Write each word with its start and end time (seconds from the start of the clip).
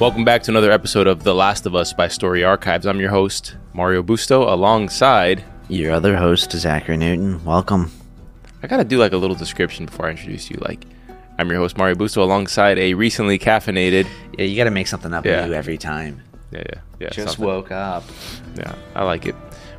Welcome 0.00 0.24
back 0.24 0.42
to 0.44 0.50
another 0.50 0.72
episode 0.72 1.06
of 1.06 1.24
The 1.24 1.34
Last 1.34 1.66
of 1.66 1.74
Us 1.74 1.92
by 1.92 2.08
Story 2.08 2.42
Archives. 2.42 2.86
I'm 2.86 2.98
your 3.00 3.10
host, 3.10 3.56
Mario 3.74 4.02
Busto, 4.02 4.50
alongside. 4.50 5.44
Your 5.68 5.92
other 5.92 6.16
host, 6.16 6.50
Zachary 6.52 6.96
Newton. 6.96 7.44
Welcome. 7.44 7.92
I 8.62 8.66
gotta 8.66 8.84
do 8.84 8.96
like 8.98 9.12
a 9.12 9.18
little 9.18 9.36
description 9.36 9.84
before 9.84 10.06
I 10.06 10.10
introduce 10.12 10.50
you. 10.50 10.56
Like, 10.62 10.86
I'm 11.38 11.50
your 11.50 11.58
host, 11.58 11.76
Mario 11.76 11.96
Busto, 11.96 12.18
alongside 12.18 12.78
a 12.78 12.94
recently 12.94 13.38
caffeinated. 13.38 14.06
Yeah, 14.38 14.46
you 14.46 14.56
got 14.56 14.64
to 14.64 14.70
make 14.70 14.86
something 14.86 15.12
up 15.12 15.26
Yeah. 15.26 15.44
new 15.46 15.52
every 15.52 15.76
time. 15.76 16.22
Yeah, 16.50 16.62
yeah, 16.66 16.80
yeah. 16.98 17.08
Just 17.10 17.36
something. 17.36 17.44
woke 17.44 17.70
up. 17.70 18.04
Yeah, 18.56 18.74
I 18.94 19.04
like 19.04 19.26
it. 19.26 19.34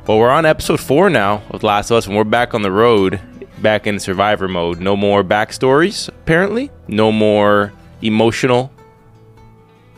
Well, 0.06 0.18
we're 0.18 0.30
on 0.30 0.46
episode 0.46 0.78
four 0.80 1.10
now 1.10 1.42
of 1.50 1.60
The 1.62 1.66
Last 1.66 1.90
of 1.90 1.96
Us, 1.96 2.06
and 2.06 2.16
we're 2.16 2.22
back 2.24 2.54
on 2.54 2.62
the 2.62 2.72
road, 2.72 3.20
back 3.60 3.88
in 3.88 3.98
survivor 3.98 4.46
mode. 4.46 4.78
No 4.80 4.96
more 4.96 5.24
backstories, 5.24 6.08
apparently. 6.08 6.70
No 6.86 7.10
more 7.10 7.72
emotional 8.02 8.72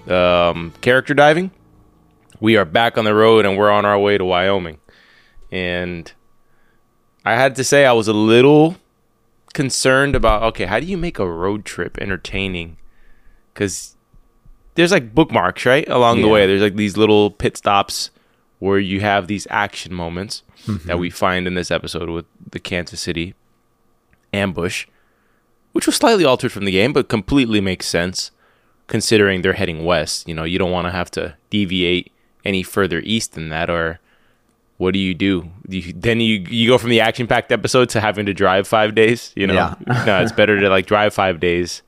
um, 0.09 0.73
character 0.81 1.15
diving. 1.15 1.51
We 2.41 2.57
are 2.57 2.65
back 2.65 2.99
on 2.99 3.05
the 3.05 3.15
road, 3.15 3.47
and 3.47 3.57
we're 3.57 3.71
on 3.71 3.85
our 3.85 3.99
way 3.99 4.19
to 4.19 4.25
Wyoming. 4.25 4.79
And 5.51 6.13
I 7.25 7.35
had 7.35 7.57
to 7.57 7.65
say, 7.65 7.87
I 7.87 7.93
was 7.93 8.09
a 8.09 8.13
little 8.13 8.77
concerned 9.53 10.17
about 10.17 10.43
okay, 10.43 10.65
how 10.65 10.81
do 10.81 10.87
you 10.87 10.97
make 10.97 11.19
a 11.19 11.31
road 11.31 11.65
trip 11.65 11.97
entertaining? 11.99 12.77
Because 13.53 13.97
there's 14.75 14.93
like 14.93 15.15
bookmarks, 15.15 15.65
right? 15.65 15.89
Along 15.89 16.21
the 16.21 16.29
way, 16.29 16.47
there's 16.47 16.63
like 16.63 16.77
these 16.77 16.97
little 16.97 17.31
pit 17.31 17.57
stops 17.57 18.11
where 18.59 18.79
you 18.79 19.01
have 19.01 19.27
these 19.27 19.47
action 19.51 19.95
moments 19.95 20.43
that 20.87 20.99
we 20.99 21.11
find 21.11 21.47
in 21.47 21.55
this 21.55 21.71
episode 21.71 22.09
with 22.09 22.27
the 22.51 22.59
Kansas 22.59 23.01
City 23.01 23.35
ambush, 24.33 24.87
which 25.73 25.87
was 25.87 25.97
slightly 25.97 26.25
altered 26.25 26.51
from 26.51 26.65
the 26.65 26.73
game, 26.73 26.93
but 26.93 27.09
completely 27.09 27.61
makes 27.61 27.87
sense 27.87 28.31
considering 28.87 29.43
they're 29.43 29.55
heading 29.55 29.85
west. 29.85 30.29
You 30.29 30.35
know, 30.35 30.45
you 30.45 30.59
don't 30.59 30.71
want 30.73 30.87
to 30.87 30.91
have 30.91 31.11
to 31.13 31.37
deviate 31.51 32.13
any 32.45 32.63
further 32.63 33.01
east 33.05 33.33
than 33.33 33.49
that, 33.49 33.71
or 33.71 34.01
what 34.77 34.93
do 34.93 34.99
you 34.99 35.15
do? 35.15 35.51
You, 35.69 35.93
then 35.95 36.21
you 36.21 36.45
you 36.49 36.69
go 36.69 36.79
from 36.79 36.91
the 36.91 37.01
action 37.01 37.27
packed 37.27 37.53
episode 37.53 37.89
to 37.91 38.01
having 38.01 38.27
to 38.27 38.35
drive 38.35 38.67
five 38.69 38.95
days. 38.95 39.33
You 39.37 39.47
know, 39.47 39.55
Yeah. 39.55 39.75
no, 40.07 40.23
it's 40.23 40.33
better 40.41 40.61
to 40.61 40.69
like 40.69 40.87
drive 40.87 41.15
five 41.15 41.41
days 41.41 41.83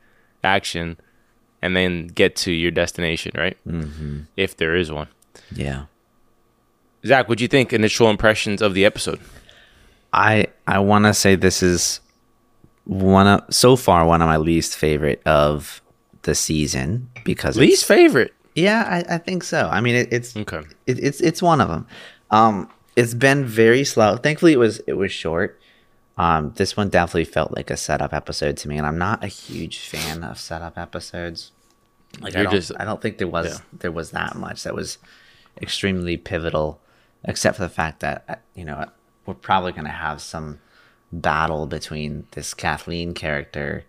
action 0.45 0.97
and 1.63 1.77
then 1.77 2.07
get 2.09 2.37
to 2.37 2.53
your 2.53 2.71
destination, 2.71 3.33
right? 3.35 3.57
Mm-hmm. 3.67 4.21
If 4.37 4.57
there 4.57 4.77
is 4.77 4.93
one. 4.93 5.09
Yeah. 5.53 5.87
Zach, 7.05 7.29
what 7.29 7.39
do 7.39 7.45
you 7.45 7.49
think? 7.49 7.73
Initial 7.73 8.11
impressions 8.11 8.63
of 8.63 8.75
the 8.75 8.85
episode? 8.85 9.21
I 10.13 10.47
I 10.67 10.79
want 10.79 11.05
to 11.05 11.15
say 11.15 11.35
this 11.35 11.63
is 11.63 12.01
one 12.85 13.27
of 13.27 13.43
so 13.53 13.77
far 13.77 14.07
one 14.07 14.23
of 14.23 14.29
my 14.29 14.37
least 14.37 14.77
favorite 14.77 15.21
of 15.27 15.83
the 16.27 16.35
season 16.35 17.09
because 17.25 17.57
Least 17.57 17.87
favorite. 17.87 18.35
Yeah, 18.55 18.85
I, 18.87 19.15
I 19.15 19.19
think 19.19 19.43
so. 19.43 19.69
I 19.73 19.81
mean, 19.81 19.95
it, 19.95 20.13
it's 20.13 20.37
Okay. 20.37 20.61
it, 20.87 20.99
it's 21.03 21.21
it's 21.21 21.41
one 21.43 21.61
of 21.61 21.69
them. 21.69 21.87
Um, 22.31 22.71
it's 22.95 23.15
been 23.15 23.45
very 23.45 23.85
slow. 23.85 24.17
Thankfully, 24.19 24.53
it 24.53 24.59
was 24.59 24.79
it 24.87 24.95
was 24.95 25.11
short. 25.13 25.59
Um, 26.19 26.53
this 26.57 26.77
one 26.77 26.89
definitely 26.89 27.27
felt 27.27 27.55
like 27.55 27.71
a 27.71 27.77
setup 27.77 28.15
episode 28.15 28.57
to 28.59 28.69
me, 28.69 28.79
and 28.79 28.87
I'm 28.87 28.97
not 28.99 29.23
a 29.23 29.27
huge 29.29 29.79
fan 29.81 30.25
of 30.25 30.39
setup 30.39 30.79
episodes. 30.79 31.53
Like 32.21 32.35
I 32.35 32.39
You're 32.41 32.45
don't, 32.45 32.55
just- 32.55 32.73
I 32.79 32.85
don't 32.87 33.01
think 33.03 33.19
there 33.19 33.29
was 33.29 33.47
yeah. 33.47 33.59
there 33.73 33.93
was 33.93 34.11
that 34.13 34.37
much 34.37 34.63
that 34.65 34.75
was 34.75 34.97
extremely 35.61 36.17
pivotal, 36.17 36.81
except 37.25 37.57
for 37.59 37.63
the 37.65 37.69
fact 37.69 38.01
that 38.01 38.25
uh, 38.29 38.35
you 38.55 38.65
know 38.65 38.87
we're 39.27 39.35
probably 39.35 39.73
gonna 39.73 39.91
have 39.91 40.21
some 40.23 40.59
battle 41.13 41.67
between 41.67 42.27
this 42.33 42.55
Kathleen 42.55 43.13
character, 43.13 43.85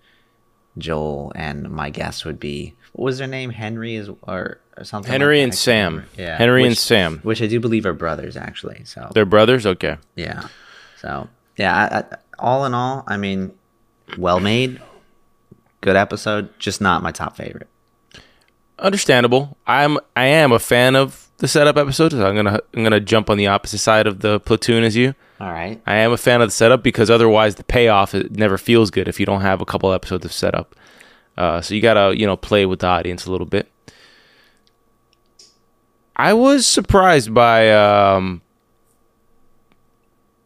Joel, 0.77 1.31
and 1.35 1.69
my 1.69 1.89
guess 1.89 2.25
would 2.25 2.39
be 2.39 2.73
what 2.93 3.05
was 3.05 3.17
their 3.19 3.27
name, 3.27 3.51
Henry 3.51 3.95
is 3.95 4.09
or, 4.23 4.59
or 4.75 4.83
something. 4.83 5.11
like 5.11 5.19
Henry 5.21 5.37
that? 5.37 5.43
and 5.43 5.55
Sam. 5.55 5.93
remember. 5.93 6.09
Yeah, 6.17 6.37
Henry 6.37 6.65
and 6.65 6.77
Sam. 6.77 7.19
which 7.23 7.41
I 7.41 7.47
do 7.47 7.59
believe 7.59 7.85
are 7.85 7.93
brothers 7.93 8.35
actually. 8.35 8.83
So 8.85 9.11
They're 9.13 9.25
brothers? 9.25 9.65
Okay. 9.65 9.97
yeah, 10.15 10.47
so 10.99 11.29
yeah. 11.57 11.75
I, 11.75 11.97
I, 11.97 12.17
all 12.39 12.65
in 12.65 12.73
all, 12.73 13.03
I 13.07 13.17
mean, 13.17 13.53
well 14.17 14.39
made, 14.39 14.81
good 15.81 15.95
episode. 15.95 16.57
Just 16.59 16.81
not 16.81 17.03
my 17.03 17.11
top 17.11 17.35
favorite. 17.37 17.67
Understandable. 18.79 19.57
I'm 19.65 19.97
I 20.15 20.25
am 20.25 20.51
a 20.51 20.59
fan 20.59 20.95
of 20.95 21.27
the 21.37 21.47
setup 21.47 21.77
episode. 21.77 22.11
So 22.11 22.27
I'm 22.27 22.35
gonna 22.35 22.59
I'm 22.73 22.83
gonna 22.83 22.99
jump 22.99 23.29
on 23.29 23.37
the 23.37 23.47
opposite 23.47 23.79
side 23.79 24.07
of 24.07 24.19
the 24.19 24.39
platoon 24.39 24.83
as 24.83 24.95
you. 24.95 25.13
All 25.39 25.51
right. 25.51 25.79
I 25.85 25.97
am 25.97 26.11
a 26.11 26.17
fan 26.17 26.41
of 26.41 26.47
the 26.47 26.51
setup 26.51 26.81
because 26.83 27.09
otherwise 27.11 27.55
the 27.55 27.63
payoff 27.63 28.15
it 28.15 28.31
never 28.35 28.57
feels 28.57 28.89
good 28.89 29.07
if 29.07 29.19
you 29.19 29.25
don't 29.25 29.41
have 29.41 29.61
a 29.61 29.65
couple 29.65 29.91
episodes 29.93 30.25
of 30.25 30.33
setup. 30.33 30.75
Uh, 31.37 31.61
so 31.61 31.75
you 31.75 31.81
gotta 31.81 32.17
you 32.17 32.25
know 32.25 32.35
play 32.35 32.65
with 32.65 32.79
the 32.79 32.87
audience 32.87 33.25
a 33.27 33.31
little 33.31 33.45
bit. 33.45 33.71
I 36.15 36.33
was 36.33 36.65
surprised 36.65 37.31
by 37.33 37.71
um, 37.71 38.41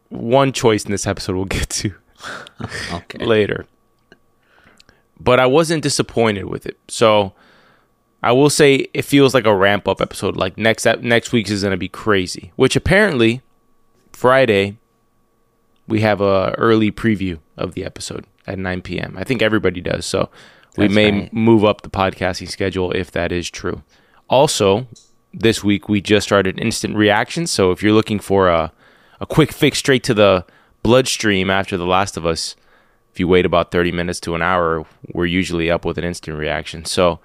one 0.10 0.52
choice 0.52 0.84
in 0.84 0.92
this 0.92 1.08
episode. 1.08 1.36
We'll 1.36 1.46
get 1.60 1.70
to 1.70 1.94
Okay. 2.94 3.26
later, 3.26 3.66
but 5.20 5.40
I 5.40 5.46
wasn't 5.46 5.84
disappointed 5.84 6.46
with 6.46 6.66
it. 6.66 6.78
So 6.90 7.34
I 8.22 8.34
will 8.34 8.50
say 8.50 8.88
it 8.94 9.04
feels 9.04 9.34
like 9.34 9.46
a 9.46 9.56
ramp 9.56 9.88
up 9.88 10.02
episode. 10.02 10.36
Like 10.36 10.58
next 10.58 10.86
next 11.00 11.32
week's 11.32 11.50
is 11.52 11.64
gonna 11.64 11.78
be 11.78 11.88
crazy, 11.88 12.52
which 12.58 12.76
apparently 12.76 13.42
Friday 14.12 14.78
we 15.92 16.02
have 16.02 16.22
a 16.22 16.56
early 16.58 16.92
preview 16.92 17.38
of 17.58 17.74
the 17.74 17.84
episode 17.84 18.26
at 18.48 18.58
9 18.58 18.82
p.m. 18.82 19.16
I 19.18 19.24
think 19.26 19.42
everybody 19.42 19.82
does. 19.82 20.06
So 20.06 20.30
we 20.78 20.86
That's 20.86 20.96
may 20.96 21.12
right. 21.12 21.34
move 21.34 21.66
up 21.66 21.82
the 21.82 21.90
podcasting 21.90 22.50
schedule 22.50 22.92
if 22.94 23.12
that 23.12 23.32
is 23.32 23.50
true. 23.50 23.84
Also, 24.30 24.88
this 25.34 25.64
week 25.64 25.90
we 25.90 26.00
just 26.00 26.26
started 26.26 26.58
instant 26.60 26.96
reactions. 26.96 27.52
So 27.52 27.72
if 27.72 27.84
you're 27.84 27.94
looking 27.94 28.20
for 28.20 28.48
a, 28.48 28.72
a 29.20 29.26
quick 29.26 29.52
fix 29.52 29.80
straight 29.80 30.04
to 30.06 30.14
the 30.14 30.46
bloodstream 30.82 31.50
after 31.50 31.76
The 31.78 31.86
Last 31.86 32.16
of 32.16 32.26
Us, 32.26 32.56
if 33.12 33.20
you 33.20 33.28
wait 33.28 33.46
about 33.46 33.72
30 33.72 33.92
minutes 33.92 34.22
to 34.22 34.34
an 34.34 34.42
hour, 34.42 34.86
we're 35.14 35.26
usually 35.26 35.70
up 35.70 35.84
with 35.84 35.98
an 35.98 36.06
instant 36.06 36.38
reaction. 36.38 36.86
So 36.86 37.20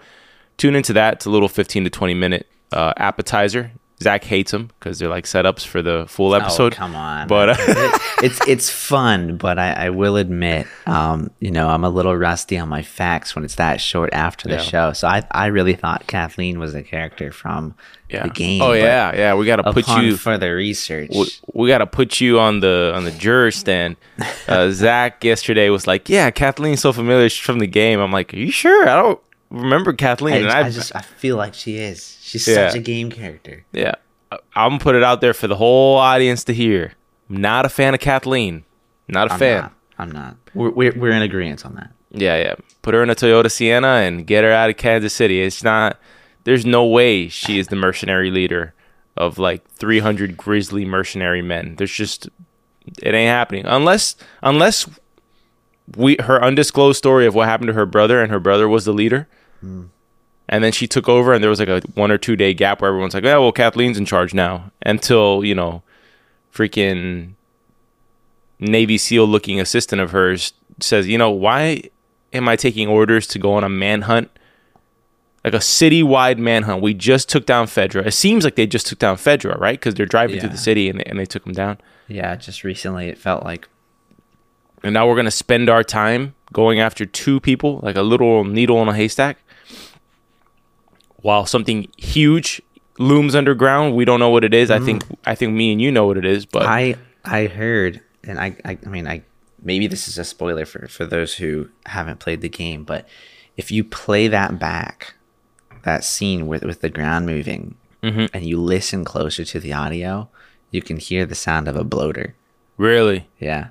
tune 0.56 0.74
into 0.74 0.92
that. 0.94 1.14
It's 1.14 1.26
a 1.26 1.30
little 1.30 1.48
15 1.48 1.84
to 1.84 1.90
20 1.90 2.14
minute 2.14 2.48
uh, 2.72 2.92
appetizer. 2.96 3.70
Zach 4.02 4.24
hates 4.24 4.50
them 4.50 4.70
because 4.78 4.98
they're 4.98 5.08
like 5.08 5.24
setups 5.24 5.64
for 5.66 5.80
the 5.80 6.04
full 6.08 6.34
episode. 6.34 6.74
Oh, 6.74 6.76
come 6.76 6.94
on. 6.94 7.28
But 7.28 7.48
uh, 7.50 7.56
It- 7.58 8.00
it's 8.24 8.40
it's 8.46 8.70
fun, 8.70 9.36
but 9.38 9.58
I, 9.58 9.72
I 9.86 9.90
will 9.90 10.16
admit, 10.16 10.66
um, 10.86 11.30
you 11.40 11.50
know, 11.50 11.68
I'm 11.68 11.82
a 11.84 11.88
little 11.88 12.14
rusty 12.16 12.58
on 12.58 12.68
my 12.68 12.82
facts 12.82 13.34
when 13.34 13.44
it's 13.44 13.54
that 13.54 13.80
short 13.80 14.10
after 14.12 14.48
the 14.48 14.56
Yeah. 14.56 14.60
show. 14.62 14.92
So 14.92 15.08
I 15.08 15.22
I 15.30 15.46
really 15.46 15.74
thought 15.74 16.06
Kathleen 16.06 16.58
was 16.58 16.74
a 16.74 16.82
character 16.82 17.32
from 17.32 17.74
yeah. 18.10 18.24
the 18.24 18.30
game. 18.30 18.60
Oh 18.62 18.72
yeah, 18.72 19.14
yeah. 19.16 19.34
We 19.34 19.46
got 19.46 19.56
to 19.56 19.72
put 19.72 19.88
you. 19.88 20.14
the 20.16 20.50
research. 20.54 21.10
we, 21.12 21.26
we 21.54 21.68
got 21.68 21.78
to 21.78 21.86
put 21.86 22.20
you 22.20 22.38
on 22.38 22.60
the 22.60 22.92
on 22.94 23.04
the 23.04 23.12
juror 23.12 23.50
stand. 23.50 23.96
Uh, 24.48 24.70
Zach 24.70 25.24
yesterday 25.24 25.70
was 25.70 25.86
like, 25.88 26.08
"Yeah, 26.08 26.30
Kathleen's 26.30 26.80
so 26.80 26.92
familiar 26.92 27.28
she's 27.28 27.44
from 27.44 27.58
the 27.58 27.66
game." 27.66 27.98
I'm 27.98 28.12
like, 28.12 28.32
"Are 28.32 28.36
you 28.36 28.52
sure? 28.52 28.88
I 28.88 28.94
don't 29.02 29.20
remember 29.50 29.92
Kathleen." 29.92 30.34
I, 30.34 30.38
and 30.38 30.48
I 30.50 30.60
I've- 30.60 30.74
just 30.74 30.94
I 30.94 31.00
feel 31.00 31.36
like 31.36 31.52
she 31.54 31.76
is. 31.78 32.15
She's 32.26 32.46
Yeah. 32.48 32.68
such 32.68 32.76
a 32.76 32.80
game 32.82 33.10
character. 33.10 33.64
yeah, 33.72 33.94
I'm 34.54 34.70
gonna 34.70 34.78
put 34.80 34.94
it 34.96 35.02
out 35.04 35.20
there 35.20 35.32
for 35.34 35.46
the 35.46 35.54
whole 35.56 35.96
audience 35.96 36.42
to 36.44 36.52
hear. 36.52 36.92
I'm 37.30 37.36
not 37.40 37.64
a 37.64 37.68
fan 37.68 37.94
of 37.94 38.00
Kathleen. 38.00 38.64
Not 39.08 39.28
a 39.30 39.32
I'm 39.34 39.38
fan. 39.38 39.62
not. 39.62 39.72
I'm 39.98 40.10
not. 40.10 40.36
We're 40.54 40.70
we're, 40.70 40.92
we're 40.96 41.12
in 41.12 41.22
agreement 41.22 41.64
on 41.64 41.74
that. 41.76 41.92
Yeah, 42.10 42.36
yeah. 42.36 42.54
Put 42.82 42.94
her 42.94 43.02
in 43.02 43.10
a 43.10 43.14
Toyota 43.14 43.50
Sienna 43.50 43.86
and 44.06 44.26
get 44.26 44.42
her 44.42 44.50
out 44.50 44.70
of 44.70 44.76
Kansas 44.76 45.12
City. 45.12 45.40
It's 45.42 45.62
not. 45.62 46.00
There's 46.44 46.66
no 46.66 46.84
way 46.84 47.28
she 47.28 47.58
is 47.58 47.68
the 47.68 47.76
mercenary 47.76 48.30
leader 48.30 48.74
of 49.16 49.38
like 49.38 49.66
300 49.70 50.36
grizzly 50.36 50.84
mercenary 50.84 51.42
men. 51.42 51.76
There's 51.76 51.92
just 51.92 52.28
it 53.02 53.14
ain't 53.14 53.28
happening 53.30 53.64
unless 53.66 54.16
unless 54.42 54.88
we 55.96 56.16
her 56.20 56.42
undisclosed 56.42 56.98
story 56.98 57.26
of 57.26 57.34
what 57.34 57.46
happened 57.48 57.68
to 57.68 57.74
her 57.74 57.86
brother 57.86 58.20
and 58.20 58.30
her 58.32 58.40
brother 58.40 58.68
was 58.68 58.84
the 58.84 58.92
leader. 58.92 59.28
Hmm. 59.60 59.84
And 60.48 60.62
then 60.62 60.72
she 60.72 60.86
took 60.86 61.08
over, 61.08 61.32
and 61.32 61.42
there 61.42 61.50
was 61.50 61.58
like 61.58 61.68
a 61.68 61.80
one 61.94 62.12
or 62.12 62.18
two 62.18 62.36
day 62.36 62.54
gap 62.54 62.80
where 62.80 62.88
everyone's 62.88 63.14
like, 63.14 63.24
"Yeah, 63.24 63.38
well, 63.38 63.52
Kathleen's 63.52 63.98
in 63.98 64.06
charge 64.06 64.32
now." 64.32 64.70
Until 64.82 65.44
you 65.44 65.54
know, 65.54 65.82
freaking 66.52 67.34
Navy 68.58 68.98
SEAL 68.98 69.26
looking 69.26 69.60
assistant 69.60 70.00
of 70.00 70.12
hers 70.12 70.52
says, 70.80 71.06
you 71.06 71.18
know, 71.18 71.30
why 71.30 71.82
am 72.32 72.48
I 72.48 72.56
taking 72.56 72.88
orders 72.88 73.26
to 73.28 73.38
go 73.38 73.54
on 73.54 73.64
a 73.64 73.68
manhunt? 73.68 74.30
Like 75.44 75.54
a 75.54 75.58
citywide 75.58 76.38
manhunt. 76.38 76.82
We 76.82 76.92
just 76.94 77.28
took 77.28 77.46
down 77.46 77.66
Fedra. 77.66 78.04
It 78.06 78.12
seems 78.12 78.44
like 78.44 78.56
they 78.56 78.66
just 78.66 78.86
took 78.86 78.98
down 78.98 79.16
Fedra, 79.16 79.58
right? 79.60 79.78
Because 79.78 79.94
they're 79.94 80.06
driving 80.06 80.40
through 80.40 80.48
the 80.48 80.56
city 80.56 80.88
and, 80.88 81.06
and 81.06 81.18
they 81.18 81.26
took 81.26 81.46
him 81.46 81.52
down. 81.52 81.78
Yeah, 82.08 82.34
just 82.36 82.64
recently 82.64 83.08
it 83.08 83.18
felt 83.18 83.44
like 83.44 83.68
And 84.82 84.94
now 84.94 85.06
we're 85.06 85.14
going 85.14 85.26
to 85.26 85.30
spend 85.30 85.68
our 85.68 85.84
time 85.84 86.34
going 86.52 86.80
after 86.80 87.06
two 87.06 87.38
people, 87.40 87.80
like 87.82 87.96
a 87.96 88.02
little 88.02 88.44
needle 88.44 88.82
in 88.82 88.88
a 88.88 88.94
haystack, 88.94 89.38
while 91.22 91.46
something 91.46 91.88
huge 91.96 92.60
looms 92.98 93.34
underground. 93.34 93.94
We 93.94 94.04
don't 94.04 94.20
know 94.20 94.30
what 94.30 94.44
it 94.44 94.54
is. 94.54 94.70
I 94.70 94.78
think 94.78 95.02
I 95.24 95.34
think 95.34 95.52
me 95.54 95.72
and 95.72 95.80
you 95.80 95.90
know 95.92 96.06
what 96.06 96.16
it 96.18 96.24
is, 96.24 96.46
but 96.46 96.64
I 96.66 96.96
I 97.24 97.46
heard, 97.46 98.00
and 98.24 98.38
I, 98.38 98.56
I 98.64 98.78
I 98.84 98.88
mean 98.88 99.06
I 99.06 99.22
maybe 99.62 99.86
this 99.86 100.08
is 100.08 100.18
a 100.18 100.24
spoiler 100.24 100.64
for 100.66 100.86
for 100.88 101.04
those 101.04 101.34
who 101.34 101.68
haven't 101.86 102.20
played 102.20 102.40
the 102.40 102.48
game, 102.48 102.84
but 102.84 103.06
if 103.56 103.70
you 103.70 103.82
play 103.84 104.28
that 104.28 104.58
back, 104.58 105.14
that 105.82 106.04
scene 106.04 106.46
with 106.46 106.62
with 106.64 106.80
the 106.80 106.90
ground 106.90 107.26
moving, 107.26 107.76
Mhm. 108.02 108.30
and 108.32 108.44
you 108.46 108.60
listen 108.60 109.04
closer 109.04 109.44
to 109.44 109.58
the 109.60 109.72
audio, 109.72 110.28
you 110.70 110.82
can 110.82 110.96
hear 110.98 111.26
the 111.26 111.34
sound 111.34 111.66
of 111.68 111.76
a 111.76 111.84
bloater. 111.84 112.34
Really 112.76 113.26
Yeah. 113.40 113.68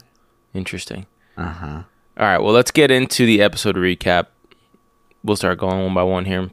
interesting. 0.53 1.05
Uh 1.37 1.45
huh. 1.51 1.81
All 2.17 2.25
right, 2.25 2.37
well, 2.39 2.53
let's 2.53 2.71
get 2.71 2.91
into 2.91 3.25
the 3.25 3.41
episode 3.41 3.75
recap. 3.75 4.27
We'll 5.23 5.35
start 5.35 5.57
going 5.59 5.83
one 5.83 5.93
by 5.93 6.03
one 6.03 6.25
here. 6.25 6.49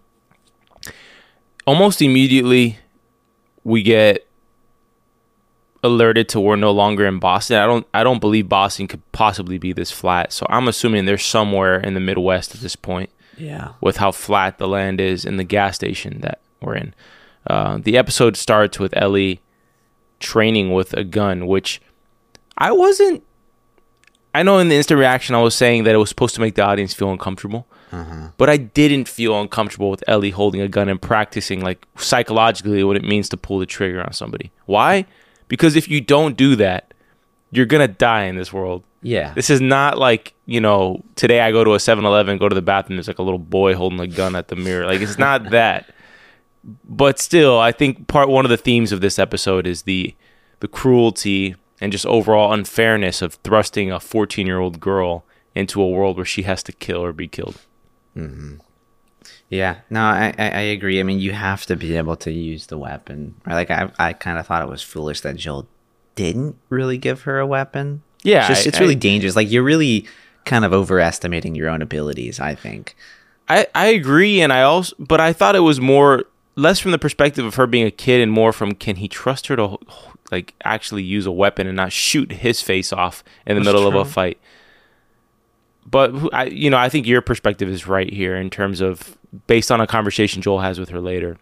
Almost 1.66 2.02
immediately, 2.02 2.78
we 3.64 3.82
get 3.82 4.26
alerted 5.84 6.28
to 6.28 6.40
we're 6.40 6.56
no 6.56 6.70
longer 6.70 7.06
in 7.06 7.18
Boston. 7.18 7.56
I 7.58 7.66
don't 7.66 7.86
I 7.92 8.04
don't 8.04 8.20
believe 8.20 8.48
Boston 8.48 8.86
could 8.86 9.00
possibly 9.12 9.58
be 9.58 9.72
this 9.72 9.90
flat. 9.90 10.32
So 10.32 10.46
I'm 10.48 10.68
assuming 10.68 11.04
they're 11.04 11.18
somewhere 11.18 11.78
in 11.80 11.94
the 11.94 12.00
Midwest 12.00 12.54
at 12.54 12.60
this 12.60 12.76
point 12.76 13.10
Yeah. 13.36 13.70
with 13.80 13.96
how 13.96 14.12
flat 14.12 14.58
the 14.58 14.68
land 14.68 15.00
is 15.00 15.24
and 15.24 15.38
the 15.38 15.44
gas 15.44 15.74
station 15.76 16.20
that 16.20 16.40
we're 16.60 16.76
in. 16.76 16.94
Uh, 17.48 17.78
the 17.82 17.98
episode 17.98 18.36
starts 18.36 18.78
with 18.78 18.96
Ellie 18.96 19.40
training 20.20 20.72
with 20.72 20.94
a 20.94 21.02
gun, 21.02 21.48
which 21.48 21.80
I 22.56 22.70
wasn't. 22.70 23.24
I 24.32 24.44
know 24.44 24.58
in 24.58 24.68
the 24.68 24.76
instant 24.76 24.98
reaction 25.00 25.34
I 25.34 25.42
was 25.42 25.54
saying 25.54 25.82
that 25.84 25.94
it 25.94 25.98
was 25.98 26.08
supposed 26.08 26.36
to 26.36 26.40
make 26.40 26.54
the 26.54 26.62
audience 26.62 26.94
feel 26.94 27.10
uncomfortable, 27.10 27.66
Uh-huh. 27.92 28.28
but 28.38 28.48
I 28.48 28.56
didn't 28.56 29.06
feel 29.06 29.38
uncomfortable 29.38 29.90
with 29.90 30.02
Ellie 30.08 30.30
holding 30.30 30.62
a 30.62 30.68
gun 30.68 30.88
and 30.88 31.00
practicing 31.00 31.60
like 31.60 31.86
psychologically 31.96 32.82
what 32.82 32.96
it 32.96 33.04
means 33.04 33.28
to 33.28 33.36
pull 33.36 33.58
the 33.58 33.66
trigger 33.66 34.02
on 34.02 34.12
somebody. 34.14 34.50
Why? 34.66 35.04
Because 35.48 35.76
if 35.76 35.88
you 35.88 36.00
don't 36.00 36.36
do 36.36 36.56
that, 36.56 36.94
you're 37.50 37.66
gonna 37.66 37.88
die 37.88 38.24
in 38.24 38.36
this 38.36 38.52
world. 38.52 38.82
Yeah. 39.02 39.34
This 39.34 39.50
is 39.50 39.60
not 39.60 39.98
like, 39.98 40.32
you 40.46 40.60
know, 40.60 41.04
today 41.16 41.40
I 41.40 41.50
go 41.52 41.64
to 41.64 41.74
a 41.74 41.80
7 41.80 42.04
Eleven, 42.04 42.38
go 42.38 42.48
to 42.48 42.54
the 42.54 42.62
bathroom, 42.62 42.96
there's 42.96 43.08
like 43.08 43.18
a 43.18 43.22
little 43.22 43.38
boy 43.38 43.74
holding 43.74 44.00
a 44.00 44.06
gun 44.06 44.34
at 44.36 44.48
the 44.48 44.56
mirror. 44.56 44.86
Like, 44.86 45.00
it's 45.00 45.18
not 45.18 45.50
that. 45.50 45.92
But 46.84 47.18
still, 47.18 47.58
I 47.58 47.72
think 47.72 48.06
part 48.06 48.28
one 48.28 48.46
of 48.46 48.50
the 48.50 48.56
themes 48.56 48.92
of 48.92 49.00
this 49.00 49.18
episode 49.18 49.66
is 49.66 49.82
the 49.82 50.14
the 50.60 50.68
cruelty 50.68 51.56
and 51.80 51.90
just 51.90 52.06
overall 52.06 52.52
unfairness 52.52 53.20
of 53.20 53.34
thrusting 53.42 53.90
a 53.90 53.98
14 53.98 54.46
year 54.46 54.60
old 54.60 54.78
girl 54.78 55.24
into 55.54 55.82
a 55.82 55.88
world 55.90 56.16
where 56.16 56.24
she 56.24 56.42
has 56.42 56.62
to 56.62 56.72
kill 56.72 57.04
or 57.04 57.12
be 57.12 57.26
killed. 57.26 57.56
Mm-hmm. 58.16 58.56
Yeah, 59.48 59.76
no, 59.90 60.00
I, 60.00 60.34
I, 60.38 60.48
I 60.50 60.60
agree. 60.60 60.98
I 60.98 61.02
mean, 61.02 61.18
you 61.20 61.32
have 61.32 61.66
to 61.66 61.76
be 61.76 61.96
able 61.96 62.16
to 62.16 62.32
use 62.32 62.66
the 62.66 62.78
weapon. 62.78 63.34
Right? 63.46 63.54
like, 63.54 63.70
I, 63.70 63.90
I 63.98 64.12
kind 64.14 64.38
of 64.38 64.46
thought 64.46 64.62
it 64.62 64.68
was 64.68 64.82
foolish 64.82 65.20
that 65.20 65.36
Joel 65.36 65.68
didn't 66.14 66.56
really 66.70 66.98
give 66.98 67.22
her 67.22 67.38
a 67.38 67.46
weapon. 67.46 68.02
Yeah, 68.22 68.40
it's, 68.40 68.48
just, 68.48 68.66
I- 68.66 68.68
it's 68.68 68.80
really 68.80 68.96
I- 68.96 68.98
dangerous. 68.98 69.36
Like, 69.36 69.50
you're 69.50 69.62
really 69.62 70.06
kind 70.44 70.64
of 70.64 70.72
overestimating 70.72 71.54
your 71.54 71.68
own 71.68 71.82
abilities. 71.82 72.40
I 72.40 72.54
think. 72.54 72.96
I, 73.48 73.66
I 73.74 73.86
agree, 73.88 74.40
and 74.40 74.52
I 74.52 74.62
also, 74.62 74.94
but 74.98 75.20
I 75.20 75.32
thought 75.32 75.54
it 75.56 75.60
was 75.60 75.80
more 75.80 76.24
less 76.56 76.78
from 76.78 76.90
the 76.92 76.98
perspective 76.98 77.44
of 77.44 77.54
her 77.56 77.66
being 77.66 77.86
a 77.86 77.90
kid 77.90 78.20
and 78.20 78.30
more 78.32 78.52
from 78.52 78.72
can 78.74 78.96
he 78.96 79.08
trust 79.08 79.46
her 79.48 79.56
to 79.56 79.78
like 80.30 80.54
actually 80.64 81.02
use 81.02 81.26
a 81.26 81.32
weapon 81.32 81.66
and 81.66 81.76
not 81.76 81.92
shoot 81.92 82.30
his 82.32 82.60
face 82.62 82.92
off 82.92 83.22
in 83.46 83.54
the 83.56 83.60
That's 83.60 83.66
middle 83.74 83.86
of 83.88 83.94
a 83.94 84.04
fight. 84.04 84.38
But 85.86 86.12
I, 86.32 86.44
you 86.44 86.70
know, 86.70 86.78
I 86.78 86.88
think 86.88 87.06
your 87.06 87.20
perspective 87.20 87.68
is 87.68 87.86
right 87.86 88.10
here 88.12 88.36
in 88.36 88.50
terms 88.50 88.80
of 88.80 89.16
based 89.46 89.70
on 89.72 89.80
a 89.80 89.86
conversation 89.86 90.42
Joel 90.42 90.60
has 90.60 90.78
with 90.78 90.90
her 90.90 91.00
later. 91.00 91.38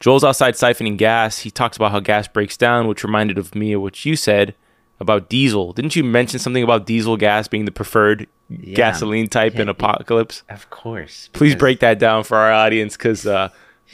Joel's 0.00 0.22
outside 0.22 0.54
siphoning 0.54 0.96
gas. 0.96 1.40
He 1.40 1.50
talks 1.50 1.76
about 1.76 1.90
how 1.90 2.00
gas 2.00 2.28
breaks 2.28 2.56
down, 2.56 2.86
which 2.86 3.02
reminded 3.02 3.36
of 3.36 3.54
me 3.54 3.72
of 3.72 3.82
what 3.82 4.04
you 4.04 4.14
said 4.16 4.54
about 5.00 5.28
diesel. 5.28 5.72
Didn't 5.72 5.96
you 5.96 6.04
mention 6.04 6.38
something 6.38 6.62
about 6.62 6.86
diesel 6.86 7.16
gas 7.16 7.48
being 7.48 7.64
the 7.64 7.72
preferred 7.72 8.28
gasoline 8.72 9.28
type 9.28 9.56
in 9.56 9.68
apocalypse? 9.68 10.42
Of 10.48 10.70
course. 10.70 11.30
Please 11.32 11.54
break 11.54 11.80
that 11.80 11.98
down 11.98 12.24
for 12.24 12.36
our 12.36 12.52
audience 12.52 12.96
because 12.96 13.26
uh, 13.26 13.48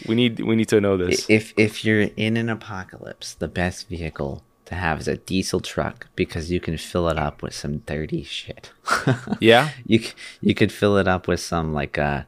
we 0.06 0.14
need 0.14 0.40
we 0.40 0.56
need 0.56 0.68
to 0.68 0.80
know 0.80 0.96
this. 0.96 1.28
If 1.28 1.54
if 1.56 1.84
you're 1.84 2.08
in 2.16 2.36
an 2.36 2.48
apocalypse, 2.48 3.34
the 3.34 3.48
best 3.48 3.88
vehicle 3.88 4.42
to 4.66 4.74
have 4.74 5.00
is 5.00 5.08
a 5.08 5.16
diesel 5.16 5.60
truck 5.60 6.08
because 6.16 6.50
you 6.50 6.60
can 6.60 6.76
fill 6.78 7.08
it 7.08 7.18
up 7.18 7.42
with 7.42 7.54
some 7.54 7.78
dirty 7.78 8.22
shit. 8.22 8.72
yeah, 9.40 9.70
you 9.86 10.00
you 10.40 10.54
could 10.54 10.72
fill 10.72 10.96
it 10.96 11.08
up 11.08 11.28
with 11.28 11.40
some 11.40 11.72
like 11.72 11.98
uh, 11.98 12.22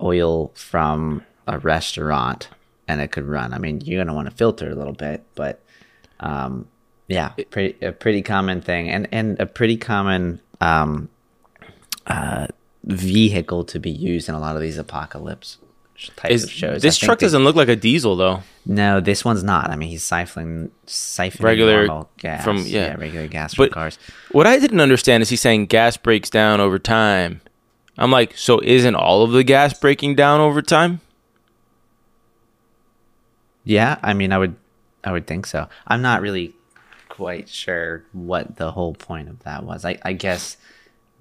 oil 0.00 0.52
from 0.54 1.24
a 1.46 1.58
restaurant 1.58 2.48
and 2.86 3.00
it 3.00 3.12
could 3.12 3.24
run. 3.24 3.52
I 3.52 3.58
mean, 3.58 3.80
you're 3.80 4.02
gonna 4.02 4.14
want 4.14 4.30
to 4.30 4.36
filter 4.36 4.70
a 4.70 4.74
little 4.74 4.92
bit, 4.92 5.24
but 5.34 5.62
um, 6.20 6.68
yeah, 7.08 7.30
pretty 7.50 7.84
a 7.84 7.92
pretty 7.92 8.22
common 8.22 8.60
thing 8.60 8.88
and 8.88 9.08
and 9.12 9.40
a 9.40 9.46
pretty 9.46 9.76
common 9.76 10.40
um, 10.60 11.08
uh, 12.06 12.46
vehicle 12.84 13.64
to 13.64 13.78
be 13.78 13.90
used 13.90 14.28
in 14.28 14.34
a 14.34 14.40
lot 14.40 14.56
of 14.56 14.62
these 14.62 14.78
apocalypse 14.78 15.58
types 16.16 16.34
is 16.34 16.44
of 16.44 16.50
shows. 16.50 16.82
this 16.82 16.98
truck 16.98 17.18
they- 17.18 17.26
doesn't 17.26 17.44
look 17.44 17.56
like 17.56 17.68
a 17.68 17.76
diesel 17.76 18.16
though? 18.16 18.42
No, 18.64 19.00
this 19.00 19.24
one's 19.24 19.42
not. 19.42 19.70
I 19.70 19.76
mean, 19.76 19.88
he's 19.88 20.04
siphoning 20.04 20.70
siphoning 20.86 21.42
Regular 21.42 22.04
gas 22.18 22.44
from- 22.44 22.58
yeah. 22.66 22.94
regular 22.94 23.26
gas 23.26 23.54
But- 23.54 23.70
from 23.70 23.74
cars. 23.74 23.98
What 24.30 24.46
I 24.46 24.58
didn't 24.58 24.80
understand 24.80 25.22
is 25.22 25.28
he's 25.30 25.40
saying 25.40 25.66
gas 25.66 25.96
breaks 25.96 26.30
down 26.30 26.60
over 26.60 26.78
time. 26.78 27.40
I'm 27.98 28.10
like, 28.10 28.36
so 28.36 28.60
isn't 28.62 28.94
all 28.94 29.22
of 29.22 29.32
the 29.32 29.44
gas 29.44 29.78
breaking 29.78 30.14
down 30.14 30.40
over 30.40 30.62
time? 30.62 31.00
Yeah, 33.64 33.98
I 34.02 34.14
mean, 34.14 34.32
I 34.32 34.38
would, 34.38 34.56
I 35.04 35.12
would 35.12 35.26
think 35.26 35.46
so. 35.46 35.68
I'm 35.86 36.02
not 36.02 36.20
really 36.20 36.54
quite 37.08 37.48
sure 37.48 38.04
what 38.12 38.56
the 38.56 38.72
whole 38.72 38.94
point 38.94 39.28
of 39.28 39.42
that 39.44 39.64
was. 39.64 39.84
I, 39.84 39.98
I 40.02 40.12
guess 40.14 40.56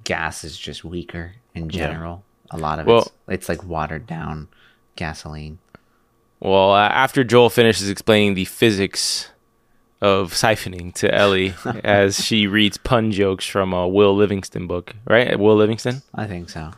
gas 0.03 0.43
is 0.43 0.57
just 0.57 0.83
weaker 0.83 1.33
in 1.53 1.69
general. 1.69 2.23
A 2.49 2.57
lot 2.57 2.79
of 2.79 2.87
Well- 2.87 2.99
it's, 2.99 3.11
it's 3.27 3.49
like 3.49 3.63
watered 3.63 4.07
down 4.07 4.47
gasoline. 4.95 5.59
Well, 6.39 6.71
uh, 6.73 6.87
after 6.89 7.23
Joel 7.23 7.49
finishes 7.49 7.89
explaining 7.89 8.33
the 8.33 8.45
physics 8.45 9.29
of 10.01 10.33
siphoning 10.33 10.93
to 10.95 11.13
Ellie 11.13 11.53
as 11.83 12.23
she 12.25 12.47
reads 12.47 12.77
pun 12.77 13.11
jokes 13.11 13.45
from 13.45 13.73
a 13.73 13.87
Will 13.87 14.15
Livingston 14.15 14.65
book, 14.67 14.95
right? 15.07 15.39
Will 15.39 15.55
Livingston. 15.55 16.01
I 16.15 16.25
think 16.25 16.49
so. 16.49 16.71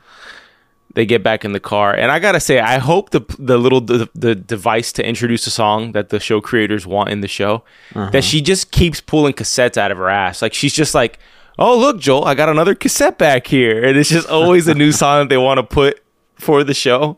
they 0.95 1.05
get 1.05 1.23
back 1.23 1.43
in 1.43 1.53
the 1.53 1.59
car 1.59 1.91
and 1.95 2.11
i 2.11 2.19
gotta 2.19 2.39
say 2.39 2.59
i 2.59 2.77
hope 2.77 3.09
the 3.09 3.21
the 3.39 3.57
little 3.57 3.81
the, 3.81 4.07
the 4.13 4.35
device 4.35 4.91
to 4.93 5.03
introduce 5.03 5.47
a 5.47 5.49
song 5.49 5.93
that 5.93 6.09
the 6.09 6.19
show 6.19 6.39
creators 6.39 6.85
want 6.85 7.09
in 7.09 7.21
the 7.21 7.27
show 7.27 7.63
that 8.11 8.23
she 8.23 8.41
just 8.41 8.69
keeps 8.69 9.01
pulling 9.01 9.33
cassettes 9.33 9.75
out 9.75 9.89
of 9.91 9.97
her 9.97 10.07
ass 10.09 10.39
like 10.43 10.53
she's 10.53 10.73
just 10.73 10.93
like 10.93 11.17
oh 11.57 11.75
look 11.79 11.99
joel 11.99 12.23
i 12.25 12.35
got 12.35 12.47
another 12.47 12.75
cassette 12.75 13.17
back 13.17 13.47
here 13.47 13.83
and 13.83 13.97
it's 13.97 14.09
just 14.09 14.29
always 14.29 14.67
a 14.67 14.75
new 14.75 14.91
song 14.91 15.21
that 15.21 15.29
they 15.29 15.37
want 15.37 15.57
to 15.57 15.63
put 15.63 15.99
for 16.35 16.63
the 16.63 16.75
show 16.75 17.17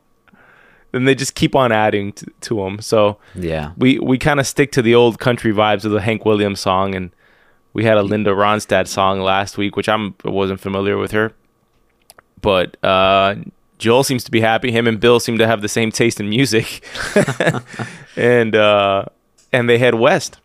and 0.95 1.07
they 1.07 1.13
just 1.15 1.35
keep 1.35 1.55
on 1.55 1.71
adding 1.71 2.11
to, 2.13 2.25
to 2.41 2.55
them 2.63 2.79
so 2.81 3.17
Yeah. 3.35 3.73
we 3.77 3.99
we 3.99 4.17
kind 4.17 4.39
of 4.39 4.47
stick 4.47 4.71
to 4.73 4.81
the 4.81 4.95
old 4.95 5.19
country 5.19 5.51
vibes 5.53 5.85
of 5.85 5.91
the 5.91 6.01
hank 6.01 6.25
williams 6.25 6.59
song 6.59 6.95
and 6.95 7.11
we 7.73 7.83
had 7.83 7.97
a 7.97 8.03
linda 8.03 8.31
ronstadt 8.31 8.87
song 8.87 9.19
last 9.21 9.57
week 9.57 9.75
which 9.75 9.87
i'm 9.89 10.15
wasn't 10.23 10.59
familiar 10.59 10.97
with 10.97 11.11
her 11.11 11.33
but 12.41 12.83
uh 12.83 13.35
Joel 13.77 14.05
seems 14.05 14.23
to 14.23 14.31
be 14.31 14.39
happy. 14.39 14.71
Him 14.71 14.87
and 14.87 15.01
Bill 15.01 15.19
seem 15.19 15.37
to 15.37 15.45
have 15.45 15.61
the 15.61 15.67
same 15.67 15.91
taste 15.91 16.21
in 16.21 16.29
music, 16.29 16.81
and 18.15 18.55
uh, 18.55 19.03
and 19.51 19.67
they 19.69 19.77
head 19.77 19.95
west. 19.95 20.39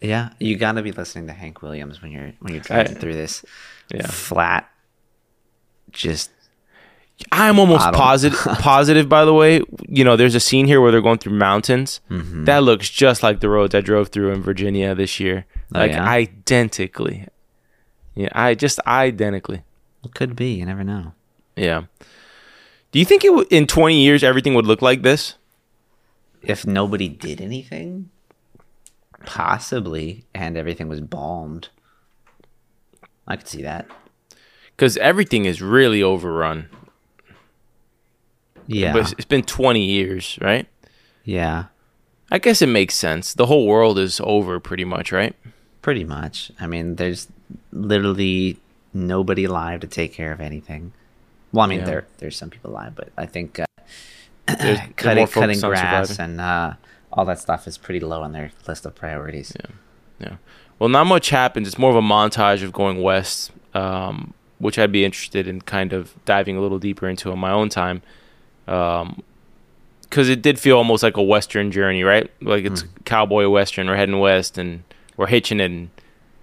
Yeah, 0.00 0.30
you 0.38 0.56
got 0.56 0.72
to 0.72 0.82
be 0.82 0.90
listening 0.90 1.26
to 1.28 1.32
Hank 1.34 1.60
Williams 1.62 2.02
when 2.02 2.10
you're 2.12 2.32
when 2.40 2.54
you're 2.54 2.62
driving 2.62 2.96
I- 2.96 3.00
through 3.00 3.12
this 3.12 3.44
Yeah. 3.94 4.06
flat. 4.06 4.68
Just 5.90 6.30
I'm 7.30 7.58
almost 7.58 7.92
positive. 7.92 8.38
positive, 8.58 9.08
by 9.08 9.24
the 9.24 9.32
way. 9.34 9.62
You 9.88 10.02
know, 10.04 10.16
there's 10.16 10.34
a 10.34 10.40
scene 10.40 10.66
here 10.66 10.80
where 10.80 10.90
they're 10.90 11.00
going 11.02 11.18
through 11.18 11.34
mountains. 11.34 12.00
Mm-hmm. 12.10 12.44
That 12.44 12.62
looks 12.62 12.88
just 12.90 13.22
like 13.22 13.40
the 13.40 13.48
roads 13.48 13.74
I 13.74 13.80
drove 13.80 14.08
through 14.08 14.32
in 14.32 14.42
Virginia 14.42 14.94
this 14.94 15.20
year, 15.20 15.44
Oh, 15.74 15.78
like 15.80 15.92
yeah? 15.92 16.08
identically. 16.08 17.28
Yeah, 18.14 18.28
I 18.32 18.54
just 18.54 18.80
identically. 18.86 19.62
it 20.04 20.14
could 20.14 20.34
be. 20.36 20.54
You 20.54 20.66
never 20.66 20.82
know. 20.84 21.12
Yeah. 21.56 21.84
Do 22.90 22.98
you 22.98 23.04
think 23.04 23.24
it 23.24 23.28
w- 23.28 23.46
in 23.50 23.66
20 23.66 24.02
years 24.02 24.22
everything 24.24 24.54
would 24.54 24.66
look 24.66 24.82
like 24.82 25.02
this? 25.02 25.34
if 26.42 26.66
nobody 26.66 27.08
did 27.08 27.40
anything, 27.40 28.10
possibly, 29.24 30.24
and 30.34 30.56
everything 30.56 30.88
was 30.88 31.00
bombed. 31.00 31.68
I 33.28 33.36
could 33.36 33.46
see 33.48 33.62
that. 33.62 33.86
Because 34.76 34.96
everything 34.96 35.44
is 35.44 35.62
really 35.62 36.02
overrun. 36.02 36.68
Yeah, 38.66 38.92
But 38.92 39.12
it's- 39.12 39.24
been 39.24 39.42
20 39.42 39.84
years, 39.84 40.38
right? 40.40 40.66
yeah, 41.24 41.64
I 42.30 42.38
guess 42.38 42.62
it 42.62 42.68
makes 42.68 42.94
sense. 42.94 43.34
The 43.34 43.46
whole 43.46 43.66
world 43.66 43.98
is 43.98 44.20
over 44.24 44.58
pretty 44.60 44.84
much, 44.84 45.12
right? 45.12 45.34
pretty 45.82 46.04
much. 46.04 46.52
I 46.60 46.66
mean, 46.68 46.94
there's 46.94 47.26
literally 47.72 48.56
nobody 48.94 49.44
alive 49.44 49.80
to 49.80 49.86
take 49.88 50.12
care 50.12 50.30
of 50.32 50.40
anything. 50.40 50.92
Well, 51.52 51.64
I 51.64 51.68
mean, 51.68 51.80
Yeah. 51.80 51.84
there 51.86 52.06
there's 52.18 52.36
some 52.36 52.50
people 52.50 52.70
alive, 52.70 52.92
but 52.94 53.08
I 53.18 53.26
think 53.26 53.58
uh, 53.58 53.64
cutting 54.96 55.26
cutting 55.26 55.60
grass 55.60 56.08
surviving. 56.08 56.16
and 56.20 56.40
uh, 56.40 56.74
all 57.12 57.24
that 57.24 57.40
stuff 57.40 57.66
is 57.66 57.76
pretty 57.78 57.98
low 58.00 58.22
on 58.22 58.30
their 58.32 58.52
list 58.68 58.86
of 58.86 58.94
priorities. 58.94 59.52
Yeah. 60.20 60.36
Well, 60.78 60.88
not 60.88 61.04
much 61.06 61.30
happens. 61.30 61.66
It's 61.68 61.78
more 61.78 61.90
of 61.90 61.96
a 61.96 62.00
montage 62.00 62.62
of 62.62 62.72
going 62.72 63.02
west, 63.02 63.50
um, 63.74 64.34
which 64.58 64.78
I'd 64.78 64.92
be 64.92 65.04
interested 65.04 65.46
in 65.48 65.60
kind 65.62 65.92
of 65.92 66.14
diving 66.24 66.56
a 66.56 66.60
little 66.60 66.78
deeper 66.78 67.08
into 67.08 67.30
on 67.32 67.38
my 67.40 67.50
own 67.50 67.68
time. 67.68 68.02
Um, 68.68 69.22
because 70.02 70.28
it 70.28 70.42
did 70.42 70.58
feel 70.60 70.76
almost 70.76 71.02
like 71.02 71.16
a 71.16 71.22
western 71.22 71.72
journey, 71.72 72.02
right? 72.02 72.30
Like 72.42 72.64
it's 72.66 72.84
cowboy 73.06 73.48
western. 73.48 73.86
We're 73.86 73.96
heading 73.96 74.18
west 74.18 74.58
and 74.58 74.82
we're 75.16 75.26
hitching 75.26 75.58
it, 75.58 75.64
and, 75.70 75.88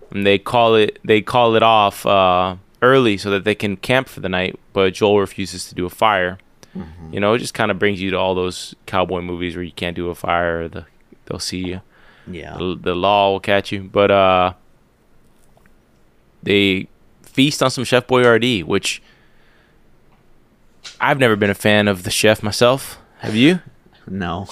and 0.09 0.25
they 0.25 0.39
call 0.39 0.73
it 0.73 0.97
they 1.03 1.21
call 1.21 1.55
it 1.55 1.61
off 1.61 2.03
uh, 2.05 2.55
early 2.81 3.15
so 3.17 3.29
that 3.29 3.43
they 3.43 3.53
can 3.53 3.77
camp 3.77 4.09
for 4.09 4.21
the 4.21 4.29
night. 4.29 4.59
But 4.73 4.95
Joel 4.95 5.19
refuses 5.19 5.69
to 5.69 5.75
do 5.75 5.85
a 5.85 5.89
fire. 5.91 6.39
You 7.11 7.19
know, 7.19 7.33
it 7.33 7.39
just 7.39 7.53
kind 7.53 7.69
of 7.71 7.77
brings 7.79 7.99
you 8.01 8.09
to 8.11 8.17
all 8.17 8.33
those 8.35 8.73
cowboy 8.85 9.21
movies 9.21 9.55
where 9.55 9.63
you 9.63 9.71
can't 9.71 9.95
do 9.95 10.09
a 10.09 10.15
fire. 10.15 10.63
Or 10.63 10.67
the 10.69 10.85
they'll 11.25 11.37
see 11.39 11.59
you 11.59 11.81
Yeah. 12.27 12.55
the, 12.57 12.75
the 12.79 12.95
law 12.95 13.31
will 13.31 13.39
catch 13.39 13.71
you. 13.71 13.83
But 13.83 14.09
uh, 14.11 14.53
they 16.43 16.87
feast 17.21 17.61
on 17.61 17.69
some 17.69 17.83
Chef 17.83 18.07
Boyardee, 18.07 18.63
which 18.63 19.01
I've 20.99 21.19
never 21.19 21.35
been 21.35 21.49
a 21.49 21.55
fan 21.55 21.87
of 21.87 22.03
the 22.03 22.11
chef 22.11 22.43
myself. 22.43 22.97
Have 23.19 23.35
you? 23.35 23.59
No. 24.07 24.47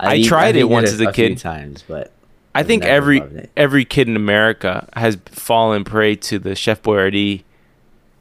I 0.00 0.16
eat- 0.16 0.26
tried 0.26 0.48
I've 0.48 0.56
it 0.56 0.68
once 0.68 0.90
as 0.92 1.00
a 1.00 1.12
few 1.12 1.28
kid. 1.28 1.38
times, 1.38 1.84
but 1.86 2.12
I 2.54 2.60
I've 2.60 2.66
think 2.66 2.84
every 2.84 3.22
every 3.56 3.84
kid 3.84 4.08
in 4.08 4.16
America 4.16 4.88
has 4.94 5.16
fallen 5.26 5.84
prey 5.84 6.16
to 6.16 6.38
the 6.38 6.54
Chef 6.54 6.82
Boyardee 6.82 7.42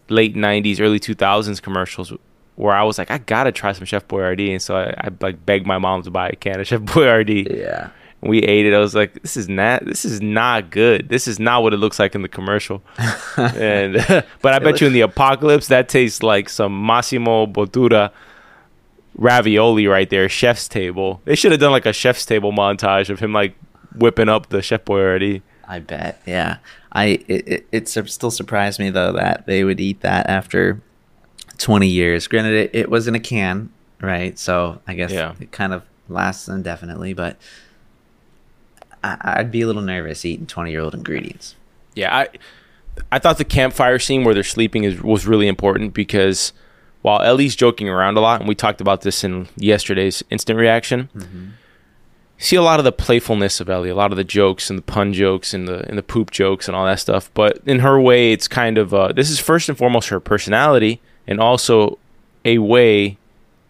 late 0.10 0.36
'90s, 0.36 0.79
early 0.79 1.00
2000s 1.00 1.62
commercials, 1.62 2.13
where 2.55 2.74
I 2.74 2.84
was 2.84 2.98
like, 2.98 3.10
I 3.10 3.17
gotta 3.17 3.51
try 3.51 3.72
some 3.74 3.86
Chef 3.86 4.08
Boyardee, 4.08 4.51
and 4.51 4.62
so 4.62 4.75
I, 4.77 4.93
I 4.98 5.10
like 5.22 5.46
begged 5.46 5.65
my 5.65 5.77
mom 5.79 6.03
to 6.03 6.12
buy 6.12 6.29
a 6.29 6.36
can 6.36 6.60
of 6.60 6.67
Chef 6.67 6.81
Boyardee. 6.81 7.58
yeah. 7.58 7.89
We 8.22 8.40
ate 8.44 8.66
it. 8.68 8.74
I 8.74 8.80
was 8.80 8.94
like, 8.94 9.22
this 9.22 9.36
is 9.36 9.50
not 9.50 9.84
this 9.86 10.06
is 10.06 10.22
not 10.22 10.70
good. 10.70 11.10
This 11.10 11.28
is 11.28 11.40
not 11.40 11.63
what 11.63 11.74
it 11.74 11.78
looks 11.78 12.00
like 12.00 12.13
in 12.16 12.22
the 12.22 12.28
commercial. 12.30 12.82
and 13.38 13.96
but 14.42 14.54
I 14.54 14.60
bet 14.60 14.80
you 14.82 14.88
in 14.88 14.94
the 14.94 15.01
apocalypse 15.01 15.68
that 15.68 15.90
tastes 15.90 16.22
like 16.24 16.50
some 16.50 16.86
Massimo 16.86 17.46
Bottura 17.48 18.12
ravioli 19.16 19.88
right 19.88 20.10
there, 20.10 20.30
chef's 20.30 20.68
table. 20.68 21.22
They 21.25 21.36
should 21.36 21.51
have 21.51 21.60
done 21.60 21.72
like 21.72 21.86
a 21.86 21.94
chef's 21.94 22.25
table 22.25 22.51
montage 22.51 23.10
of 23.10 23.20
him 23.20 23.34
like 23.34 23.56
whipping 23.96 24.30
up 24.30 24.50
the 24.50 24.62
chef 24.62 24.86
boyardee. 24.86 25.42
I 25.68 25.80
bet. 25.80 26.22
Yeah. 26.25 26.58
I 26.92 27.24
it, 27.28 27.48
it, 27.48 27.68
it 27.72 27.88
still 27.90 28.32
surprised 28.32 28.80
me 28.80 28.90
though 28.90 29.13
that 29.13 29.46
they 29.48 29.63
would 29.63 29.80
eat 29.80 30.01
that 30.01 30.30
after 30.30 30.82
20 31.58 31.88
years. 31.88 32.28
Granted, 32.28 32.54
it, 32.54 32.72
it 32.74 32.90
was 32.90 33.08
in 33.08 33.16
a 33.16 33.20
can, 33.20 33.72
right? 34.01 34.38
So 34.38 34.82
I 34.88 34.94
guess 34.94 35.12
Yeah. 35.12 35.34
it 35.40 35.51
kind 35.51 35.74
of 35.74 35.84
lasts 36.10 36.48
indefinitely, 36.48 37.13
but 37.13 37.38
I, 39.03 39.17
I'd 39.22 39.51
be 39.51 39.62
a 39.62 39.67
little 39.67 39.81
nervous 39.81 40.25
eating 40.25 40.46
20 40.48 40.72
year 40.72 40.81
old 40.81 40.93
ingredients. 40.93 41.55
Yeah, 41.96 42.15
I 42.15 42.29
I 43.12 43.20
thought 43.20 43.38
the 43.38 43.46
campfire 43.46 44.00
scene 44.00 44.24
where 44.24 44.34
they're 44.34 44.43
sleeping 44.43 44.84
is 44.84 45.01
was 45.01 45.25
really 45.27 45.48
important 45.48 45.93
because 45.93 46.53
while 47.01 47.22
Ellie's 47.22 47.55
joking 47.55 47.89
around 47.89 48.17
a 48.17 48.22
lot, 48.22 48.39
and 48.41 48.48
we 48.48 48.55
talked 48.55 48.79
about 48.81 49.01
this 49.01 49.24
in 49.24 49.48
yesterday's 49.55 50.24
instant 50.29 50.60
reaction, 50.60 51.10
you 51.15 51.51
see 52.38 52.55
a 52.55 52.62
lot 52.62 52.79
of 52.79 52.86
the 52.86 52.91
playfulness 52.91 53.60
of 53.60 53.70
Ellie, 53.70 53.89
a 53.89 53.96
lot 53.96 54.12
of 54.12 54.17
the 54.17 54.24
jokes 54.24 54.70
and 54.70 54.77
the 54.77 54.84
pun 54.84 55.13
jokes 55.13 55.53
and 55.53 55.67
the 55.67 55.88
and 55.89 55.98
the 55.98 56.03
poop 56.03 56.31
jokes 56.31 56.67
and 56.67 56.75
all 56.75 56.86
that 56.86 57.00
stuff. 57.00 57.31
But 57.34 57.60
in 57.65 57.79
her 57.79 58.00
way, 58.00 58.31
it's 58.31 58.48
kind 58.48 58.77
of 58.77 58.93
uh, 58.93 59.12
this 59.13 59.29
is 59.29 59.39
first 59.39 59.67
and 59.70 59.77
foremost 59.77 60.10
her 60.10 60.20
personality, 60.20 61.01
and 61.27 61.39
also 61.39 61.98
a 62.46 62.58
way 62.60 63.17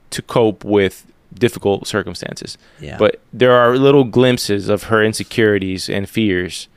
to 0.10 0.22
cope 0.22 0.64
with 0.64 1.11
difficult 1.34 1.88
circumstances. 1.88 2.58
Yeah. 2.80 2.98
But 2.98 3.22
there 3.32 3.54
are 3.54 3.78
little 3.78 4.04
glimpses 4.04 4.70
of 4.70 4.84
her 4.84 5.04
insecurities 5.04 5.90
and 5.90 6.10
fears 6.10 6.68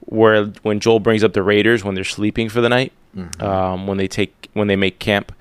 where 0.00 0.46
when 0.62 0.80
Joel 0.80 1.00
brings 1.00 1.24
up 1.24 1.32
the 1.32 1.42
Raiders 1.42 1.84
when 1.84 1.94
they're 1.94 2.04
sleeping 2.04 2.48
for 2.48 2.60
the 2.60 2.68
night, 2.68 2.92
um, 3.40 3.86
when 3.86 3.96
they 3.98 4.08
take 4.08 4.48
when 4.52 4.68
they 4.68 4.76
make 4.76 4.98
camp, 4.98 5.32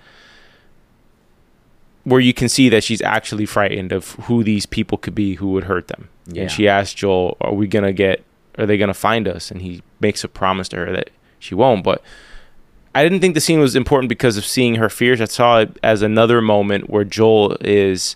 where 2.03 2.21
you 2.21 2.33
can 2.33 2.50
see 2.50 2.69
that 2.69 2.83
she's 2.83 3.01
actually 3.01 3.45
frightened 3.45 3.91
of 3.91 4.12
who 4.12 4.43
these 4.43 4.65
people 4.65 4.97
could 4.97 5.15
be 5.15 5.35
who 5.35 5.50
would 5.51 5.65
hurt 5.65 5.88
them. 5.88 6.09
Yeah. 6.27 6.43
And 6.43 6.51
she 6.51 6.67
asks 6.67 6.93
Joel, 6.93 7.38
"Are 7.41 7.53
we 7.53 7.67
gonna 7.67 7.93
get? 7.93 8.24
Are 8.57 8.65
they 8.65 8.77
gonna 8.77 8.93
find 8.93 9.27
us?" 9.27 9.51
And 9.51 9.62
he 9.62 9.81
makes 10.00 10.24
a 10.24 10.27
promise 10.27 10.69
to 10.69 10.77
her 10.77 10.91
that 10.93 11.09
she 11.38 11.53
won't. 11.53 11.83
But 11.83 12.01
I 12.95 13.03
didn't 13.03 13.19
think 13.19 13.35
the 13.35 13.41
scene 13.41 13.59
was 13.59 13.75
important 13.75 14.09
because 14.09 14.38
of 14.38 14.45
seeing 14.45 14.75
her 14.75 14.89
fears. 14.89 15.19
I 15.19 15.25
saw 15.25 15.59
it 15.59 15.77
as 15.83 16.01
another 16.01 16.41
moment 16.41 16.89
where 16.89 17.03
Joel 17.03 17.57
is 17.62 18.15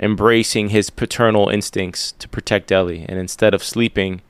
embracing 0.00 0.70
his 0.70 0.90
paternal 0.90 1.48
instincts 1.48 2.12
to 2.12 2.28
protect 2.28 2.72
Ellie, 2.72 3.04
and 3.08 3.18
instead 3.18 3.54
of 3.54 3.62
sleeping, 3.62 4.22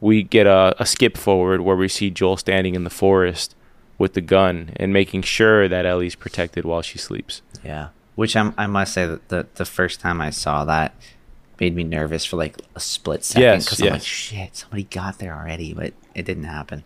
we 0.00 0.22
get 0.22 0.46
a, 0.46 0.74
a 0.78 0.84
skip 0.84 1.16
forward 1.16 1.60
where 1.62 1.76
we 1.76 1.88
see 1.88 2.10
Joel 2.10 2.36
standing 2.36 2.74
in 2.74 2.84
the 2.84 2.90
forest 2.90 3.54
with 3.98 4.12
the 4.12 4.20
gun 4.20 4.72
and 4.76 4.92
making 4.92 5.22
sure 5.22 5.68
that 5.68 5.86
Ellie's 5.86 6.14
protected 6.14 6.64
while 6.64 6.82
she 6.82 6.98
sleeps. 6.98 7.40
Yeah. 7.64 7.88
Which 8.14 8.36
I'm, 8.36 8.52
I 8.58 8.66
must 8.66 8.92
say 8.92 9.06
that 9.06 9.28
the, 9.28 9.46
the 9.54 9.64
first 9.64 10.00
time 10.00 10.20
I 10.20 10.30
saw 10.30 10.64
that 10.64 10.94
made 11.60 11.74
me 11.74 11.84
nervous 11.84 12.24
for 12.24 12.36
like 12.36 12.56
a 12.74 12.80
split 12.80 13.24
second. 13.24 13.42
Yes, 13.42 13.64
Because 13.64 13.80
I'm 13.80 13.92
like, 13.92 14.02
shit, 14.02 14.56
somebody 14.56 14.84
got 14.84 15.18
there 15.18 15.34
already, 15.34 15.72
but 15.72 15.94
it 16.14 16.24
didn't 16.24 16.44
happen. 16.44 16.84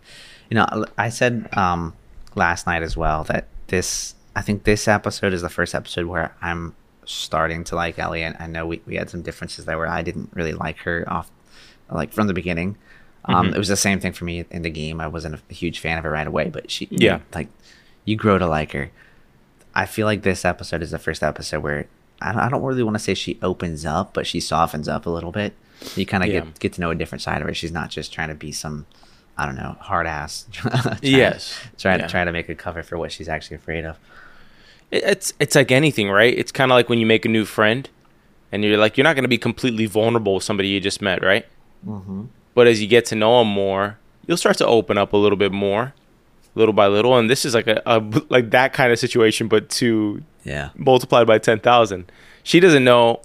You 0.49 0.55
know, 0.55 0.85
I 0.97 1.09
said 1.09 1.49
um, 1.57 1.93
last 2.35 2.67
night 2.67 2.83
as 2.83 2.95
well 2.95 3.23
that 3.25 3.47
this, 3.67 4.15
I 4.35 4.41
think 4.41 4.63
this 4.63 4.87
episode 4.87 5.33
is 5.33 5.41
the 5.41 5.49
first 5.49 5.75
episode 5.75 6.05
where 6.05 6.33
I'm 6.41 6.75
starting 7.05 7.63
to 7.65 7.75
like 7.75 7.97
Ellie. 7.99 8.23
And 8.23 8.35
I 8.39 8.47
know 8.47 8.65
we, 8.67 8.81
we 8.85 8.95
had 8.95 9.09
some 9.09 9.21
differences 9.21 9.65
there 9.65 9.77
where 9.77 9.87
I 9.87 10.01
didn't 10.01 10.29
really 10.33 10.53
like 10.53 10.77
her 10.79 11.03
off, 11.07 11.29
like 11.89 12.13
from 12.13 12.27
the 12.27 12.33
beginning. 12.33 12.77
Um, 13.25 13.45
Mm-hmm. 13.47 13.55
It 13.55 13.57
was 13.59 13.67
the 13.67 13.75
same 13.77 13.99
thing 13.99 14.13
for 14.13 14.25
me 14.25 14.45
in 14.49 14.63
the 14.63 14.69
game. 14.69 14.99
I 14.99 15.07
wasn't 15.07 15.35
a 15.49 15.53
huge 15.53 15.79
fan 15.79 15.97
of 15.97 16.03
her 16.03 16.09
right 16.09 16.25
away, 16.27 16.49
but 16.49 16.71
she, 16.71 16.87
Yeah. 16.89 17.19
like, 17.35 17.49
you 18.05 18.15
grow 18.15 18.37
to 18.39 18.47
like 18.47 18.71
her. 18.71 18.89
I 19.75 19.85
feel 19.85 20.05
like 20.07 20.23
this 20.23 20.43
episode 20.43 20.81
is 20.81 20.91
the 20.91 20.97
first 20.99 21.21
episode 21.23 21.61
where 21.63 21.85
I 22.19 22.31
don't, 22.31 22.41
I 22.41 22.49
don't 22.49 22.63
really 22.63 22.83
want 22.83 22.95
to 22.95 22.99
say 23.03 23.13
she 23.13 23.37
opens 23.43 23.85
up, 23.85 24.13
but 24.13 24.25
she 24.27 24.39
softens 24.39 24.87
up 24.87 25.05
a 25.05 25.09
little 25.09 25.31
bit. 25.31 25.53
You 25.95 26.05
kind 26.05 26.23
of 26.23 26.29
Yeah. 26.29 26.39
get 26.41 26.59
get 26.59 26.73
to 26.73 26.81
know 26.81 26.91
a 26.91 26.95
different 26.95 27.21
side 27.21 27.41
of 27.41 27.47
her. 27.47 27.53
She's 27.53 27.71
not 27.71 27.89
just 27.89 28.11
trying 28.11 28.29
to 28.29 28.35
be 28.35 28.51
some, 28.51 28.85
I 29.37 29.45
don't 29.45 29.55
know, 29.55 29.75
hard 29.79 30.07
ass. 30.07 30.45
trying, 30.51 30.97
Yes. 31.01 31.59
trying 31.77 31.99
Yeah. 31.99 32.05
to 32.07 32.11
try 32.11 32.23
to 32.25 32.31
make 32.31 32.49
a 32.49 32.55
cover 32.55 32.81
for 32.83 32.97
what 32.97 33.11
she's 33.11 33.29
actually 33.29 33.55
afraid 33.57 33.85
of. 33.85 33.97
It- 34.91 35.03
It's 35.03 35.33
it's 35.39 35.55
like 35.55 35.71
anything, 35.71 36.09
right? 36.09 36.37
It's 36.37 36.51
kind 36.51 36.71
of 36.71 36.75
like 36.75 36.89
when 36.89 36.99
you 36.99 37.05
make 37.05 37.25
a 37.25 37.29
new 37.29 37.45
friend, 37.45 37.89
and 38.51 38.63
you're 38.63 38.77
like 38.77 38.97
you're 38.97 39.03
not 39.03 39.15
going 39.15 39.23
to 39.23 39.29
be 39.29 39.37
completely 39.37 39.85
vulnerable 39.85 40.35
with 40.35 40.43
somebody 40.43 40.69
you 40.69 40.79
just 40.79 41.01
met, 41.01 41.23
right? 41.23 41.45
Mm-hmm. 41.87 42.23
But 42.53 42.67
as 42.67 42.81
you 42.81 42.87
get 42.87 43.05
to 43.05 43.15
know 43.15 43.39
them 43.39 43.47
more, 43.47 43.97
you'll 44.27 44.37
start 44.37 44.57
to 44.57 44.67
open 44.67 44.97
up 44.97 45.13
a 45.13 45.17
little 45.17 45.37
bit 45.37 45.51
more, 45.53 45.93
little 46.55 46.73
by 46.73 46.87
little. 46.87 47.17
And 47.17 47.29
this 47.29 47.45
is 47.45 47.53
like 47.55 47.67
a, 47.67 47.81
a 47.85 47.99
like 48.29 48.51
that 48.51 48.73
kind 48.73 48.91
of 48.91 48.99
situation, 48.99 49.47
but 49.47 49.69
to 49.79 50.21
Yeah, 50.43 50.69
multiplied 50.75 51.27
by 51.27 51.37
10,000. 51.39 52.11
She 52.43 52.59
doesn't 52.59 52.83
know. 52.83 53.21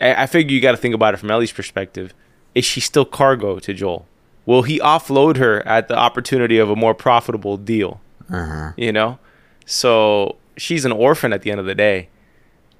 I, 0.00 0.22
I 0.22 0.26
figure 0.26 0.54
you 0.54 0.60
got 0.60 0.70
to 0.72 0.76
think 0.78 0.94
about 0.94 1.12
it 1.14 1.18
from 1.18 1.30
Ellie's 1.30 1.52
perspective. 1.52 2.14
Is 2.54 2.64
she 2.64 2.80
still 2.80 3.04
cargo 3.04 3.58
to 3.58 3.74
Joel? 3.74 4.06
Will 4.46 4.62
he 4.62 4.78
offload 4.80 5.36
her 5.38 5.66
at 5.66 5.88
the 5.88 5.96
opportunity 5.96 6.58
of 6.58 6.70
a 6.70 6.76
more 6.76 6.94
profitable 6.94 7.56
deal? 7.56 8.00
uh-huh. 8.30 8.72
You 8.76 8.92
know? 8.92 9.18
So 9.66 10.36
she's 10.56 10.84
an 10.84 10.92
orphan 10.92 11.32
at 11.32 11.42
the 11.42 11.50
end 11.50 11.60
of 11.60 11.66
the 11.66 11.74
day. 11.74 12.08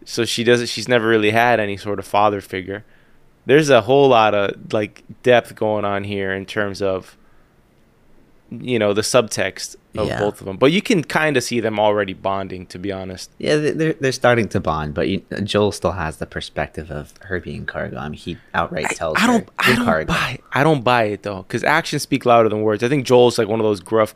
So 0.04 0.24
she 0.24 0.44
doesn't, 0.44 0.66
she's 0.68 0.88
never 0.88 1.06
really 1.08 1.30
had 1.30 1.58
any 1.60 1.76
sort 1.76 1.98
of 1.98 2.06
father 2.06 2.40
figure. 2.40 2.84
There's 3.46 3.70
a 3.70 3.82
whole 3.82 4.08
lot 4.08 4.34
of 4.34 4.72
like 4.72 5.02
depth 5.22 5.54
going 5.54 5.84
on 5.84 6.04
here 6.04 6.32
in 6.32 6.44
terms 6.46 6.80
of, 6.82 7.16
you 8.50 8.78
know, 8.78 8.92
the 8.92 9.00
subtext 9.02 9.76
of 9.96 10.06
Yeah. 10.08 10.18
both 10.20 10.40
of 10.40 10.46
them. 10.46 10.56
But 10.58 10.70
you 10.72 10.80
can 10.82 11.02
kind 11.02 11.36
of 11.36 11.42
see 11.42 11.60
them 11.60 11.80
already 11.80 12.12
bonding, 12.12 12.66
to 12.66 12.78
be 12.78 12.92
honest. 12.92 13.30
yeah. 13.38 13.56
they- 13.56 13.70
They're 13.72 13.92
they're 13.94 14.12
starting 14.12 14.48
to 14.50 14.60
bond, 14.60 14.94
but 14.94 15.08
you, 15.08 15.22
Joel 15.42 15.72
still 15.72 15.92
has 15.92 16.18
the 16.18 16.26
perspective 16.26 16.90
of 16.90 17.14
her 17.22 17.40
being 17.40 17.64
cargo. 17.66 17.96
I 17.98 18.08
mean, 18.08 18.18
he 18.18 18.36
outright 18.52 18.90
tells 18.90 19.16
I 19.18 19.26
don't, 19.26 19.44
her, 19.48 19.54
I 19.58 19.74
don't 19.76 19.84
cargo." 19.84 20.06
buy, 20.12 20.38
I 20.52 20.62
don't 20.62 20.84
buy 20.84 21.04
it 21.04 21.22
though, 21.22 21.42
because 21.42 21.64
actions 21.64 22.02
speak 22.02 22.24
louder 22.26 22.48
than 22.48 22.62
words. 22.62 22.82
I 22.84 22.88
think 22.88 23.06
Joel's 23.06 23.38
like 23.38 23.48
one 23.48 23.58
of 23.60 23.64
those 23.64 23.80
gruff 23.80 24.14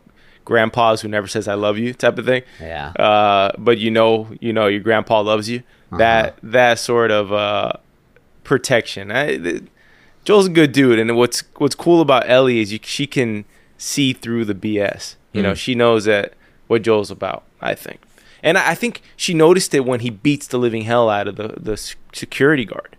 grandpas 0.49 1.03
who 1.03 1.09
never 1.09 1.27
says 1.29 1.47
"I 1.47 1.55
love 1.55 1.77
you" 1.79 1.93
type 1.95 2.17
of 2.19 2.25
thing. 2.25 2.43
Yeah. 2.61 2.89
Uh, 2.99 3.53
but 3.59 3.77
you 3.79 3.91
know, 3.91 4.29
you 4.41 4.53
know, 4.53 4.67
your 4.67 4.81
grandpa 4.81 5.21
loves 5.21 5.49
you. 5.49 5.63
That 5.93 6.39
that 6.43 6.79
sort 6.79 7.11
of 7.11 7.33
uh, 7.33 7.73
protection. 8.45 9.11
I, 9.11 9.37
th- 9.39 9.63
Joel's 10.25 10.47
a 10.47 10.51
good 10.51 10.73
dude, 10.73 10.99
and 10.99 11.17
what's 11.17 11.43
what's 11.57 11.75
cool 11.75 12.01
about 12.01 12.29
Ellie 12.29 12.61
is 12.61 12.73
you, 12.73 12.79
she 12.83 13.07
can 13.07 13.45
see 13.79 14.13
through 14.13 14.45
the 14.45 14.55
BS. 14.55 15.15
You 15.33 15.43
know, 15.43 15.53
Mm. 15.53 15.57
she 15.57 15.75
knows 15.75 16.05
that 16.07 16.33
what 16.67 16.83
Joel's 16.83 17.11
about. 17.11 17.45
I 17.61 17.75
think, 17.75 18.01
and 18.43 18.57
I 18.59 18.71
I 18.71 18.75
think 18.75 19.03
she 19.17 19.35
noticed 19.35 19.75
it 19.75 19.85
when 19.85 20.01
he 20.01 20.11
beats 20.11 20.47
the 20.47 20.59
living 20.59 20.83
hell 20.83 21.09
out 21.11 21.29
of 21.29 21.37
the 21.37 21.49
the 21.57 21.77
security 22.13 22.65
guard. 22.65 22.97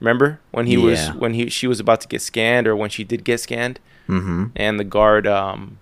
Remember 0.00 0.40
when 0.50 0.66
he 0.66 0.76
was 0.76 1.08
when 1.18 1.34
he 1.34 1.48
she 1.48 1.66
was 1.66 1.80
about 1.80 2.00
to 2.02 2.08
get 2.08 2.22
scanned, 2.22 2.66
or 2.66 2.74
when 2.76 2.90
she 2.90 3.04
did 3.04 3.24
get 3.24 3.40
scanned, 3.40 3.78
Mm-hmm. 4.08 4.46
and 4.56 4.78
the 4.80 4.84
guard 4.84 5.26
um, 5.26 5.78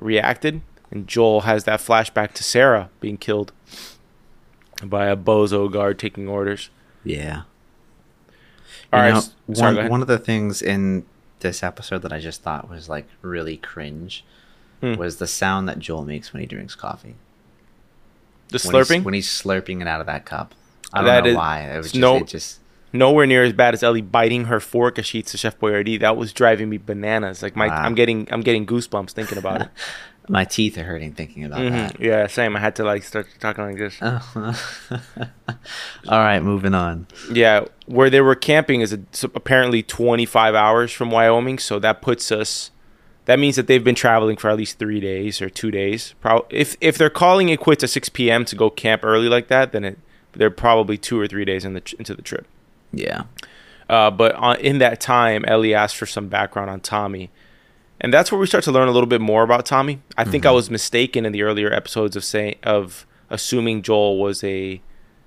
reacted, 0.00 0.62
and 0.90 1.06
Joel 1.06 1.42
has 1.42 1.64
that 1.64 1.80
flashback 1.80 2.32
to 2.34 2.44
Sarah 2.44 2.90
being 3.00 3.16
killed 3.16 3.52
by 4.84 5.06
a 5.06 5.16
bozo 5.16 5.70
guard 5.70 5.98
taking 5.98 6.28
orders. 6.28 6.70
Yeah. 7.04 7.42
All 8.92 9.06
You 9.06 9.12
right, 9.14 9.24
know, 9.48 9.54
sorry, 9.54 9.76
one, 9.76 9.88
one 9.88 10.02
of 10.02 10.08
the 10.08 10.18
things 10.18 10.60
in 10.62 11.04
this 11.40 11.62
episode 11.62 12.02
that 12.02 12.12
I 12.12 12.18
just 12.18 12.42
thought 12.42 12.68
was 12.68 12.88
like 12.88 13.06
really 13.22 13.56
cringe 13.56 14.24
Hmm. 14.80 14.94
was 14.94 15.16
the 15.18 15.26
sound 15.26 15.68
that 15.68 15.78
Joel 15.78 16.04
makes 16.04 16.32
when 16.32 16.40
he 16.40 16.46
drinks 16.46 16.74
coffee. 16.74 17.16
The 18.48 18.58
when 18.64 18.74
he's- 18.74 18.88
slurping? 18.88 19.04
when 19.04 19.14
he's 19.14 19.28
slurping 19.28 19.80
it 19.82 19.86
out 19.86 20.00
of 20.00 20.06
that 20.06 20.24
cup. 20.24 20.54
I 20.92 20.98
don't 20.98 21.06
That 21.06 21.24
know 21.24 21.30
is- 21.30 21.36
why. 21.36 21.60
It 21.60 21.76
was 21.76 21.86
just, 21.92 22.00
no- 22.00 22.16
it 22.16 22.26
just 22.26 22.59
Nowhere 22.92 23.26
near 23.26 23.44
as 23.44 23.52
bad 23.52 23.74
as 23.74 23.82
Ellie 23.82 24.00
biting 24.02 24.46
her 24.46 24.58
fork 24.60 24.98
as 24.98 25.06
she 25.06 25.20
eats 25.20 25.32
the 25.32 25.38
Chef 25.38 25.58
Boyardee. 25.58 26.00
That 26.00 26.16
was 26.16 26.32
driving 26.32 26.68
me 26.68 26.76
bananas. 26.78 27.42
Like 27.42 27.54
my, 27.56 27.68
Wow. 27.68 27.82
I'm 27.82 27.94
getting, 27.94 28.26
I'm 28.32 28.40
getting 28.40 28.66
goosebumps 28.66 29.10
thinking 29.10 29.38
about 29.38 29.62
it. 29.62 29.68
my 30.28 30.44
teeth 30.44 30.76
are 30.78 30.82
hurting 30.84 31.12
thinking 31.12 31.44
about 31.44 31.60
that. 31.60 31.94
Mhm. 31.94 32.00
Yeah, 32.00 32.26
same. 32.26 32.56
I 32.56 32.60
had 32.60 32.74
to 32.76 32.84
like 32.84 33.02
start 33.04 33.26
talking 33.40 33.64
like 33.64 33.76
this. 33.78 34.00
All 36.08 36.18
right, 36.18 36.40
moving 36.40 36.74
on. 36.74 37.06
Yeah, 37.32 37.64
where 37.86 38.10
they 38.10 38.20
were 38.20 38.34
camping 38.34 38.80
is 38.80 38.92
apparently 39.22 39.82
25 39.82 40.54
hours 40.54 40.92
from 40.92 41.10
Wyoming, 41.10 41.58
so 41.58 41.78
that 41.78 42.00
puts 42.02 42.30
us. 42.32 42.70
That 43.26 43.38
means 43.38 43.56
that 43.56 43.66
they've 43.66 43.84
been 43.84 43.94
traveling 43.94 44.36
for 44.36 44.50
at 44.50 44.56
least 44.56 44.78
three 44.78 44.98
days 44.98 45.40
or 45.40 45.48
two 45.50 45.70
days. 45.70 46.14
Pro- 46.20 46.46
if 46.50 46.76
if 46.80 46.96
they're 46.98 47.10
calling 47.10 47.48
it 47.48 47.60
quits 47.60 47.84
at 47.84 47.90
6 47.90 48.08
p.m. 48.08 48.44
to 48.46 48.56
go 48.56 48.70
camp 48.70 49.04
early 49.04 49.28
like 49.28 49.48
that, 49.48 49.72
then 49.72 49.84
it, 49.84 49.98
they're 50.32 50.50
probably 50.50 50.96
two 50.96 51.20
or 51.20 51.28
three 51.28 51.44
days 51.44 51.64
in 51.64 51.74
the 51.74 51.94
into 51.98 52.14
the 52.14 52.22
trip. 52.22 52.46
Yeah. 52.92 53.22
Uh, 53.88 54.10
but 54.10 54.34
on, 54.36 54.56
in 54.60 54.78
that 54.78 55.00
time, 55.00 55.44
Ellie 55.46 55.74
asked 55.74 55.96
for 55.96 56.06
some 56.06 56.28
background 56.28 56.70
on 56.70 56.80
Tommy, 56.80 57.30
and 58.00 58.14
that's 58.14 58.30
where 58.30 58.38
we 58.40 58.46
start 58.46 58.64
to 58.64 58.72
learn 58.72 58.88
a 58.88 58.92
little 58.92 59.08
bit 59.08 59.20
more 59.20 59.42
about 59.42 59.66
Tommy. 59.66 60.00
I 60.16 60.24
think 60.24 60.46
I 60.46 60.50
was 60.52 60.70
mistaken 60.70 61.26
in 61.26 61.32
the 61.32 61.42
earlier 61.42 61.72
episodes 61.72 62.14
of 62.16 62.24
saying 62.24 62.56
of 62.62 63.06
assuming 63.30 63.82
Joel 63.82 64.18
was 64.18 64.42
a 64.44 64.80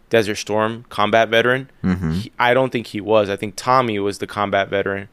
Desert 0.09 0.35
Storm 0.35 0.85
combat 0.89 1.27
veteran. 1.29 1.69
He- 2.13 2.31
I 2.39 2.53
don't 2.53 2.71
think 2.71 2.87
he 2.87 3.01
was. 3.01 3.29
I 3.29 3.35
think 3.35 3.55
Tommy 3.57 3.99
was 3.99 4.19
the 4.19 4.27
combat 4.27 4.69
veteran 4.69 5.09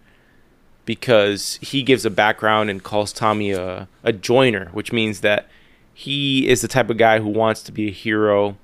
because 0.84 1.58
he 1.62 1.82
gives 1.82 2.04
a 2.04 2.10
background 2.10 2.70
and 2.70 2.82
calls 2.82 3.12
Tommy 3.12 3.50
a, 3.52 3.88
a 4.02 4.12
joiner, 4.12 4.68
which 4.72 4.92
means 4.92 5.20
that 5.20 5.48
he 5.92 6.48
is 6.48 6.62
the 6.62 6.68
type 6.68 6.90
of 6.90 6.96
guy 6.96 7.18
who 7.20 7.28
wants 7.28 7.62
to 7.64 7.72
be 7.72 7.88
a 7.88 7.92
hero 7.92 8.56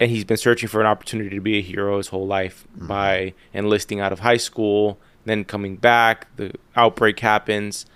and 0.00 0.10
he's 0.10 0.24
been 0.24 0.36
searching 0.36 0.68
for 0.68 0.80
an 0.80 0.86
opportunity 0.86 1.30
to 1.30 1.40
be 1.40 1.58
a 1.58 1.62
hero 1.62 1.98
his 1.98 2.08
whole 2.08 2.26
life 2.26 2.66
by 2.74 3.32
enlisting 3.52 4.00
out 4.00 4.12
of 4.12 4.20
high 4.20 4.36
school, 4.36 4.98
then 5.24 5.44
coming 5.44 5.76
back. 5.76 6.26
The 6.36 6.52
outbreak 6.74 7.20
happens, 7.20 7.86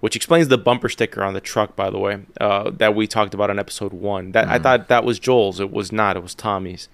which 0.00 0.16
explains 0.16 0.48
the 0.48 0.58
bumper 0.58 0.88
sticker 0.88 1.22
on 1.22 1.34
the 1.34 1.40
truck, 1.40 1.76
by 1.76 1.90
the 1.90 1.98
way, 1.98 2.20
uh, 2.40 2.70
that 2.70 2.94
we 2.94 3.06
talked 3.06 3.34
about 3.34 3.50
in 3.50 3.58
episode 3.58 3.92
one. 3.92 4.32
That 4.32 4.48
I 4.48 4.58
thought 4.58 4.88
that 4.88 5.04
was 5.04 5.18
Joel's. 5.18 5.60
It 5.60 5.70
was 5.70 5.92
not. 5.92 6.16
It 6.16 6.22
was 6.22 6.34
Tommy's. 6.34 6.88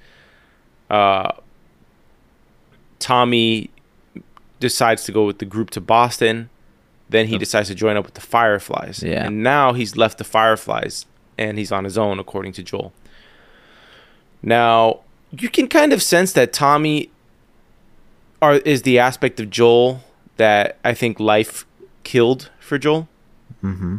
Uh, 0.91 1.33
Tommy 2.99 3.71
decides 4.61 5.05
to 5.05 5.13
go 5.13 5.25
with 5.25 5.39
the 5.39 5.47
group 5.47 5.71
to 5.71 5.81
Boston. 5.81 6.51
Then 7.09 7.27
he 7.27 7.39
decides 7.39 7.69
to 7.69 7.75
join 7.75 7.97
up 7.97 8.05
with 8.05 8.15
the 8.15 8.21
Fireflies. 8.21 9.03
Yeah. 9.03 9.27
And 9.27 9.43
now 9.43 9.73
he's 9.73 9.97
left 9.97 10.19
the 10.19 10.25
Fireflies 10.25 11.07
and 11.37 11.59
he's 11.59 11.73
on 11.73 11.83
his 11.85 11.99
own, 11.99 12.21
according 12.21 12.53
to 12.53 12.63
Joel. 12.63 12.93
Now, 14.43 15.01
you 15.31 15.49
can 15.49 15.69
kind 15.69 15.93
of 15.93 16.03
sense 16.03 16.33
that 16.33 16.53
Tommy 16.53 17.11
are 18.43 18.55
is 18.55 18.83
the 18.83 18.99
aspect 18.99 19.39
of 19.41 19.51
Joel 19.51 20.03
that 20.37 20.79
I 20.85 20.95
think 20.95 21.21
life 21.21 21.67
killed 22.05 22.51
for 22.59 22.79
Joel. 22.79 23.09
Mm-hmm. 23.63 23.99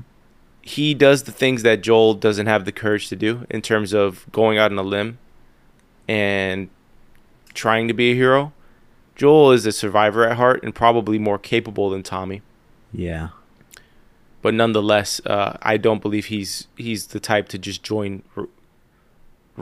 He 0.63 0.93
does 0.93 1.23
the 1.23 1.31
things 1.31 1.63
that 1.63 1.81
Joel 1.81 2.13
doesn't 2.15 2.47
have 2.47 2.65
the 2.65 2.71
courage 2.71 3.09
to 3.09 3.15
do 3.15 3.45
in 3.49 3.61
terms 3.61 3.93
of 3.93 4.25
going 4.31 4.57
out 4.57 4.71
on 4.71 4.77
a 4.77 4.83
limb 4.83 5.17
and 6.07 6.69
trying 7.53 7.87
to 7.87 7.93
be 7.93 8.11
a 8.11 8.15
hero. 8.15 8.53
Joel 9.15 9.51
is 9.51 9.65
a 9.65 9.71
survivor 9.71 10.27
at 10.27 10.37
heart 10.37 10.63
and 10.63 10.73
probably 10.73 11.19
more 11.19 11.37
capable 11.37 11.89
than 11.89 12.01
Tommy. 12.03 12.41
Yeah. 12.93 13.29
but 14.41 14.53
nonetheless, 14.53 15.21
uh, 15.25 15.57
I 15.61 15.77
don't 15.77 16.01
believe 16.01 16.25
he's 16.25 16.67
he's 16.75 17.07
the 17.07 17.19
type 17.19 17.47
to 17.49 17.57
just 17.59 17.83
join 17.83 18.23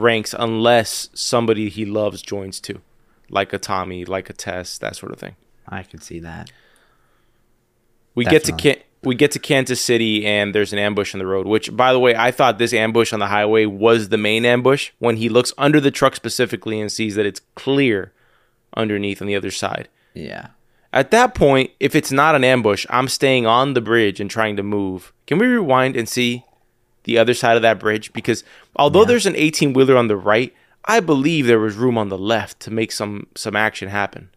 ranks 0.00 0.34
unless 0.38 1.08
somebody 1.14 1.68
he 1.68 1.84
loves 1.84 2.22
joins 2.22 2.60
too, 2.60 2.80
like 3.28 3.52
a 3.52 3.58
Tommy, 3.58 4.04
like 4.04 4.30
a 4.30 4.32
Tess, 4.32 4.78
that 4.78 4.96
sort 4.96 5.12
of 5.12 5.18
thing. 5.18 5.36
I 5.68 5.82
can 5.82 6.00
see 6.00 6.20
that. 6.20 6.50
We 8.14 8.24
get 8.24 8.44
to 8.44 8.52
Can- 8.52 8.82
we 9.02 9.14
get 9.14 9.30
to 9.32 9.38
Kansas 9.38 9.82
City 9.82 10.26
and 10.26 10.54
there's 10.54 10.72
an 10.72 10.78
ambush 10.78 11.14
on 11.14 11.20
the 11.20 11.26
road. 11.26 11.46
Which, 11.46 11.74
by 11.74 11.92
the 11.92 11.98
way, 11.98 12.14
I 12.14 12.30
thought 12.30 12.58
this 12.58 12.74
ambush 12.74 13.12
on 13.12 13.18
the 13.20 13.28
highway 13.28 13.64
was 13.64 14.08
the 14.08 14.18
main 14.18 14.44
ambush. 14.44 14.90
When 14.98 15.16
he 15.16 15.28
looks 15.28 15.54
under 15.56 15.80
the 15.80 15.90
truck 15.90 16.14
specifically 16.14 16.80
and 16.80 16.92
sees 16.92 17.14
that 17.14 17.24
it's 17.26 17.40
clear 17.54 18.12
underneath 18.76 19.22
on 19.22 19.28
the 19.28 19.36
other 19.36 19.50
side. 19.50 19.88
Yeah. 20.12 20.48
At 20.92 21.12
that 21.12 21.34
point, 21.34 21.70
if 21.78 21.94
it's 21.94 22.12
not 22.12 22.34
an 22.34 22.44
ambush, 22.44 22.84
I'm 22.90 23.08
staying 23.08 23.46
on 23.46 23.74
the 23.74 23.80
bridge 23.80 24.20
and 24.20 24.30
trying 24.30 24.56
to 24.56 24.62
move. 24.62 25.12
Can 25.26 25.38
we 25.38 25.46
rewind 25.46 25.96
and 25.96 26.08
see 26.08 26.44
the 27.10 27.18
other 27.18 27.34
side 27.34 27.56
of 27.56 27.62
that 27.62 27.80
bridge? 27.80 28.12
Because 28.12 28.44
although 28.76 29.04
there's 29.04 29.26
an 29.26 29.34
18 29.36 29.72
wheeler 29.72 29.96
on 29.96 30.06
the 30.06 30.16
right, 30.16 30.54
I 30.84 31.00
believe 31.00 31.46
there 31.46 31.58
was 31.58 31.74
room 31.74 31.98
on 31.98 32.08
the 32.08 32.16
left 32.16 32.60
to 32.60 32.70
make 32.70 32.92
some 32.92 33.26
some 33.34 33.56
action 33.56 33.88
happen. 33.88 34.30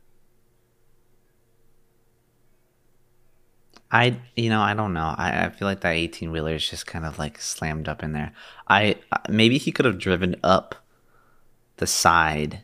I 3.92 4.18
you 4.36 4.50
know 4.50 4.62
I 4.62 4.74
don't 4.74 4.94
know. 4.94 5.14
I, 5.16 5.46
I 5.46 5.50
feel 5.50 5.68
like 5.68 5.82
that 5.82 5.92
eighteen 5.92 6.32
wheeler 6.32 6.56
is 6.56 6.68
just 6.68 6.88
kind 6.88 7.06
of 7.06 7.20
like 7.20 7.40
slammed 7.40 7.88
up 7.88 8.02
in 8.02 8.14
there. 8.14 8.34
I 8.68 8.98
uh, 9.12 9.20
maybe 9.30 9.58
he 9.60 9.72
could 9.72 9.86
have 9.86 10.00
driven 10.00 10.36
up 10.44 10.76
the 11.78 11.88
side 11.88 12.64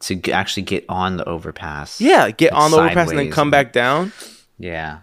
to 0.00 0.16
g- 0.16 0.32
actually 0.32 0.64
get 0.64 0.84
on 0.88 1.16
the 1.16 1.24
overpass. 1.28 2.00
Yeah, 2.00 2.30
get 2.30 2.52
on 2.52 2.72
the 2.72 2.78
overpass 2.78 3.10
and 3.10 3.18
then 3.18 3.30
come 3.30 3.50
back 3.50 3.72
down. 3.72 4.12
Yeah. 4.58 5.00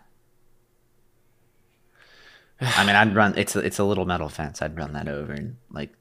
I 2.78 2.86
mean, 2.86 2.95
I'd 2.95 3.15
run. 3.15 3.34
It's 3.38 3.56
a, 3.56 3.60
it's 3.60 3.80
a 3.80 3.84
little 3.84 4.06
metal 4.06 4.30
fence. 4.30 4.62
I'd 4.62 4.78
run 4.78 4.93
that 4.93 5.08
over 5.08 5.34
in 5.34 5.58
like 5.71 5.91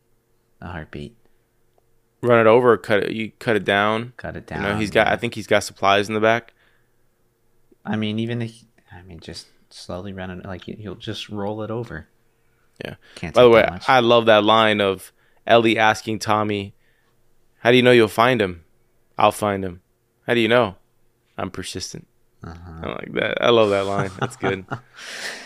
a 0.60 0.68
heartbeat. 0.68 1.16
Run 2.22 2.38
it 2.38 2.46
over, 2.46 2.72
or 2.72 2.76
cut 2.76 3.04
it. 3.04 3.12
You 3.12 3.32
cut 3.38 3.56
it 3.56 3.64
down. 3.64 4.12
Cut 4.18 4.36
it 4.36 4.50
You 4.50 4.56
down. 4.56 4.62
know, 4.62 4.76
he's 4.76 4.90
got. 4.90 5.08
I 5.08 5.16
think 5.16 5.34
he's 5.34 5.46
got 5.46 5.64
supplies 5.64 6.08
in 6.08 6.14
the 6.14 6.20
back. 6.20 6.52
I 7.84 7.96
mean, 7.96 8.18
even 8.18 8.42
if 8.42 8.62
I 8.92 9.02
mean, 9.02 9.20
just 9.20 9.46
slowly 9.70 10.12
run 10.12 10.30
it. 10.30 10.44
Like 10.44 10.64
he'll 10.64 10.94
just 10.96 11.30
roll 11.30 11.62
it 11.62 11.70
over. 11.70 12.08
Yeah. 12.84 12.96
Can't. 13.14 13.34
By 13.34 13.42
the 13.42 13.48
way. 13.48 13.66
I 13.88 14.00
love 14.00 14.26
that 14.26 14.44
line 14.44 14.80
of 14.82 15.12
Ellie 15.46 15.78
asking 15.78 16.18
Tommy, 16.18 16.74
"How 17.60 17.70
do 17.70 17.76
you 17.78 17.82
know 17.82 17.90
you'll 17.92 18.08
find 18.08 18.40
him?" 18.42 18.64
I'll 19.16 19.32
find 19.32 19.64
him. 19.64 19.80
How 20.26 20.34
do 20.34 20.40
you 20.40 20.48
know? 20.48 20.76
I'm 21.36 21.50
persistent. 21.50 22.06
Uh-huh. 22.42 22.80
I 22.82 22.86
like 22.88 23.12
that. 23.14 23.38
I 23.42 23.50
love 23.50 23.70
that 23.70 23.84
line. 23.86 24.10
That's 24.18 24.36
good. 24.36 24.64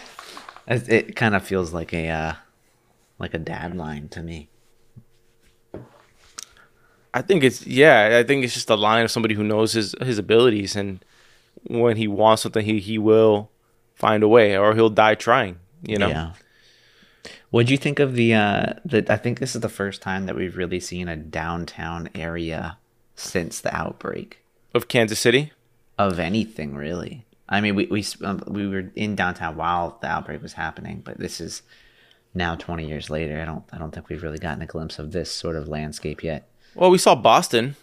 It, 0.67 0.89
it 0.89 1.17
kind 1.17 1.35
of 1.35 1.45
feels 1.45 1.73
like 1.73 1.93
a 1.93 2.09
uh, 2.09 2.33
like 3.19 3.35
a 3.35 3.39
dad 3.39 3.77
line 3.77 4.09
to 4.09 4.23
me. 4.23 4.49
I 7.13 7.23
think 7.23 7.45
it's 7.45 7.67
yeah. 7.67 8.19
I 8.19 8.25
think 8.25 8.45
it's 8.45 8.55
just 8.55 8.71
a 8.71 8.75
line 8.75 9.05
of 9.05 9.11
somebody 9.11 9.35
who 9.35 9.45
knows 9.45 9.73
his 9.73 9.95
his 10.01 10.19
abilities, 10.19 10.75
and 10.75 11.05
when 11.67 11.97
he 11.97 12.09
wants 12.09 12.43
something, 12.43 12.65
he 12.65 12.81
he 12.81 12.99
will 12.99 13.51
find 13.95 14.23
a 14.23 14.29
way, 14.29 14.57
or 14.57 14.75
he'll 14.75 14.91
die 14.91 15.15
trying. 15.15 15.59
You 15.83 15.99
know. 15.99 16.09
Yeah. 16.09 16.33
What 17.51 17.67
do 17.67 17.73
you 17.73 17.79
think 17.79 18.01
of 18.01 18.15
the 18.15 18.35
uh 18.35 18.73
the 18.85 19.07
I 19.09 19.17
think 19.17 19.39
this 19.39 19.55
is 19.55 19.61
the 19.61 19.69
first 19.69 20.03
time 20.03 20.27
that 20.27 20.35
we've 20.35 20.57
really 20.57 20.81
seen 20.81 21.09
a 21.09 21.17
downtown 21.17 22.09
area 22.15 22.79
since 23.15 23.61
the 23.61 23.75
outbreak 23.75 24.39
Of 24.75 24.89
Kansas 24.89 25.21
City. 25.21 25.53
of 25.97 26.19
anything 26.19 26.75
really. 26.75 27.24
I 27.49 27.61
mean, 27.61 27.75
we 27.75 27.87
we 27.87 28.05
um, 28.23 28.43
we 28.47 28.67
were 28.67 28.91
in 28.97 29.15
downtown 29.17 29.57
while 29.57 29.99
the 30.01 30.07
outbreak 30.09 30.43
was 30.43 30.55
happening, 30.55 31.03
but 31.05 31.19
this 31.19 31.41
is 31.41 31.63
now 32.33 32.55
20 32.57 32.87
years 32.89 33.11
later. 33.11 33.41
I 33.41 33.45
don't 33.45 33.65
I 33.73 33.79
don't 33.79 33.93
think 33.95 34.09
we've 34.09 34.23
really 34.23 34.39
gotten 34.39 34.63
a 34.63 34.67
glimpse 34.67 34.99
of 34.99 35.13
this 35.13 35.31
sort 35.31 35.57
of 35.57 35.69
landscape 35.69 36.23
yet. 36.25 36.49
Well, 36.75 36.91
we 36.91 36.99
saw 36.99 37.15
Boston. 37.15 37.77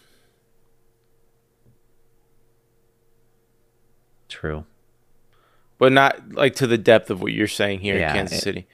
True. 4.28 4.64
but 5.78 5.92
not 5.92 6.32
like 6.32 6.54
to 6.56 6.66
the 6.66 6.78
depth 6.78 7.10
of 7.10 7.20
what 7.20 7.32
you're 7.32 7.46
saying 7.48 7.80
here 7.80 7.98
Yeah, 7.98 8.10
in 8.10 8.16
Kansas 8.16 8.38
it- 8.38 8.42
City. 8.42 8.66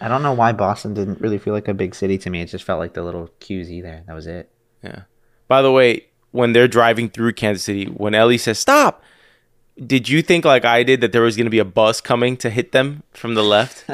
I 0.00 0.06
don't 0.06 0.22
know 0.22 0.32
why 0.32 0.52
Boston 0.52 0.94
didn't 0.94 1.20
really 1.20 1.38
feel 1.38 1.52
like 1.52 1.66
a 1.66 1.74
big 1.74 1.92
city 1.94 2.16
to 2.18 2.30
me. 2.30 2.40
It 2.40 2.46
just 2.46 2.62
felt 2.64 2.78
like 2.78 2.94
the 2.94 3.02
little 3.02 3.28
QZ 3.40 3.82
there. 3.82 4.04
That 4.06 4.14
was 4.14 4.28
it. 4.28 4.48
Yeah. 4.82 5.02
By 5.48 5.60
the 5.60 5.72
way, 5.72 6.06
when 6.30 6.52
they're 6.52 6.68
driving 6.68 7.08
through 7.10 7.32
Kansas 7.32 7.64
City, 7.64 7.86
when 7.86 8.14
Ellie 8.14 8.38
says 8.38 8.60
stop, 8.60 9.02
did 9.86 10.08
you 10.08 10.22
think 10.22 10.44
like 10.44 10.64
I 10.64 10.82
did 10.82 11.00
that 11.02 11.12
there 11.12 11.22
was 11.22 11.36
going 11.36 11.46
to 11.46 11.50
be 11.50 11.58
a 11.58 11.64
bus 11.64 12.00
coming 12.00 12.36
to 12.38 12.50
hit 12.50 12.72
them 12.72 13.02
from 13.12 13.34
the 13.34 13.42
left? 13.44 13.84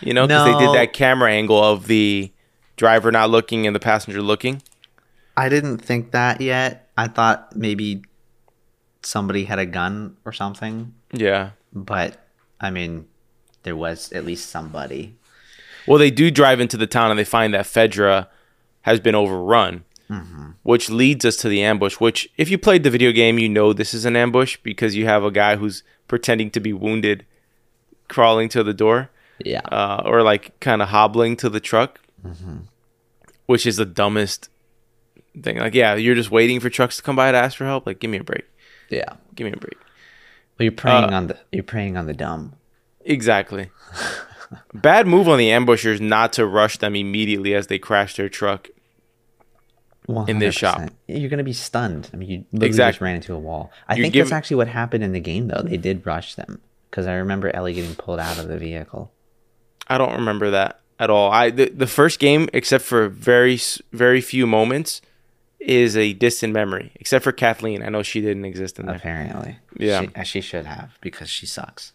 you 0.00 0.14
know, 0.14 0.26
because 0.26 0.44
they 0.52 0.64
did 0.66 0.74
that 0.74 0.92
camera 0.92 1.30
angle 1.32 1.62
of 1.62 1.86
the 1.86 2.32
driver 2.76 3.10
not 3.12 3.30
looking 3.30 3.66
and 3.66 3.74
the 3.74 3.80
passenger 3.80 4.22
looking. 4.22 4.62
I 5.36 5.48
didn't 5.48 5.78
think 5.78 6.12
that 6.12 6.40
yet. 6.40 6.88
I 6.96 7.08
thought 7.08 7.56
maybe 7.56 8.02
somebody 9.02 9.44
had 9.44 9.58
a 9.58 9.66
gun 9.66 10.16
or 10.24 10.32
something, 10.32 10.94
Yeah. 11.12 11.50
but 11.72 12.24
I 12.60 12.70
mean, 12.70 13.06
there 13.64 13.76
was 13.76 14.12
at 14.12 14.24
least 14.24 14.48
somebody. 14.50 15.16
Well, 15.86 15.98
they 15.98 16.10
do 16.10 16.30
drive 16.30 16.60
into 16.60 16.76
the 16.76 16.86
town 16.86 17.10
and 17.10 17.18
they 17.18 17.24
find 17.24 17.52
that 17.52 17.66
Fedra 17.66 18.28
has 18.82 19.00
been 19.00 19.14
overrun, 19.14 19.84
which 20.62 20.88
leads 20.90 21.24
us 21.24 21.36
to 21.36 21.48
the 21.48 21.62
ambush. 21.62 21.94
Which, 22.00 22.28
if 22.36 22.50
you 22.50 22.58
played 22.58 22.82
the 22.82 22.90
video 22.90 23.12
game, 23.12 23.38
you 23.38 23.48
know 23.48 23.72
this 23.72 23.94
is 23.94 24.04
an 24.04 24.16
ambush 24.16 24.56
because 24.62 24.96
you 24.96 25.06
have 25.06 25.24
a 25.24 25.30
guy 25.30 25.56
who's 25.56 25.82
pretending 26.08 26.50
to 26.50 26.60
be 26.60 26.72
wounded, 26.72 27.24
crawling 28.08 28.48
to 28.50 28.62
the 28.62 28.74
door, 28.74 29.10
Yeah. 29.44 29.60
uh, 29.70 30.02
or 30.04 30.22
like 30.22 30.58
kind 30.60 30.82
of 30.82 30.88
hobbling 30.88 31.36
to 31.38 31.48
the 31.48 31.60
truck. 31.60 32.00
which 33.46 33.66
is 33.66 33.76
the 33.76 33.84
dumbest 33.84 34.48
thing. 35.42 35.58
Like, 35.58 35.74
yeah, 35.74 35.94
you're 35.94 36.14
just 36.14 36.30
waiting 36.30 36.60
for 36.60 36.70
trucks 36.70 36.96
to 36.96 37.02
come 37.02 37.16
by 37.16 37.30
to 37.30 37.36
ask 37.36 37.56
for 37.58 37.66
help. 37.66 37.86
Like, 37.86 37.98
give 37.98 38.10
me 38.10 38.16
a 38.18 38.24
break. 38.24 38.44
Yeah. 38.88 39.12
Give 39.34 39.44
me 39.46 39.52
a 39.52 39.56
break. 39.58 39.76
Well, 40.58 40.64
you're 40.64 40.72
preying 40.72 41.04
Uh, 41.04 41.16
on 41.16 41.26
the 41.26 41.38
you're 41.52 41.62
preying 41.64 41.96
on 41.98 42.06
the 42.06 42.14
dumb. 42.14 42.54
Exactly. 43.04 43.70
Bad 44.74 45.06
move 45.06 45.28
on 45.28 45.36
the 45.38 45.50
ambushers 45.50 46.00
not 46.00 46.32
to 46.34 46.46
rush 46.46 46.78
them 46.78 46.94
immediately 46.96 47.54
as 47.54 47.66
they 47.66 47.78
crash 47.78 48.14
their 48.16 48.28
truck. 48.28 48.68
In 50.28 50.38
this 50.38 50.54
shop. 50.54 50.90
You're 51.08 51.30
gonna 51.30 51.42
be 51.44 51.52
stunned. 51.52 52.10
I 52.12 52.16
mean, 52.16 52.28
you 52.30 52.44
literally 52.52 52.76
just 52.90 53.00
ran 53.00 53.16
into 53.16 53.34
a 53.34 53.38
wall. 53.38 53.70
I 53.88 53.94
You 53.96 54.02
think 54.02 54.14
give- 54.14 54.26
that's 54.26 54.32
actually 54.32 54.56
what 54.56 54.68
happened 54.68 55.02
in 55.04 55.12
the 55.12 55.20
game, 55.20 55.48
though. 55.48 55.62
They 55.62 55.76
did 55.76 56.06
rush 56.06 56.34
them 56.34 56.60
because 56.90 57.06
I 57.06 57.14
remember 57.14 57.54
Ellie 57.54 57.74
getting 57.74 57.94
pulled 57.94 58.20
out 58.20 58.38
of 58.38 58.48
the 58.48 58.58
vehicle. 58.58 59.12
I 59.88 59.98
don't 59.98 60.14
remember 60.14 60.50
that 60.50 60.80
at 60.98 61.10
all. 61.10 61.30
I 61.30 61.50
the, 61.50 61.68
the 61.70 61.86
first 61.86 62.18
game, 62.18 62.48
except 62.52 62.84
for 62.84 63.08
very 63.08 63.58
very 63.92 64.20
few 64.20 64.46
moments, 64.46 65.00
is 65.60 65.96
a 65.96 66.12
distant 66.12 66.52
memory. 66.52 66.92
Except 66.96 67.24
for 67.24 67.32
Kathleen, 67.32 67.82
I 67.82 67.88
know 67.88 68.02
she 68.02 68.20
didn't 68.20 68.44
exist 68.44 68.78
in 68.78 68.86
there. 68.86 68.96
Apparently, 68.96 69.56
Yeah. 69.78 70.02
she, 70.16 70.24
she 70.24 70.40
should 70.42 70.66
have 70.66 70.98
because 71.00 71.28
she 71.30 71.46
sucks. 71.46 71.92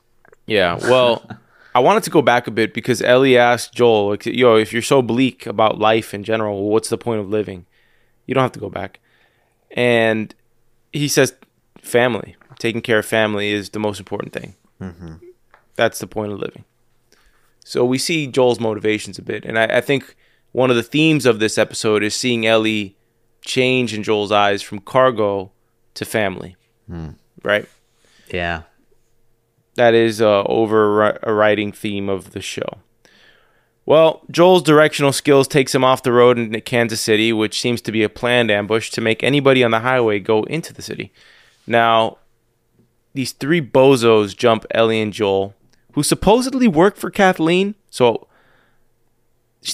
Yeah. 0.47 0.77
Well, 0.81 1.23
I 1.75 1.79
wanted 1.81 2.01
to 2.03 2.09
go 2.09 2.23
back 2.23 2.47
a 2.47 2.51
bit 2.51 2.73
because 2.73 2.99
Ellie 3.01 3.37
asked 3.37 3.73
Joel, 3.75 4.09
like, 4.09 4.25
"Yo, 4.25 4.55
if 4.55 4.73
you're 4.73 4.81
so 4.81 5.03
bleak 5.03 5.45
about 5.45 5.77
life 5.77 6.15
in 6.15 6.23
general, 6.23 6.67
what's 6.69 6.89
the 6.89 6.97
point 6.97 7.19
of 7.21 7.29
living? 7.29 7.67
You 8.29 8.35
don't 8.35 8.43
have 8.43 8.51
to 8.51 8.59
go 8.59 8.69
back." 8.69 8.99
And 9.71 10.35
he 10.93 11.07
says, 11.07 11.33
"Family, 11.79 12.35
taking 12.59 12.81
care 12.81 12.99
of 12.99 13.05
family 13.05 13.51
is 13.51 13.71
the 13.71 13.79
most 13.79 13.99
important 13.99 14.33
thing. 14.33 14.53
Mm-hmm. 14.79 15.15
That's 15.75 15.97
the 15.97 16.07
point 16.07 16.31
of 16.31 16.39
living." 16.39 16.63
So 17.65 17.83
we 17.83 17.97
see 17.97 18.27
Joel's 18.27 18.59
motivations 18.59 19.17
a 19.17 19.23
bit, 19.23 19.45
and 19.45 19.57
I, 19.57 19.65
I 19.77 19.81
think 19.81 20.15
one 20.51 20.69
of 20.69 20.75
the 20.75 20.83
themes 20.83 21.25
of 21.25 21.39
this 21.39 21.57
episode 21.57 22.03
is 22.03 22.15
seeing 22.15 22.45
Ellie 22.45 22.95
change 23.41 23.93
in 23.93 24.03
Joel's 24.03 24.31
eyes 24.31 24.61
from 24.61 24.79
cargo 24.79 25.51
to 25.95 26.05
family, 26.05 26.55
hmm. 26.87 27.09
right? 27.43 27.67
Yeah, 28.31 28.63
that 29.73 29.95
is 29.95 30.21
a 30.21 30.43
overriding 30.45 31.71
theme 31.71 32.09
of 32.09 32.31
the 32.31 32.41
show. 32.41 32.79
Well, 33.89 34.21
Joel's 34.29 34.61
directional 34.61 35.11
skills 35.11 35.47
takes 35.47 35.73
him 35.73 35.83
off 35.83 36.03
the 36.03 36.11
road 36.11 36.37
into 36.37 36.61
Kansas 36.61 37.01
City, 37.01 37.33
which 37.33 37.59
seems 37.59 37.81
to 37.81 37.91
be 37.91 38.03
a 38.03 38.07
planned 38.09 38.51
ambush 38.51 38.91
to 38.91 39.01
make 39.01 39.23
anybody 39.23 39.63
on 39.63 39.71
the 39.71 39.79
highway 39.79 40.19
go 40.19 40.43
into 40.43 40.71
the 40.75 40.83
city. 40.83 41.11
Now, 41.65 42.19
these 43.15 43.31
three 43.31 43.61
bozos 43.61 44.37
jump 44.37 44.67
Ellie 44.69 45.01
and 45.01 45.11
Joel, 45.11 45.55
who 45.93 46.03
supposedly 46.03 46.67
work 46.67 46.97
for 46.97 47.09
Kathleen. 47.09 47.73
So 47.89 48.27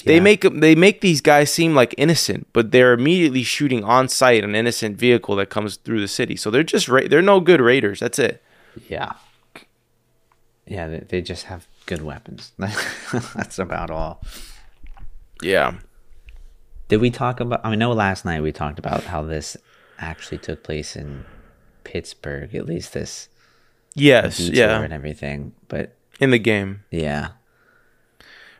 they 0.06 0.14
Yeah. 0.14 0.20
make 0.22 0.40
they 0.40 0.74
make 0.74 1.02
these 1.02 1.20
guys 1.20 1.52
seem 1.52 1.74
like 1.74 1.94
innocent, 1.98 2.46
but 2.54 2.70
they're 2.70 2.94
immediately 2.94 3.42
shooting 3.42 3.84
on 3.84 4.08
sight 4.08 4.44
an 4.44 4.54
innocent 4.54 4.96
vehicle 4.96 5.36
that 5.36 5.50
comes 5.50 5.76
through 5.76 6.00
the 6.00 6.08
city. 6.08 6.36
So 6.36 6.50
they're 6.50 6.62
just 6.62 6.88
ra- 6.88 7.06
they're 7.06 7.20
no 7.20 7.38
good 7.40 7.60
raiders. 7.60 8.00
That's 8.00 8.18
it. 8.18 8.42
yeah, 8.88 9.12
yeah. 10.66 10.88
They, 10.88 10.98
they 11.00 11.20
just 11.20 11.44
have 11.44 11.66
good 11.86 12.02
weapons. 12.02 12.52
that's 13.34 13.58
about 13.58 13.90
all. 13.90 14.22
Yeah. 15.42 15.74
Did 16.88 17.00
we 17.00 17.10
talk 17.10 17.40
about? 17.40 17.60
I 17.64 17.74
know 17.74 17.92
last 17.92 18.24
night 18.24 18.42
we 18.42 18.52
talked 18.52 18.78
about 18.78 19.04
how 19.04 19.22
this 19.22 19.56
actually 19.98 20.38
took 20.38 20.62
place 20.62 20.94
in 20.96 21.24
Pittsburgh. 21.84 22.54
At 22.54 22.66
least 22.66 22.92
this 22.92 23.28
Yes. 23.96 24.38
Yeah. 24.38 24.80
and 24.82 24.92
everything. 24.92 25.52
But 25.68 25.96
in 26.20 26.30
the 26.30 26.38
game. 26.38 26.84
yeah, 26.90 27.28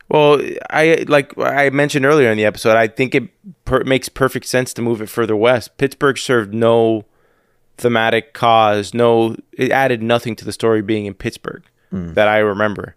Well, 0.09 0.41
I 0.69 1.05
like 1.07 1.37
I 1.37 1.69
mentioned 1.69 2.05
earlier 2.05 2.31
in 2.31 2.37
the 2.37 2.45
episode. 2.45 2.75
I 2.75 2.87
think 2.87 3.15
it 3.15 3.29
per- 3.65 3.83
makes 3.83 4.09
perfect 4.09 4.45
sense 4.45 4.73
to 4.73 4.81
move 4.81 5.01
it 5.01 5.09
further 5.09 5.35
west. 5.35 5.77
Pittsburgh 5.77 6.17
served 6.17 6.53
no 6.53 7.05
thematic 7.77 8.33
cause. 8.33 8.93
No, 8.93 9.35
it 9.53 9.71
added 9.71 10.01
nothing 10.01 10.35
to 10.37 10.45
the 10.45 10.51
story 10.51 10.81
being 10.81 11.05
in 11.05 11.13
Pittsburgh 11.13 11.63
hmm. 11.91 12.13
that 12.13 12.27
I 12.27 12.39
remember. 12.39 12.95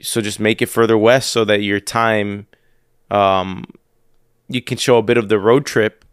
So 0.00 0.20
just 0.20 0.40
make 0.40 0.62
it 0.62 0.66
further 0.66 0.96
west 0.96 1.30
so 1.30 1.44
that 1.44 1.60
your 1.62 1.80
time, 1.80 2.46
um, 3.10 3.64
you 4.48 4.62
can 4.62 4.78
show 4.78 4.96
a 4.96 5.02
bit 5.02 5.18
of 5.18 5.28
the 5.28 5.38
road 5.38 5.66
trip, 5.66 6.04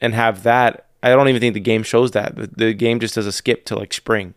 and 0.00 0.14
have 0.14 0.42
that. 0.42 0.86
I 1.02 1.10
don't 1.10 1.28
even 1.28 1.40
think 1.40 1.54
the 1.54 1.60
game 1.60 1.82
shows 1.82 2.10
that. 2.10 2.36
The, 2.36 2.46
the 2.46 2.74
game 2.74 3.00
just 3.00 3.14
does 3.14 3.26
a 3.26 3.32
skip 3.32 3.64
to 3.66 3.78
like 3.78 3.92
spring, 3.92 4.34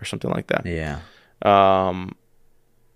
or 0.00 0.04
something 0.04 0.30
like 0.30 0.46
that. 0.48 0.64
yeah, 0.64 1.00
Um, 1.42 2.14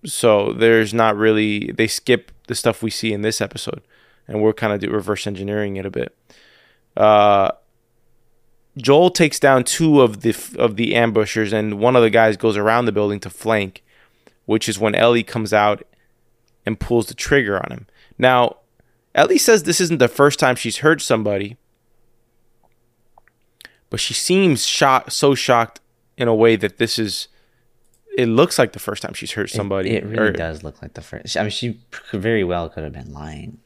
so 0.05 0.53
there's 0.53 0.95
not 0.95 1.17
really 1.17 1.73
they 1.73 1.89
skip 1.89 2.33
the 2.47 2.55
stuff 2.55 2.83
we 2.83 2.91
see 2.91 3.13
in 3.13 3.23
this 3.23 3.41
episode, 3.41 3.83
and 4.27 4.41
we're 4.41 4.53
kind 4.53 4.73
of 4.73 4.81
do 4.81 4.91
reverse 4.91 5.27
engineering 5.27 5.77
it 5.77 5.85
a 5.85 5.91
bit. 5.91 6.17
Uh, 6.97 7.51
Joel 8.79 9.11
takes 9.11 9.39
down 9.39 9.65
two 9.65 10.01
of 10.01 10.21
the 10.21 10.37
of 10.59 10.77
the 10.77 10.95
ambushers, 10.95 11.53
and 11.53 11.79
one 11.79 11.97
of 11.97 12.03
the 12.03 12.11
guys 12.11 12.37
goes 12.37 12.57
around 12.57 12.85
the 12.85 12.93
building 12.93 13.21
to 13.21 13.31
flank, 13.31 13.83
which 14.47 14.69
is 14.69 14.79
when 14.79 14.95
Ellie 14.95 15.23
comes 15.23 15.53
out 15.53 15.83
and 16.65 16.81
pulls 16.81 17.07
the 17.07 17.15
trigger 17.15 17.63
on 17.63 17.71
him. 17.71 17.87
Now, 18.19 18.57
Ellie 19.15 19.39
says 19.39 19.63
this 19.63 19.81
isn't 19.81 19.99
the 19.99 20.09
first 20.09 20.39
time 20.39 20.57
she's 20.57 20.79
hurt 20.79 21.01
somebody, 21.01 21.57
but 23.91 24.01
she 24.01 24.15
seems 24.15 24.67
shocked, 24.67 25.13
so 25.13 25.35
shocked 25.35 25.81
in 26.17 26.29
a 26.29 26.35
way 26.35 26.57
that 26.57 26.79
this 26.79 26.99
is. 26.99 27.29
It 28.17 28.27
looks 28.29 28.59
like 28.59 28.73
the 28.73 28.79
first 28.79 29.03
time 29.03 29.13
she's 29.13 29.33
hurt 29.33 29.51
somebody. 29.51 29.91
It, 29.91 30.05
it 30.05 30.07
really 30.07 30.29
or- 30.29 30.33
does 30.33 30.63
look 30.65 30.81
like 30.81 30.95
the 30.95 31.03
first. 31.03 31.37
I 31.37 31.43
mean, 31.43 31.51
she 31.51 31.81
very 32.13 32.45
well 32.45 32.71
could 32.71 32.83
have 32.83 32.93
been 32.93 33.13
lying. 33.13 33.59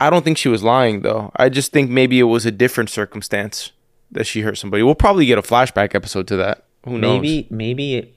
I 0.00 0.10
don't 0.10 0.24
think 0.24 0.38
she 0.38 0.48
was 0.48 0.62
lying 0.62 1.02
though. 1.02 1.32
I 1.36 1.48
just 1.48 1.72
think 1.72 1.90
maybe 1.90 2.18
it 2.18 2.24
was 2.24 2.46
a 2.46 2.50
different 2.52 2.90
circumstance 2.90 3.72
that 4.10 4.26
she 4.26 4.42
hurt 4.42 4.56
somebody. 4.58 4.82
We'll 4.82 4.94
probably 4.94 5.26
get 5.26 5.38
a 5.38 5.42
flashback 5.42 5.94
episode 5.94 6.28
to 6.28 6.36
that. 6.36 6.64
Who 6.88 6.98
knows? 6.98 7.20
Maybe, 7.20 7.46
maybe, 7.50 7.94
it, 7.96 8.14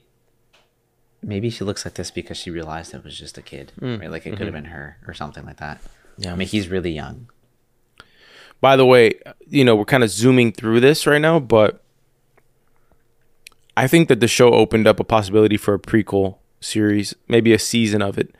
maybe 1.22 1.50
she 1.50 1.64
looks 1.64 1.86
like 1.86 1.96
this 1.96 2.12
because 2.12 2.38
she 2.38 2.50
realized 2.50 2.94
it 2.94 3.04
was 3.04 3.18
just 3.18 3.38
a 3.38 3.42
kid, 3.42 3.72
hmm. 3.80 3.98
right? 3.98 4.12
Like 4.12 4.26
it 4.26 4.32
could 4.32 4.40
have 4.40 4.48
mm-hmm. 4.48 4.64
been 4.64 4.72
her 4.72 4.98
or 5.08 5.14
something 5.14 5.46
like 5.46 5.58
that. 5.58 5.82
Yeah. 6.18 6.34
I 6.34 6.36
mean, 6.36 6.48
he's 6.48 6.68
really 6.68 6.92
young. 6.92 7.30
By 8.60 8.76
the 8.76 8.86
way, 8.86 9.20
you 9.48 9.66
know, 9.66 9.76
we're 9.76 9.86
kind 9.86 10.04
of 10.04 10.10
zooming 10.10 10.52
through 10.52 10.82
this 10.82 11.08
right 11.08 11.22
now, 11.22 11.40
but 11.40 11.84
I 13.76 13.88
think 13.88 14.08
that 14.10 14.20
the 14.20 14.28
show 14.28 14.54
opened 14.54 14.88
up 14.88 15.00
a 15.00 15.04
possibility 15.04 15.58
for 15.58 15.74
a 15.74 15.80
prequel 15.80 16.38
series, 16.60 17.16
maybe 17.28 17.54
a 17.54 17.60
season 17.60 18.02
of 18.02 18.18
it, 18.20 18.36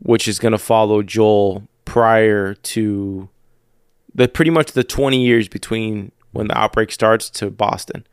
which 0.00 0.26
is 0.26 0.38
going 0.40 0.52
to 0.52 0.58
follow 0.58 1.02
Joel 1.02 1.68
prior 1.84 2.54
to 2.54 3.28
the 4.14 4.28
pretty 4.28 4.50
much 4.50 4.72
the 4.72 4.84
20 4.84 5.24
years 5.24 5.48
between 5.48 6.10
when 6.32 6.48
the 6.48 6.58
outbreak 6.58 6.90
starts 6.90 7.30
to 7.30 7.50
Boston. 7.50 8.04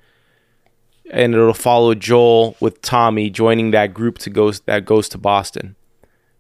And 1.12 1.34
it'll 1.34 1.54
follow 1.54 1.95
Joel 1.95 2.56
with 2.60 2.82
Tommy 2.82 3.30
joining 3.30 3.72
that 3.72 3.93
group 3.93 4.19
to 4.19 4.30
go 4.30 4.52
that 4.52 4.86
goes 4.86 5.10
to 5.10 5.17
Boston. 5.17 5.76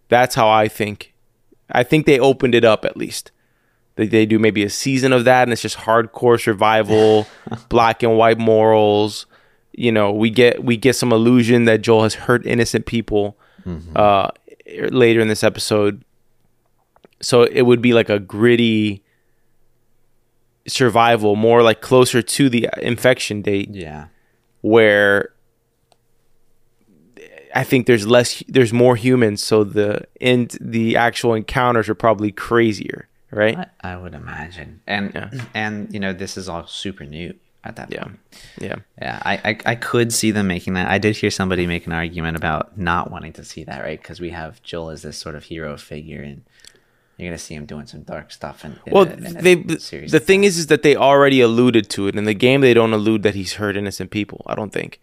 That's 0.09 0.35
how 0.35 0.47
I 0.49 0.67
think. 0.67 1.13
I 1.71 1.83
think 1.83 2.05
they 2.05 2.19
opened 2.19 2.55
it 2.55 2.65
up 2.65 2.85
at 2.85 2.97
least. 2.97 3.31
They, 3.95 4.07
they 4.07 4.25
do 4.25 4.39
maybe 4.39 4.63
a 4.63 4.69
season 4.69 5.11
of 5.11 5.25
that, 5.25 5.43
and 5.43 5.51
it's 5.51 5.61
just 5.61 5.77
hardcore 5.77 6.41
survival, 6.41 7.27
black 7.69 8.01
and 8.03 8.17
white 8.17 8.37
morals. 8.39 9.25
You 9.73 9.91
know, 9.91 10.11
we 10.11 10.29
get 10.29 10.63
we 10.63 10.77
get 10.77 10.95
some 10.95 11.11
illusion 11.11 11.65
that 11.65 11.81
Joel 11.81 12.03
has 12.03 12.13
hurt 12.15 12.45
innocent 12.45 12.85
people 12.85 13.37
uh, 13.95 14.29
later 14.89 15.19
in 15.19 15.27
this 15.27 15.43
episode. 15.43 16.03
So 17.21 17.43
it 17.43 17.63
would 17.63 17.81
be 17.81 17.93
like 17.93 18.09
a 18.09 18.19
gritty 18.19 19.03
survival, 20.67 21.35
more 21.35 21.61
like 21.63 21.81
closer 21.81 22.21
to 22.21 22.49
the 22.49 22.69
infection 22.81 23.41
date 23.41 23.69
Yeah. 23.71 24.07
Where 24.61 25.33
I 27.55 27.63
think 27.63 27.87
there's 27.87 28.05
less, 28.07 28.43
there's 28.47 28.71
more 28.71 28.95
humans, 28.95 29.43
so 29.43 29.63
the 29.63 30.07
end, 30.21 30.57
the 30.61 30.95
actual 30.95 31.33
encounters 31.33 31.89
are 31.89 31.95
probably 31.95 32.31
crazier, 32.31 33.07
right? 33.31 33.57
I, 33.83 33.93
I 33.93 33.97
would 33.97 34.13
imagine. 34.13 34.81
And 34.85 35.11
Yeah. 35.15 35.29
and 35.53 35.93
you 35.93 35.99
know, 35.99 36.13
this 36.13 36.37
is 36.37 36.47
all 36.47 36.67
super 36.67 37.05
new 37.05 37.33
at 37.63 37.75
that 37.77 37.91
Yeah, 37.91 38.03
point. 38.03 38.19
yeah, 38.59 38.75
Yeah, 39.01 39.19
I, 39.25 39.33
I 39.43 39.57
I 39.65 39.75
could 39.75 40.13
see 40.13 40.31
them 40.31 40.47
making 40.47 40.75
that. 40.75 40.89
I 40.89 40.97
did 40.99 41.17
hear 41.17 41.31
somebody 41.31 41.65
make 41.65 41.87
an 41.87 41.91
argument 41.91 42.37
about 42.37 42.77
not 42.77 43.09
wanting 43.11 43.33
to 43.33 43.43
see 43.43 43.63
that, 43.63 43.81
right? 43.81 43.99
Because 43.99 44.19
we 44.21 44.29
have 44.29 44.61
Joel 44.61 44.91
as 44.91 45.01
this 45.01 45.17
sort 45.17 45.35
of 45.35 45.45
hero 45.45 45.75
figure, 45.75 46.21
and 46.21 46.43
you're 47.19 47.29
gonna 47.29 47.37
see 47.37 47.53
him 47.55 47.65
doing 47.65 47.85
some 47.85 48.01
dark 48.03 48.31
stuff. 48.31 48.63
And 48.63 48.79
Well, 48.87 49.05
they 49.05 49.55
the 49.55 50.19
thing 50.19 50.43
is, 50.43 50.57
is 50.57 50.67
that 50.67 50.83
they 50.83 50.95
already 50.95 51.41
alluded 51.41 51.89
to 51.91 52.07
it 52.07 52.15
in 52.15 52.23
the 52.23 52.33
game. 52.33 52.61
They 52.61 52.73
don't 52.73 52.93
allude 52.93 53.23
that 53.23 53.35
he's 53.35 53.53
hurt 53.53 53.75
innocent 53.77 54.09
people. 54.11 54.41
I 54.47 54.55
don't 54.55 54.71
think. 54.71 54.99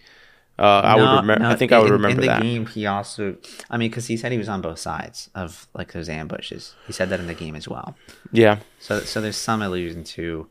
Uh, 0.59 0.63
I 0.63 0.97
would 0.97 1.21
remember. 1.21 1.45
I 1.45 1.55
think 1.55 1.71
I 1.73 1.79
would 1.79 1.91
remember 1.91 2.15
in 2.17 2.21
the 2.23 2.27
that. 2.29 2.41
game. 2.43 2.65
He 2.67 2.87
also, 2.87 3.37
I 3.69 3.77
mean, 3.77 3.91
because 3.91 4.07
he 4.07 4.17
said 4.17 4.33
he 4.33 4.39
was 4.39 4.49
on 4.49 4.63
both 4.63 4.79
sides 4.79 5.29
of 5.35 5.67
like 5.75 5.93
those 5.93 6.09
ambushes. 6.09 6.75
He 6.87 6.95
said 6.95 7.11
that 7.11 7.21
in 7.21 7.27
the 7.27 7.35
game 7.35 7.55
as 7.55 7.69
well. 7.69 7.95
Yeah. 8.33 8.61
So 8.81 9.01
so 9.01 9.21
there's 9.21 9.37
some 9.37 9.61
allusion 9.61 10.03
to, 10.05 10.47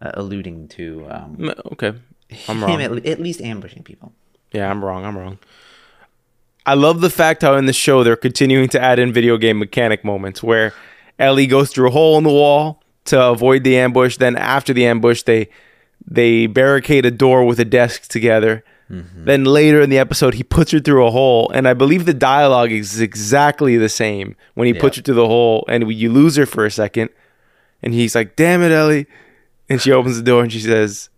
uh, 0.00 0.12
alluding 0.14 0.68
to 0.68 1.06
um, 1.10 1.52
Okay. 1.72 1.92
I'm 2.48 2.62
wrong. 2.64 2.80
at, 2.80 3.06
at 3.06 3.20
least 3.20 3.42
ambushing 3.42 3.82
people. 3.82 4.12
Yeah, 4.52 4.70
I'm 4.70 4.82
wrong. 4.82 5.04
I'm 5.04 5.18
wrong. 5.18 5.38
I 6.66 6.74
love 6.74 7.00
the 7.00 7.10
fact 7.10 7.42
how 7.42 7.54
in 7.54 7.66
the 7.66 7.72
show 7.72 8.02
they're 8.02 8.16
continuing 8.16 8.68
to 8.70 8.80
add 8.80 8.98
in 8.98 9.12
video 9.12 9.38
game 9.38 9.58
mechanic 9.58 10.04
moments 10.04 10.42
where 10.42 10.74
Ellie 11.16 11.46
goes 11.46 11.70
through 11.70 11.88
a 11.88 11.92
hole 11.92 12.18
in 12.18 12.24
the 12.24 12.30
wall 12.30 12.82
to 13.04 13.22
avoid 13.22 13.62
the 13.62 13.78
ambush. 13.78 14.16
Then 14.16 14.36
after 14.36 14.72
the 14.72 14.84
ambush, 14.84 15.22
they 15.22 15.48
they 16.04 16.46
barricade 16.46 17.06
a 17.06 17.10
door 17.12 17.44
with 17.44 17.60
a 17.60 17.64
desk 17.64 18.08
together. 18.08 18.64
Mm-hmm. 18.90 19.24
Then 19.24 19.44
later 19.44 19.80
in 19.80 19.90
the 19.90 19.98
episode, 19.98 20.34
he 20.34 20.42
puts 20.42 20.72
her 20.72 20.80
through 20.80 21.06
a 21.06 21.10
hole, 21.10 21.50
and 21.50 21.66
I 21.66 21.74
believe 21.74 22.04
the 22.04 22.14
dialogue 22.14 22.70
is 22.70 23.00
exactly 23.00 23.76
the 23.76 23.88
same 23.88 24.36
when 24.54 24.66
he 24.66 24.74
puts 24.74 24.96
her 24.96 25.02
through 25.02 25.16
the 25.16 25.26
hole, 25.26 25.64
and 25.68 25.90
you 25.92 26.12
lose 26.12 26.36
her 26.36 26.46
for 26.46 26.64
a 26.64 26.70
second, 26.70 27.10
and 27.82 27.94
he's 27.94 28.14
like, 28.14 28.36
"Damn 28.36 28.62
it, 28.62 28.72
Ellie," 28.72 29.06
and 29.68 29.80
she 29.80 29.92
opens 29.92 30.16
the 30.16 30.22
door 30.22 30.42
and 30.42 30.52
she 30.52 30.60
says, 30.60 31.10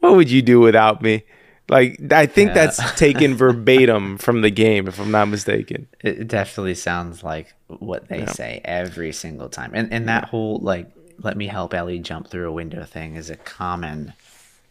"What 0.00 0.14
would 0.16 0.30
you 0.30 0.42
do 0.42 0.60
without 0.60 1.02
me?" 1.02 1.24
Like 1.70 2.12
I 2.12 2.26
think 2.26 2.48
Yeah. 2.48 2.54
that's 2.66 2.92
taken 2.98 3.34
verbatim 3.44 4.18
from 4.18 4.42
the 4.42 4.50
game, 4.50 4.88
if 4.88 4.98
I'm 5.00 5.10
not 5.10 5.28
mistaken. 5.28 5.86
It 6.00 6.28
definitely 6.28 6.74
sounds 6.74 7.22
like 7.22 7.54
what 7.68 8.08
they 8.08 8.26
say 8.26 8.60
every 8.64 9.12
single 9.12 9.48
time. 9.48 9.70
And 9.74 9.92
and 9.92 10.08
that 10.08 10.24
whole 10.24 10.58
like 10.58 10.90
let 11.22 11.36
me 11.36 11.46
help 11.46 11.72
Ellie 11.72 11.98
jump 12.00 12.28
through 12.28 12.48
a 12.48 12.52
window 12.52 12.84
thing 12.84 13.14
is 13.14 13.30
a 13.30 13.36
common 13.36 14.12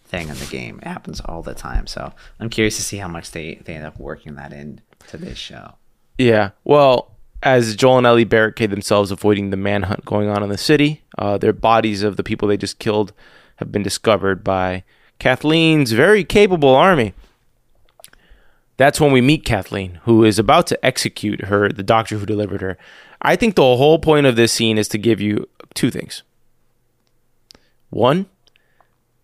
thing 0.06 0.28
in 0.28 0.36
the 0.40 0.46
game. 0.48 0.80
It 0.82 0.88
happens 0.88 1.22
all 1.22 1.42
the 1.42 1.54
time. 1.54 1.88
So 1.88 2.12
I'm 2.40 2.50
curious 2.50 2.76
to 2.78 2.82
see 2.82 2.98
how 2.98 3.08
much 3.08 3.32
they, 3.32 3.62
they 3.66 3.76
end 3.76 3.86
up 3.86 4.00
working 4.00 4.34
that 4.36 4.52
in 4.52 4.82
to 5.10 5.18
this 5.18 5.38
show. 5.38 5.76
Yeah. 6.18 6.50
Well, 6.64 7.16
as 7.44 7.76
Joel 7.76 8.00
and 8.00 8.08
Ellie 8.08 8.24
barricade 8.24 8.72
themselves, 8.72 9.12
avoiding 9.12 9.52
the 9.52 9.58
manhunt 9.58 10.04
going 10.06 10.28
on 10.28 10.42
in 10.42 10.50
the 10.50 10.58
city, 10.58 11.04
uh, 11.20 11.38
their 11.38 11.54
bodies 11.54 12.02
of 12.02 12.18
the 12.18 12.24
people 12.24 12.48
they 12.48 12.58
just 12.58 12.80
killed 12.80 13.14
have 13.58 13.72
been 13.72 13.84
discovered 13.84 14.44
by 14.44 14.84
Kathleen's 15.20 15.92
very 15.92 16.24
capable 16.24 16.76
army. 16.76 17.14
That's 18.78 19.02
when 19.02 19.12
we 19.12 19.20
meet 19.20 19.44
Kathleen, 19.44 20.00
who 20.04 20.24
is 20.24 20.40
about 20.40 20.66
to 20.68 20.86
execute 20.86 21.46
her, 21.46 21.70
the 21.70 21.84
doctor 21.84 22.18
who 22.18 22.26
delivered 22.26 22.62
her. 22.62 22.78
I 23.22 23.36
think 23.36 23.56
the 23.56 23.62
whole 23.62 24.00
point 24.00 24.26
of 24.26 24.38
this 24.38 24.54
scene 24.54 24.78
is 24.78 24.88
to 24.90 24.98
give 24.98 25.20
you 25.20 25.50
two 25.74 25.92
things. 25.92 26.24
One, 27.90 28.28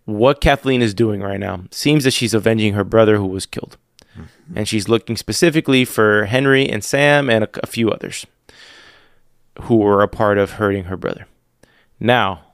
what 0.03 0.41
Kathleen 0.41 0.81
is 0.81 0.93
doing 0.93 1.21
right 1.21 1.39
now 1.39 1.63
seems 1.71 2.03
that 2.03 2.11
she's 2.11 2.33
avenging 2.33 2.73
her 2.73 2.83
brother 2.83 3.17
who 3.17 3.27
was 3.27 3.45
killed 3.45 3.77
mm-hmm. 4.17 4.57
and 4.57 4.67
she's 4.67 4.89
looking 4.89 5.17
specifically 5.17 5.85
for 5.85 6.25
Henry 6.25 6.67
and 6.69 6.83
Sam 6.83 7.29
and 7.29 7.45
a, 7.45 7.49
a 7.63 7.67
few 7.67 7.91
others 7.91 8.25
who 9.63 9.77
were 9.77 10.01
a 10.01 10.07
part 10.07 10.37
of 10.37 10.51
hurting 10.51 10.85
her 10.85 10.97
brother. 10.97 11.27
Now, 11.99 12.44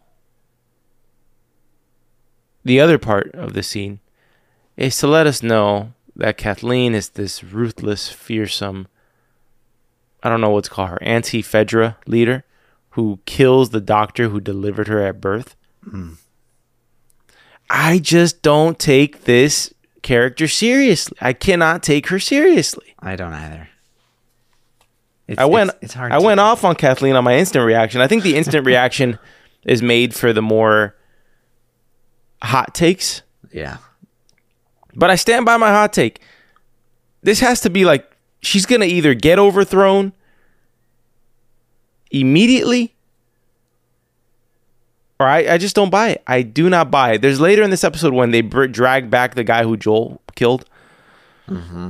the 2.63 2.79
other 2.79 2.97
part 2.97 3.33
of 3.33 3.53
the 3.53 3.63
scene 3.63 3.99
is 4.77 4.97
to 4.97 5.07
let 5.07 5.27
us 5.27 5.43
know 5.43 5.93
that 6.15 6.37
Kathleen 6.37 6.93
is 6.93 7.09
this 7.09 7.43
ruthless, 7.43 8.09
fearsome, 8.09 8.87
I 10.23 10.29
don't 10.29 10.41
know 10.41 10.49
what's 10.51 10.69
called 10.69 10.89
her, 10.89 10.99
anti 11.01 11.41
Fedra 11.41 11.95
leader 12.05 12.43
who 12.91 13.19
kills 13.25 13.69
the 13.69 13.81
doctor 13.81 14.29
who 14.29 14.39
delivered 14.39 14.87
her 14.87 15.01
at 15.01 15.21
birth. 15.21 15.55
Hmm. 15.83 16.13
I 17.69 17.99
just 17.99 18.41
don't 18.41 18.77
take 18.77 19.23
this 19.23 19.73
character 20.01 20.47
seriously. 20.47 21.17
I 21.21 21.33
cannot 21.33 21.83
take 21.83 22.07
her 22.07 22.19
seriously. 22.19 22.93
I 22.99 23.15
don't 23.15 23.33
either. 23.33 23.69
It's, 25.27 25.39
I 25.39 25.45
went 25.45 25.69
It's, 25.69 25.79
it's 25.83 25.93
hard. 25.93 26.11
I 26.11 26.19
to- 26.19 26.25
went 26.25 26.39
off 26.41 26.65
on 26.65 26.75
Kathleen 26.75 27.15
on 27.15 27.23
my 27.23 27.37
instant 27.37 27.65
reaction. 27.65 28.01
I 28.01 28.07
think 28.07 28.23
the 28.23 28.35
instant 28.35 28.65
reaction 28.67 29.17
is 29.63 29.81
made 29.81 30.13
for 30.13 30.33
the 30.33 30.41
more 30.41 30.95
hot 32.41 32.73
takes, 32.73 33.21
Yeah. 33.51 33.77
but 34.95 35.09
I 35.09 35.15
stand 35.15 35.45
by 35.45 35.57
my 35.57 35.69
hot 35.69 35.93
take. 35.93 36.21
This 37.21 37.39
has 37.39 37.61
to 37.61 37.69
be 37.69 37.85
like 37.85 38.09
she's 38.41 38.65
going 38.65 38.81
to 38.81 38.87
either 38.87 39.13
get 39.13 39.37
overthrown 39.39 40.13
immediately 42.09 42.93
or 45.19 45.27
I, 45.27 45.53
I 45.53 45.57
just 45.59 45.75
don't 45.75 45.91
buy 45.91 46.09
it. 46.09 46.23
I 46.25 46.41
do 46.41 46.67
not 46.67 46.89
buy 46.89 47.13
it. 47.13 47.21
There's 47.21 47.39
later 47.39 47.61
in 47.61 47.69
this 47.69 47.83
episode 47.83 48.11
when 48.13 48.31
they 48.31 48.41
br- 48.41 48.65
drag 48.65 49.11
back 49.11 49.35
the 49.35 49.43
guy 49.43 49.63
who 49.63 49.77
Joel 49.77 50.19
killed. 50.35 50.65
Mm-hmm. 51.47 51.89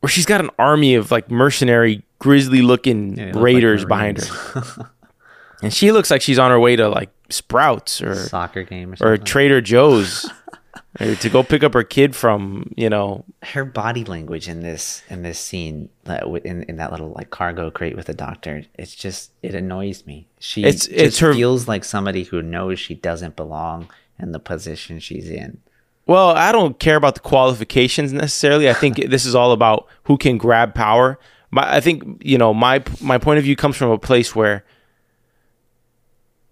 Where 0.00 0.10
she's 0.10 0.26
got 0.26 0.40
an 0.40 0.50
army 0.58 0.96
of 0.96 1.12
like 1.12 1.30
mercenary, 1.30 2.02
grizzly 2.18 2.60
looking 2.60 3.10
Yeah, 3.16 3.16
they 3.16 3.26
look 3.26 3.34
like 3.36 3.44
raiders 3.44 3.84
behind 3.84 4.18
her. 4.24 4.90
and 5.62 5.72
she 5.72 5.92
looks 5.92 6.10
like 6.10 6.22
she's 6.22 6.40
on 6.40 6.50
her 6.50 6.58
way 6.58 6.74
to 6.74 6.88
like 6.88 7.10
Sprouts 7.28 8.00
or 8.02 8.14
Soccer 8.14 8.62
game 8.62 8.94
or 9.00 9.12
or. 9.12 9.16
Trader 9.16 9.60
Joe's 9.60 10.30
to 10.98 11.28
go 11.28 11.42
pick 11.42 11.62
up 11.62 11.74
her 11.74 11.82
kid 11.82 12.16
from, 12.16 12.72
you 12.76 12.88
know, 12.88 13.24
her 13.42 13.64
body 13.64 14.04
language 14.04 14.48
in 14.48 14.60
this 14.62 15.02
in 15.10 15.22
this 15.22 15.38
scene 15.38 15.88
that 16.04 16.24
in, 16.44 16.62
in 16.64 16.76
that 16.76 16.90
little 16.90 17.10
like 17.12 17.30
cargo 17.30 17.70
crate 17.70 17.96
with 17.96 18.06
the 18.06 18.14
doctor 18.14 18.62
it's 18.76 18.94
just 18.94 19.30
it 19.42 19.54
annoys 19.54 20.06
me 20.06 20.26
she 20.38 20.62
It's- 20.62 20.86
it's 20.86 21.02
it's 21.02 21.18
her- 21.18 21.34
feels 21.34 21.66
like 21.68 21.84
somebody 21.84 22.24
who 22.24 22.40
knows 22.42 22.78
she 22.78 22.94
doesn't 22.94 23.36
belong 23.36 23.88
in 24.18 24.32
the 24.32 24.38
position 24.38 24.98
she's 25.00 25.28
in 25.28 25.58
Well, 26.06 26.30
I 26.30 26.52
don't 26.52 26.78
care 26.78 26.96
about 26.96 27.14
the 27.14 27.20
qualifications 27.20 28.12
necessarily. 28.12 28.70
I 28.70 28.72
think 28.72 28.96
this 29.10 29.26
is 29.26 29.34
all 29.34 29.50
about 29.52 29.86
who 30.04 30.16
can 30.16 30.38
grab 30.38 30.72
power. 30.74 31.18
My, 31.50 31.76
I 31.76 31.80
think 31.80 32.22
you 32.24 32.38
know 32.38 32.54
my 32.54 32.82
my 33.00 33.18
point 33.18 33.38
of 33.38 33.44
view 33.44 33.56
comes 33.56 33.76
from 33.76 33.90
a 33.90 33.98
place 33.98 34.34
where 34.34 34.64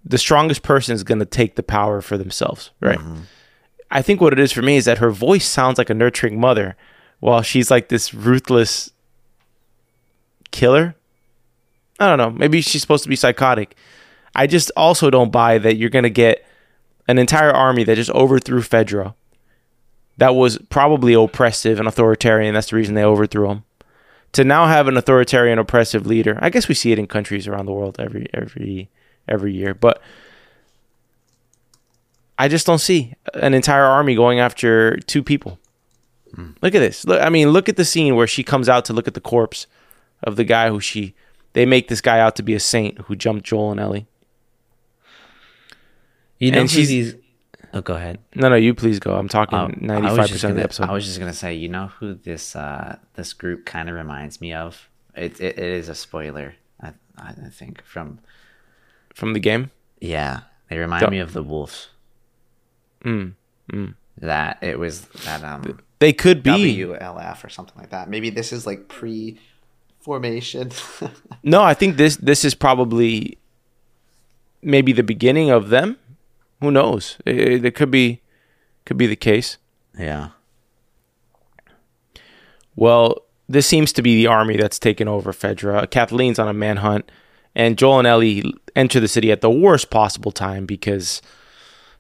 the 0.04 0.18
strongest 0.18 0.62
person 0.62 0.94
is 0.94 1.02
going 1.02 1.18
to 1.18 1.24
take 1.24 1.56
the 1.56 1.62
power 1.62 2.00
for 2.00 2.18
themselves, 2.18 2.70
right? 2.80 2.98
Mm-hmm. 2.98 3.22
I 3.90 4.02
think 4.02 4.20
what 4.20 4.32
it 4.32 4.38
is 4.38 4.52
for 4.52 4.62
me 4.62 4.76
is 4.76 4.84
that 4.84 4.98
her 4.98 5.10
voice 5.10 5.46
sounds 5.46 5.78
like 5.78 5.90
a 5.90 5.94
nurturing 5.94 6.38
mother, 6.38 6.76
while 7.20 7.42
she's 7.42 7.70
like 7.70 7.88
this 7.88 8.12
ruthless 8.12 8.90
killer. 10.50 10.94
I 11.98 12.08
don't 12.08 12.18
know. 12.18 12.30
Maybe 12.30 12.60
she's 12.60 12.82
supposed 12.82 13.04
to 13.04 13.08
be 13.08 13.16
psychotic. 13.16 13.76
I 14.34 14.46
just 14.46 14.70
also 14.76 15.10
don't 15.10 15.30
buy 15.30 15.58
that 15.58 15.76
you're 15.76 15.90
going 15.90 16.02
to 16.02 16.10
get 16.10 16.44
an 17.06 17.18
entire 17.18 17.52
army 17.52 17.84
that 17.84 17.94
just 17.94 18.10
overthrew 18.10 18.60
Fedra 18.60 19.14
that 20.16 20.34
was 20.34 20.58
probably 20.70 21.14
oppressive 21.14 21.78
and 21.78 21.88
authoritarian. 21.88 22.54
That's 22.54 22.70
the 22.70 22.76
reason 22.76 22.94
they 22.94 23.04
overthrew 23.04 23.50
him. 23.50 23.64
To 24.32 24.44
now 24.44 24.66
have 24.66 24.88
an 24.88 24.96
authoritarian, 24.96 25.58
oppressive 25.58 26.06
leader, 26.06 26.38
I 26.40 26.50
guess 26.50 26.68
we 26.68 26.74
see 26.74 26.92
it 26.92 26.98
in 26.98 27.06
countries 27.06 27.46
around 27.46 27.66
the 27.66 27.72
world 27.72 27.96
every 28.00 28.26
every 28.34 28.90
every 29.28 29.52
year, 29.52 29.74
but 29.74 30.00
I 32.38 32.48
just 32.48 32.66
don't 32.66 32.78
see 32.80 33.14
an 33.34 33.54
entire 33.54 33.84
army 33.84 34.14
going 34.14 34.40
after 34.40 34.96
two 34.98 35.22
people. 35.22 35.58
Look 36.62 36.74
at 36.74 36.80
this. 36.80 37.04
Look, 37.06 37.22
I 37.22 37.28
mean, 37.28 37.50
look 37.50 37.68
at 37.68 37.76
the 37.76 37.84
scene 37.84 38.16
where 38.16 38.26
she 38.26 38.42
comes 38.42 38.68
out 38.68 38.84
to 38.86 38.92
look 38.92 39.06
at 39.06 39.14
the 39.14 39.20
corpse 39.20 39.68
of 40.24 40.34
the 40.34 40.42
guy 40.42 40.68
who 40.68 40.80
she. 40.80 41.14
They 41.52 41.64
make 41.64 41.86
this 41.86 42.00
guy 42.00 42.18
out 42.18 42.34
to 42.36 42.42
be 42.42 42.54
a 42.54 42.60
saint 42.60 42.98
who 43.02 43.14
jumped 43.14 43.46
Joel 43.46 43.70
and 43.70 43.78
Ellie. 43.78 44.08
you 46.40 46.50
know 46.50 46.60
And 46.62 46.70
she's- 46.70 46.88
these 46.88 47.14
oh 47.72 47.80
go 47.80 47.94
ahead 47.94 48.18
No, 48.34 48.48
no, 48.48 48.56
you 48.56 48.74
please 48.74 48.98
go. 48.98 49.14
I'm 49.14 49.28
talking 49.28 49.56
I 49.56 49.72
ninety 49.78 50.08
five 50.08 50.28
percent 50.28 50.50
of 50.52 50.56
the 50.56 50.64
episode. 50.64 50.88
I 50.88 50.92
was 50.92 51.06
just 51.06 51.20
gonna 51.20 51.32
say, 51.32 51.54
you 51.54 51.68
know 51.68 51.86
who 52.00 52.14
this 52.14 52.56
uh 52.56 52.98
this 53.14 53.32
group 53.32 53.64
kind 53.64 53.88
of 53.88 53.94
reminds 53.94 54.40
me 54.40 54.52
of? 54.52 54.88
It, 55.14 55.40
it 55.40 55.56
it 55.56 55.64
is 55.64 55.88
a 55.88 55.94
spoiler, 55.94 56.56
I 56.80 56.94
I 57.16 57.32
think 57.52 57.82
from 57.84 58.18
from 59.14 59.32
the 59.32 59.40
game. 59.40 59.70
yeah. 60.00 60.40
They 60.70 60.78
remind 60.78 61.02
Don't- 61.02 61.10
me 61.10 61.18
of 61.20 61.32
the 61.34 61.42
wolves. 61.42 61.88
Mm, 63.04 63.34
That 64.18 64.58
it 64.62 64.78
was 64.78 65.02
that 65.24 65.44
um 65.44 65.78
They 65.98 66.12
could 66.12 66.42
be. 66.42 66.50
WLF 66.78 67.44
or 67.44 67.48
something 67.50 67.76
like 67.78 67.90
that. 67.90 68.08
Maybe 68.08 68.30
this 68.30 68.52
is 68.52 68.66
like 68.66 68.88
pre 68.88 69.38
formation. 70.00 70.70
No, 71.42 71.62
I 71.62 71.74
think 71.74 71.96
this 71.96 72.16
this 72.16 72.44
is 72.44 72.54
probably 72.54 73.36
maybe 74.62 74.92
the 74.92 75.02
beginning 75.02 75.50
of 75.50 75.68
them. 75.68 75.98
Who 76.60 76.70
knows? 76.70 77.18
It, 77.26 77.64
it 77.64 77.74
could 77.74 77.90
be 77.90 78.22
could 78.86 78.96
be 78.96 79.06
the 79.06 79.16
case. 79.16 79.58
yeah. 79.98 80.30
Well, 82.76 83.18
this 83.48 83.66
seems 83.66 83.92
to 83.92 84.02
be 84.02 84.16
the 84.16 84.26
army 84.26 84.56
that's 84.56 84.78
taken 84.78 85.06
over 85.08 85.32
Fedra. 85.32 85.88
Kathleen's 85.90 86.38
on 86.38 86.48
a 86.48 86.52
manhunt, 86.52 87.10
and 87.54 87.78
Joel 87.78 88.00
and 88.00 88.08
Ellie 88.08 88.54
enter 88.74 89.00
the 89.00 89.08
city 89.08 89.30
at 89.30 89.40
the 89.40 89.50
worst 89.50 89.90
possible 89.90 90.32
time 90.32 90.66
because 90.66 91.22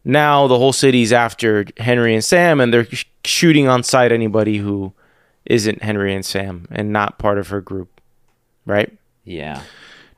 now 0.04 0.46
the 0.46 0.58
whole 0.58 0.72
city's 0.72 1.12
after 1.12 1.66
Henry 1.76 2.14
and 2.14 2.24
Sam, 2.24 2.60
and 2.60 2.72
they're 2.72 2.84
sh- 2.84 3.04
shooting 3.24 3.68
on 3.68 3.82
sight 3.82 4.12
anybody 4.12 4.58
who 4.58 4.92
isn't 5.46 5.82
Henry 5.82 6.14
and 6.14 6.24
Sam 6.24 6.66
and 6.70 6.92
not 6.92 7.18
part 7.18 7.38
of 7.38 7.48
her 7.48 7.60
group, 7.60 8.00
right? 8.66 8.92
Yeah. 9.24 9.62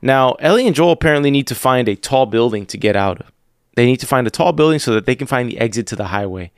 Now, 0.01 0.33
Ellie 0.33 0.67
and 0.67 0.75
Joel 0.75 0.91
apparently 0.91 1.31
need 1.31 1.47
to 1.47 1.55
find 1.55 1.87
a 1.87 1.95
tall 1.95 2.25
building 2.25 2.65
to 2.67 2.77
get 2.77 2.95
out 2.95 3.21
of. 3.21 3.31
They 3.75 3.85
need 3.85 3.99
to 3.99 4.07
find 4.07 4.25
a 4.27 4.31
tall 4.31 4.53
building 4.53 4.79
so 4.79 4.93
that 4.93 5.05
they 5.05 5.15
can 5.15 5.27
find 5.27 5.49
the 5.49 5.59
exit 5.59 5.87
to 5.87 5.95
the 5.95 6.05
highway. 6.05 6.51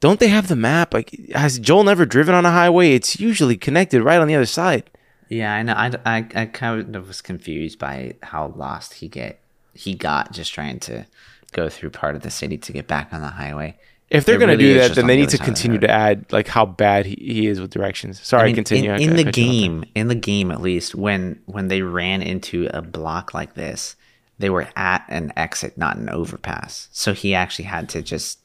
Don't 0.00 0.20
they 0.20 0.28
have 0.28 0.48
the 0.48 0.56
map? 0.56 0.92
Like, 0.92 1.10
has 1.34 1.58
Joel 1.58 1.84
never 1.84 2.04
driven 2.04 2.34
on 2.34 2.44
a 2.44 2.50
highway? 2.50 2.92
It's 2.92 3.18
usually 3.18 3.56
connected 3.56 4.02
right 4.02 4.20
on 4.20 4.28
the 4.28 4.34
other 4.34 4.46
side. 4.46 4.90
Yeah, 5.28 5.54
I 5.54 5.62
know. 5.62 5.72
I, 5.74 5.90
I, 6.04 6.26
I 6.34 6.46
kind 6.46 6.94
of 6.94 7.08
was 7.08 7.20
confused 7.22 7.78
by 7.78 8.14
how 8.22 8.52
lost 8.56 8.94
he 8.94 9.08
get 9.08 9.40
he 9.74 9.94
got 9.94 10.32
just 10.32 10.52
trying 10.54 10.78
to 10.80 11.06
go 11.52 11.68
through 11.68 11.90
part 11.90 12.14
of 12.16 12.22
the 12.22 12.30
city 12.30 12.56
to 12.58 12.72
get 12.72 12.86
back 12.86 13.12
on 13.12 13.20
the 13.20 13.28
highway. 13.28 13.76
If 14.08 14.24
they're 14.24 14.38
gonna 14.38 14.52
really 14.52 14.74
do 14.74 14.74
that, 14.74 14.94
then 14.94 15.08
they 15.08 15.16
need 15.16 15.30
to 15.30 15.36
side 15.36 15.40
of 15.40 15.46
the 15.46 15.52
continue 15.52 15.78
to 15.80 15.90
add 15.90 16.26
like 16.32 16.46
how 16.46 16.64
bad 16.64 17.06
he, 17.06 17.16
he 17.16 17.46
is 17.48 17.60
with 17.60 17.70
directions. 17.72 18.20
Sorry, 18.22 18.42
I 18.42 18.46
mean, 18.46 18.54
continue. 18.54 18.92
In, 18.92 19.00
in 19.02 19.16
the 19.16 19.24
cut 19.24 19.36
you 19.36 19.42
off 19.44 19.58
there. 19.58 19.68
game, 19.68 19.84
in 19.96 20.08
the 20.08 20.14
game 20.14 20.50
at 20.52 20.60
least, 20.60 20.94
when 20.94 21.40
when 21.46 21.66
they 21.68 21.82
ran 21.82 22.22
into 22.22 22.68
a 22.72 22.80
block 22.82 23.34
like 23.34 23.54
this, 23.54 23.96
they 24.38 24.48
were 24.48 24.68
at 24.76 25.04
an 25.08 25.32
exit, 25.36 25.76
not 25.76 25.96
an 25.96 26.08
overpass. 26.08 26.88
So 26.92 27.14
he 27.14 27.34
actually 27.34 27.64
had 27.64 27.88
to 27.90 28.02
just 28.02 28.38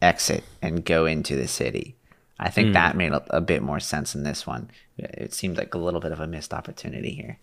exit 0.00 0.44
and 0.62 0.84
go 0.84 1.04
into 1.06 1.36
the 1.36 1.48
city. 1.48 1.96
I 2.38 2.48
think 2.48 2.68
Hmm. 2.68 2.72
that 2.74 2.96
made 2.96 3.12
a, 3.12 3.22
a 3.36 3.40
bit 3.40 3.62
more 3.62 3.80
sense 3.80 4.14
in 4.14 4.22
this 4.22 4.46
one. 4.46 4.70
It 5.14 5.34
seemed 5.34 5.56
like 5.56 5.74
a 5.74 5.78
little 5.78 6.00
bit 6.00 6.12
of 6.12 6.20
a 6.20 6.26
missed 6.26 6.52
opportunity 6.52 7.12
here. 7.12 7.38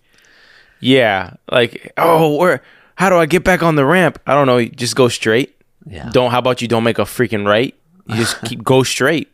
Yeah, 0.79 1.33
like 1.51 1.93
oh, 1.97 2.35
where? 2.35 2.61
How 2.95 3.09
do 3.09 3.17
I 3.17 3.25
get 3.25 3.43
back 3.43 3.61
on 3.63 3.75
the 3.75 3.85
ramp? 3.85 4.19
I 4.25 4.33
don't 4.33 4.47
know. 4.47 4.63
Just 4.63 4.95
go 4.95 5.07
straight. 5.07 5.55
Yeah. 5.85 6.09
Don't. 6.11 6.31
How 6.31 6.39
about 6.39 6.61
you 6.61 6.67
don't 6.67 6.83
make 6.83 6.99
a 6.99 7.03
freaking 7.03 7.45
right? 7.45 7.75
You 8.07 8.15
just 8.15 8.41
keep 8.45 8.63
go 8.63 8.83
straight. 8.83 9.31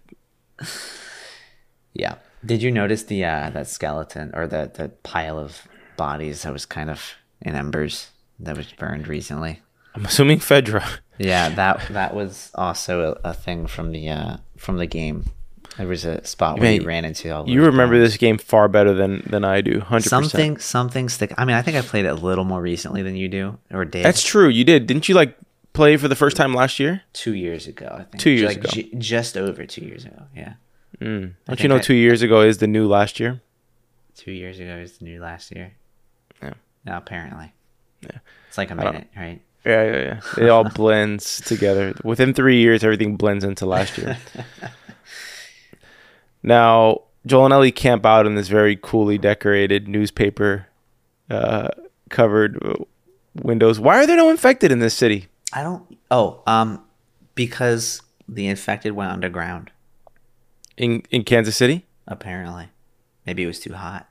Yeah. 1.94 2.16
Did 2.46 2.62
you 2.62 2.72
notice 2.72 3.04
the 3.04 3.24
uh, 3.24 3.50
that 3.52 3.68
skeleton 3.68 4.32
or 4.34 4.48
the 4.48 4.72
the 4.74 4.90
pile 5.04 5.40
of 5.40 5.68
bodies 5.98 6.44
that 6.44 6.54
was 6.54 6.66
kind 6.66 6.90
of 6.90 7.14
in 7.42 7.56
embers 7.56 8.10
that 8.40 8.58
was 8.58 8.72
burned 8.74 9.08
recently? 9.08 9.62
I'm 9.96 10.06
assuming 10.06 10.40
Fedra. 10.40 11.00
Yeah, 11.18 11.50
that 11.50 11.88
that 11.90 12.16
was 12.16 12.52
also 12.56 13.20
a, 13.24 13.30
a 13.30 13.34
thing 13.34 13.68
from 13.68 13.92
the 13.92 14.10
uh, 14.10 14.38
from 14.58 14.78
the 14.78 14.88
game. 14.88 15.26
There 15.78 15.88
was 15.88 16.06
a 16.06 16.24
spot 16.26 16.56
where 16.60 16.70
Man, 16.72 16.82
you 16.82 16.88
ran 16.88 17.04
into 17.06 17.34
all. 17.36 17.50
You 17.50 17.64
remember 17.66 18.00
this 18.00 18.18
game 18.18 18.38
far 18.38 18.68
better 18.68 18.94
than 18.94 19.24
than 19.28 19.44
I 19.44 19.62
do. 19.62 19.80
Hundred 19.80 20.04
percent. 20.04 20.26
Something 20.26 20.58
something 20.60 21.10
stick. 21.10 21.34
I 21.38 21.46
mean, 21.46 21.56
I 21.56 21.62
think 21.64 21.78
I 21.78 21.82
played 21.82 22.06
it 22.06 22.10
a 22.10 22.14
little 22.16 22.44
more 22.44 22.62
recently 22.62 23.02
than 23.02 23.16
you 23.16 23.28
do, 23.28 23.58
or 23.72 23.84
did. 23.86 24.06
That's 24.06 24.24
true. 24.24 24.50
You 24.50 24.64
did, 24.64 24.86
didn't 24.88 25.10
you? 25.10 25.16
Like 25.16 25.36
play 25.74 25.98
for 25.98 26.08
the 26.08 26.16
first 26.16 26.38
time 26.38 26.54
last 26.54 26.80
year. 26.80 27.02
two 27.14 27.34
years 27.34 27.66
ago. 27.68 27.88
I 27.92 28.04
think 28.04 28.20
Two 28.22 28.30
years 28.30 28.50
like, 28.50 28.58
ago. 28.58 28.70
ju- 28.70 28.90
just 29.00 29.36
over 29.38 29.66
two 29.66 29.84
years 29.84 30.06
ago. 30.06 30.24
Yeah, 30.36 30.54
mm. 31.02 31.34
Don't 31.48 31.64
you 31.64 31.68
know? 31.70 31.78
I- 31.78 31.80
two 31.80 31.96
years 31.96 32.22
ago 32.22 32.42
is 32.42 32.60
the 32.60 32.68
new 32.68 32.88
last 32.88 33.20
year. 33.20 33.42
two 34.16 34.32
years 34.32 34.60
ago 34.60 34.76
is 34.78 35.00
the 35.00 35.06
new 35.06 35.20
last 35.20 35.52
year. 35.56 35.74
Yeah. 36.42 36.54
No, 36.86 36.98
apparently. 36.98 37.52
Yeah. 38.02 38.20
It's 38.50 38.58
like 38.60 38.70
a 38.70 38.76
minute, 38.76 39.08
right? 39.18 39.42
Yeah, 39.66 39.84
yeah, 39.84 40.20
yeah. 40.38 40.44
It 40.46 40.50
all 40.50 40.66
blends 40.76 41.40
together. 41.42 41.96
Within 42.04 42.34
three 42.34 42.60
years, 42.62 42.84
everything 42.84 43.16
blends 43.16 43.44
into 43.46 43.66
last 43.66 43.98
year. 43.98 44.18
now, 46.43 47.01
Joel 47.25 47.45
and 47.45 47.53
Ellie 47.53 47.71
camp 47.71 48.06
out 48.06 48.25
in 48.27 48.36
this 48.36 48.49
very 48.49 48.75
coolly 48.82 49.17
decorated 49.17 49.88
newspaper 49.88 50.67
uh, 51.29 51.69
covered 52.10 52.62
windows. 53.41 53.79
Why 53.79 53.97
are 54.03 54.06
there 54.08 54.17
no 54.17 54.29
infected 54.29 54.71
in 54.71 54.79
this 54.79 54.93
city? 54.93 55.27
I 55.53 55.63
don't. 55.63 55.97
Oh, 56.12 56.41
um, 56.45 56.84
because 57.36 58.01
the 58.27 58.47
infected 58.47 58.93
went 58.93 59.12
underground. 59.12 59.71
In 60.75 61.03
in 61.12 61.23
Kansas 61.23 61.56
City, 61.56 61.86
Apparently, 62.08 62.69
maybe 63.25 63.43
it 63.43 63.47
was 63.47 63.60
too 63.60 63.73
hot. 63.73 64.10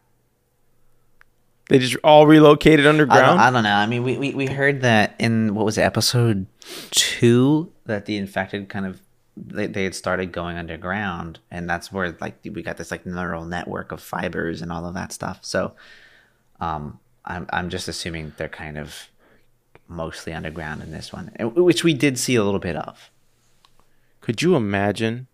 they 1.68 1.78
just 1.78 1.96
all 2.04 2.26
relocated 2.26 2.86
I 2.86 2.88
underground. 2.88 3.26
don't, 3.26 3.40
I 3.40 3.50
don't 3.50 3.62
know. 3.64 3.74
I 3.74 3.86
mean, 3.86 4.02
we, 4.04 4.16
we, 4.16 4.32
we 4.34 4.46
heard 4.46 4.80
that 4.82 5.14
in 5.18 5.54
what 5.54 5.64
was 5.64 5.76
it, 5.76 5.82
episode 5.82 6.46
two, 6.90 7.72
that 7.86 8.06
the 8.06 8.16
infected 8.16 8.68
kind 8.68 8.86
of 8.86 9.00
they, 9.36 9.66
they 9.66 9.84
had 9.84 9.94
started 9.94 10.32
going 10.32 10.56
underground, 10.56 11.38
and 11.50 11.68
that's 11.68 11.92
where 11.92 12.16
like 12.20 12.36
we 12.44 12.62
got 12.62 12.76
this 12.76 12.90
like 12.90 13.06
neural 13.06 13.44
network 13.44 13.92
of 13.92 14.00
fibers 14.00 14.62
and 14.62 14.70
all 14.70 14.86
of 14.86 14.94
that 14.94 15.12
stuff. 15.12 15.38
So, 15.42 15.72
um, 16.60 17.00
I'm 17.24 17.46
I'm 17.52 17.70
just 17.70 17.88
assuming 17.88 18.34
they're 18.36 18.48
kind 18.48 18.78
of 18.78 19.08
mostly 19.88 20.32
underground 20.32 20.82
in 20.82 20.90
this 20.90 21.12
one, 21.12 21.32
which 21.40 21.84
we 21.84 21.94
did 21.94 22.18
see 22.18 22.34
a 22.34 22.44
little 22.44 22.60
bit 22.60 22.76
of. 22.76 23.10
Could 24.20 24.42
you 24.42 24.54
imagine 24.54 25.26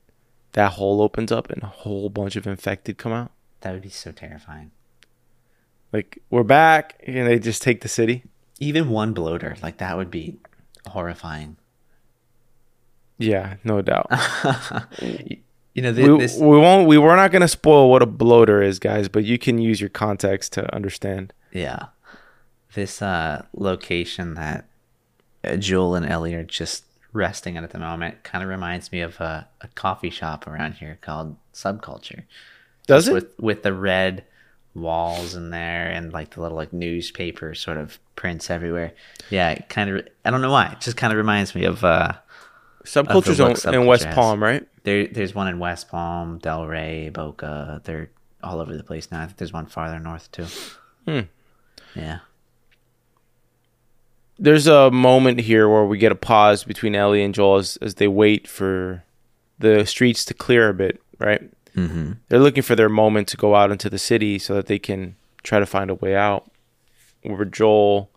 that 0.52 0.72
hole 0.72 1.02
opens 1.02 1.30
up 1.30 1.50
and 1.50 1.62
a 1.62 1.66
whole 1.66 2.08
bunch 2.08 2.37
of 2.37 2.46
infected 2.46 2.98
come 2.98 3.12
out? 3.12 3.30
That 3.61 3.72
would 3.72 3.82
be 3.82 3.90
so 3.90 4.12
terrifying. 4.12 4.70
Like 5.92 6.22
we're 6.30 6.44
back, 6.44 7.02
and 7.06 7.26
they 7.26 7.38
just 7.38 7.62
take 7.62 7.80
the 7.80 7.88
city. 7.88 8.24
Even 8.61 8.90
one 8.90 9.12
bloater, 9.12 9.56
like 9.62 9.78
that 9.78 9.96
would 9.96 10.11
be 10.11 10.38
horrifying. 10.87 11.56
Yeah, 13.18 13.57
no 13.64 13.83
doubt. 13.83 14.11
You 15.78 15.83
know, 15.83 15.94
th- 15.94 16.09
we, 16.09 16.18
this 16.18 16.37
we 16.37 16.59
won't. 16.59 16.88
We 16.88 16.98
we're 16.98 17.14
not 17.14 17.31
gonna 17.31 17.46
spoil 17.46 17.88
what 17.88 18.02
a 18.02 18.07
bloater 18.07 18.61
is, 18.61 18.81
guys. 18.81 19.09
But 19.09 19.24
you 19.24 19.38
can 19.38 19.59
use 19.59 19.81
your 19.81 19.90
context 19.90 20.52
to 20.54 20.74
understand. 20.74 21.33
Yeah. 21.52 21.87
This 22.74 23.00
uh 23.00 23.44
location 23.52 24.35
that 24.35 24.66
uh, 25.44 25.54
Joel 25.54 25.94
and 25.94 26.04
Ellie 26.04 26.35
are 26.35 26.42
just 26.42 26.85
resting 27.12 27.54
in 27.54 27.62
at 27.62 27.70
the 27.70 27.78
moment 27.78 28.24
kind 28.24 28.42
of 28.42 28.50
reminds 28.50 28.90
me 28.90 29.02
of 29.02 29.20
a, 29.20 29.46
a 29.61 29.68
coffee 29.68 30.11
shop 30.11 30.48
around 30.48 30.72
here 30.74 30.98
called 31.00 31.37
Subculture. 31.54 32.24
Does 32.88 33.04
Just 33.04 33.09
it? 33.11 33.14
With 33.14 33.38
with 33.38 33.62
the 33.62 33.72
red 33.72 34.24
walls 34.74 35.37
in 35.37 35.50
there 35.50 35.88
and 35.88 36.12
like 36.12 36.31
the 36.31 36.40
little 36.40 36.57
like 36.57 36.72
newspaper 36.72 37.54
sort 37.54 37.76
of 37.76 38.00
prints 38.16 38.50
everywhere. 38.50 38.94
Yeah, 39.31 39.50
it 39.50 39.68
kind 39.68 39.90
of 39.90 40.09
I 40.24 40.33
don't 40.33 40.42
know 40.42 40.50
why. 40.50 40.72
It 40.72 40.81
just 40.81 40.96
kind 40.96 41.12
of 41.12 41.18
reminds 41.18 41.54
me 41.54 41.66
of 41.66 41.85
uh 41.85 42.14
Subculture's 42.88 43.40
on, 43.40 43.74
in 43.74 43.87
West 43.87 44.05
Subculture 44.05 44.07
has. 44.07 44.14
Palm, 44.14 44.42
right? 44.42 44.66
there 44.88 45.07
there's 45.07 45.35
one 45.35 45.48
in 45.48 45.59
West 45.59 45.88
Palm, 45.88 46.40
Delray, 46.40 47.12
Boca. 47.12 47.81
They're 47.85 48.11
all 48.42 48.61
over 48.61 48.77
the 48.77 48.83
place 48.83 49.11
now. 49.11 49.22
I 49.22 49.27
think 49.27 49.37
there's 49.37 49.53
one 49.53 49.66
farther 49.66 49.98
north 49.98 50.31
too. 50.33 50.46
Hmm. 51.07 51.20
Yeah. 51.94 52.20
There's 54.38 54.66
a 54.66 54.90
moment 54.90 55.40
here 55.40 55.68
where 55.68 55.85
we 55.85 55.98
get 55.98 56.12
a 56.12 56.16
pause 56.16 56.64
between 56.64 56.94
Ellie 56.94 57.24
and 57.24 57.35
Joel 57.35 57.57
as, 57.57 57.77
as 57.79 57.96
they 57.96 58.07
wait 58.07 58.46
for 58.46 59.03
the 59.59 59.85
streets 59.85 60.24
to 60.27 60.35
clear 60.35 60.68
a 60.68 60.74
bit, 60.74 61.03
right? 61.18 61.51
Mm-hmm. 61.74 62.12
They're 62.29 62.38
looking 62.38 62.62
for 62.62 62.77
their 62.77 62.88
moment 62.88 63.27
to 63.29 63.37
go 63.37 63.57
out 63.57 63.72
into 63.72 63.90
the 63.90 63.98
city 63.98 64.38
so 64.38 64.55
that 64.55 64.66
they 64.66 64.79
can 64.79 65.16
try 65.42 65.59
to 65.59 65.66
find 65.66 65.90
a 65.90 65.94
way 65.94 66.14
out. 66.14 66.48
Where 67.22 67.44
Joel 67.44 68.11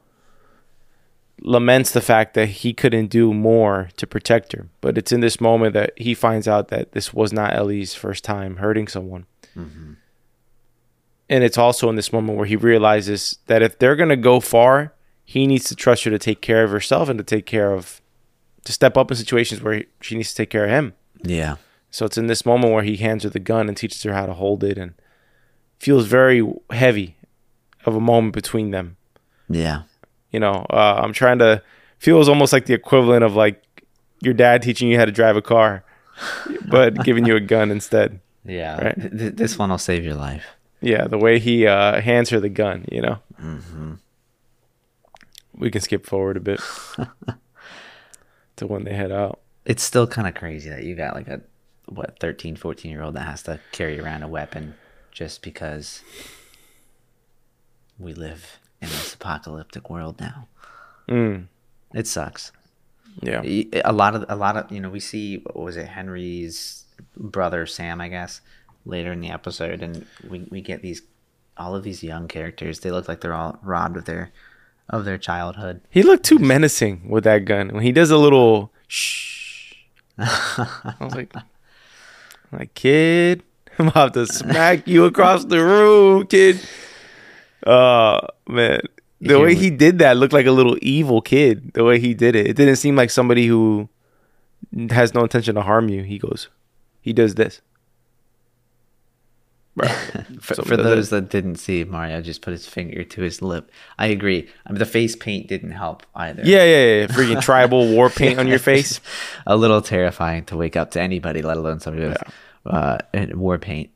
laments 1.41 1.91
the 1.91 2.01
fact 2.01 2.33
that 2.35 2.47
he 2.47 2.73
couldn't 2.73 3.07
do 3.07 3.33
more 3.33 3.89
to 3.97 4.07
protect 4.07 4.53
her. 4.53 4.67
But 4.79 4.97
it's 4.97 5.11
in 5.11 5.21
this 5.21 5.41
moment 5.41 5.73
that 5.73 5.93
he 5.97 6.13
finds 6.13 6.47
out 6.47 6.69
that 6.69 6.91
this 6.91 7.13
was 7.13 7.33
not 7.33 7.53
Ellie's 7.53 7.93
first 7.93 8.23
time 8.23 8.57
hurting 8.57 8.87
someone. 8.87 9.25
Mm-hmm. 9.55 9.93
And 11.29 11.43
it's 11.43 11.57
also 11.57 11.89
in 11.89 11.95
this 11.95 12.13
moment 12.13 12.37
where 12.37 12.47
he 12.47 12.55
realizes 12.55 13.39
that 13.47 13.61
if 13.61 13.79
they're 13.79 13.95
going 13.95 14.09
to 14.09 14.17
go 14.17 14.39
far, 14.39 14.93
he 15.23 15.47
needs 15.47 15.65
to 15.69 15.75
trust 15.75 16.03
her 16.03 16.11
to 16.11 16.19
take 16.19 16.41
care 16.41 16.63
of 16.63 16.71
herself 16.71 17.09
and 17.09 17.17
to 17.17 17.23
take 17.23 17.45
care 17.45 17.73
of, 17.73 18.01
to 18.65 18.73
step 18.73 18.97
up 18.97 19.09
in 19.09 19.17
situations 19.17 19.61
where 19.61 19.85
she 20.01 20.15
needs 20.15 20.31
to 20.31 20.35
take 20.35 20.49
care 20.49 20.65
of 20.65 20.69
him. 20.69 20.93
Yeah. 21.23 21.55
So 21.89 22.05
it's 22.05 22.17
in 22.17 22.27
this 22.27 22.45
moment 22.45 22.73
where 22.73 22.83
he 22.83 22.97
hands 22.97 23.23
her 23.23 23.29
the 23.29 23.39
gun 23.39 23.67
and 23.67 23.77
teaches 23.77 24.03
her 24.03 24.13
how 24.13 24.25
to 24.25 24.33
hold 24.33 24.63
it 24.63 24.77
and 24.77 24.93
feels 25.79 26.05
very 26.05 26.45
heavy 26.69 27.15
of 27.85 27.95
a 27.95 27.99
moment 27.99 28.33
between 28.33 28.71
them. 28.71 28.97
Yeah. 29.49 29.83
You 30.31 30.39
know, 30.39 30.65
uh, 30.69 31.01
I'm 31.03 31.13
trying 31.13 31.39
to 31.39 31.61
feels 31.99 32.27
almost 32.27 32.51
like 32.53 32.65
the 32.65 32.73
equivalent 32.73 33.23
of 33.23 33.35
like 33.35 33.61
your 34.21 34.33
dad 34.33 34.61
teaching 34.61 34.89
you 34.89 34.97
how 34.97 35.05
to 35.05 35.11
drive 35.11 35.35
a 35.35 35.41
car, 35.41 35.83
but 36.67 36.95
giving 37.03 37.25
you 37.25 37.35
a 37.35 37.39
gun 37.39 37.71
instead. 37.71 38.19
Yeah. 38.45 38.81
Right. 38.81 38.95
Th- 38.99 39.11
th- 39.11 39.35
this 39.35 39.57
one 39.57 39.69
will 39.69 39.77
save 39.77 40.03
your 40.03 40.15
life. 40.15 40.45
Yeah, 40.81 41.05
the 41.07 41.19
way 41.19 41.37
he 41.37 41.67
uh, 41.67 42.01
hands 42.01 42.31
her 42.31 42.39
the 42.39 42.49
gun, 42.49 42.85
you 42.91 43.01
know. 43.01 43.19
Mm-hmm. 43.39 43.93
We 45.53 45.69
can 45.69 45.81
skip 45.81 46.07
forward 46.07 46.37
a 46.37 46.39
bit 46.39 46.59
to 48.55 48.65
when 48.65 48.83
they 48.83 48.93
head 48.93 49.11
out. 49.11 49.39
It's 49.63 49.83
still 49.83 50.07
kind 50.07 50.27
of 50.27 50.33
crazy 50.33 50.71
that 50.71 50.83
you 50.83 50.95
got 50.95 51.13
like 51.13 51.27
a 51.27 51.41
what 51.85 52.17
13, 52.19 52.55
14 52.55 52.89
year 52.89 53.03
old 53.03 53.15
that 53.15 53.27
has 53.27 53.43
to 53.43 53.59
carry 53.71 53.99
around 53.99 54.23
a 54.23 54.27
weapon 54.27 54.73
just 55.11 55.43
because 55.43 56.01
we 57.99 58.13
live 58.13 58.57
in 58.81 58.89
this 58.89 59.13
apocalyptic 59.13 59.89
world 59.89 60.19
now. 60.19 60.47
Mm, 61.09 61.47
It 61.93 62.07
sucks. 62.07 62.51
yeah. 63.21 63.41
A 63.85 63.91
lot 63.93 64.15
of 64.15 64.25
a 64.29 64.35
lot 64.35 64.55
of 64.57 64.71
you 64.71 64.79
know 64.79 64.89
we 64.89 64.99
see 64.99 65.37
what 65.53 65.57
was 65.65 65.77
it 65.77 65.87
Henry's 65.87 66.85
brother 67.17 67.65
Sam 67.65 67.99
I 68.01 68.07
guess 68.07 68.41
later 68.85 69.11
in 69.11 69.21
the 69.21 69.29
episode 69.29 69.81
and 69.83 70.05
we 70.29 70.47
we 70.49 70.61
get 70.61 70.81
these 70.81 71.01
all 71.57 71.75
of 71.75 71.83
these 71.83 72.01
young 72.03 72.27
characters 72.27 72.79
they 72.79 72.89
look 72.91 73.07
like 73.07 73.19
they're 73.21 73.33
all 73.33 73.59
robbed 73.61 73.97
of 73.97 74.05
their 74.05 74.31
of 74.89 75.05
their 75.05 75.17
childhood. 75.17 75.81
He 75.89 76.03
looked 76.03 76.25
too 76.25 76.39
menacing 76.39 77.09
with 77.09 77.23
that 77.25 77.45
gun. 77.45 77.69
When 77.69 77.83
he 77.83 77.91
does 77.91 78.11
a 78.11 78.17
little 78.17 78.71
shh, 78.87 79.75
I 80.17 80.95
was 80.99 81.15
like, 81.15 81.33
like 82.51 82.73
kid, 82.73 83.43
I'm 83.79 83.87
about 83.89 84.13
to 84.15 84.25
smack 84.27 84.87
you 84.87 85.05
across 85.05 85.45
the 85.45 85.63
room, 85.63 86.27
kid. 86.27 86.59
Uh 87.65 88.21
man, 88.47 88.81
the 89.21 89.39
way 89.39 89.55
he 89.55 89.69
did 89.69 89.99
that 89.99 90.17
looked 90.17 90.33
like 90.33 90.47
a 90.47 90.51
little 90.51 90.77
evil 90.81 91.21
kid. 91.21 91.73
The 91.73 91.83
way 91.83 91.99
he 91.99 92.13
did 92.13 92.35
it, 92.35 92.47
it 92.47 92.55
didn't 92.55 92.77
seem 92.77 92.95
like 92.95 93.09
somebody 93.09 93.47
who 93.47 93.89
has 94.89 95.13
no 95.13 95.21
intention 95.21 95.55
to 95.55 95.61
harm 95.61 95.89
you. 95.89 96.03
He 96.03 96.17
goes, 96.17 96.49
he 97.01 97.13
does 97.13 97.35
this. 97.35 97.61
For, 100.41 100.55
for 100.55 100.75
those 100.75 101.11
that 101.11 101.29
didn't 101.29 101.55
see, 101.55 101.83
Mario 101.85 102.21
just 102.21 102.41
put 102.41 102.51
his 102.51 102.67
finger 102.67 103.03
to 103.03 103.21
his 103.21 103.41
lip. 103.41 103.71
I 103.97 104.07
agree. 104.07 104.49
I 104.65 104.71
mean, 104.71 104.79
the 104.79 104.85
face 104.85 105.15
paint 105.15 105.47
didn't 105.47 105.71
help 105.71 106.03
either. 106.13 106.41
Yeah, 106.43 106.63
yeah, 106.63 106.85
yeah. 106.85 107.07
Freaking 107.07 107.41
tribal 107.41 107.87
war 107.87 108.09
paint 108.21 108.37
on 108.37 108.47
your 108.47 108.59
face. 108.59 108.99
a 109.47 109.55
little 109.55 109.81
terrifying 109.81 110.43
to 110.45 110.57
wake 110.57 110.75
up 110.75 110.91
to 110.91 111.01
anybody, 111.01 111.41
let 111.41 111.57
alone 111.57 111.79
somebody 111.79 112.07
with 112.07 112.17
uh, 112.65 112.97
war 113.33 113.57
paint. 113.59 113.91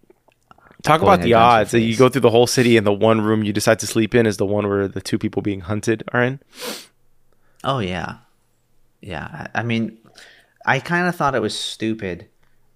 Talk 0.86 1.01
about 1.01 1.21
the 1.21 1.33
odds 1.33 1.71
that 1.71 1.81
you 1.81 1.97
go 1.97 2.09
through 2.09 2.21
the 2.21 2.29
whole 2.29 2.47
city 2.47 2.77
and 2.77 2.86
the 2.86 2.93
one 2.93 3.21
room 3.21 3.43
you 3.43 3.51
decide 3.51 3.79
to 3.79 3.88
sleep 3.88 4.13
in 4.13 4.25
is 4.25 4.38
the 4.38 4.45
one 4.45 4.67
where 4.67 4.88
the 4.88 5.01
two 5.01 5.17
people 5.17 5.41
being 5.41 5.61
hunted 5.61 6.03
are 6.13 6.21
in. 6.21 6.39
Oh 7.63 7.79
yeah, 7.79 8.17
yeah. 9.01 9.47
I 9.53 9.63
mean, 9.63 9.97
I 10.65 10.79
kind 10.79 11.07
of 11.07 11.15
thought 11.15 11.36
it 11.36 11.41
was 11.41 11.57
stupid 11.57 12.27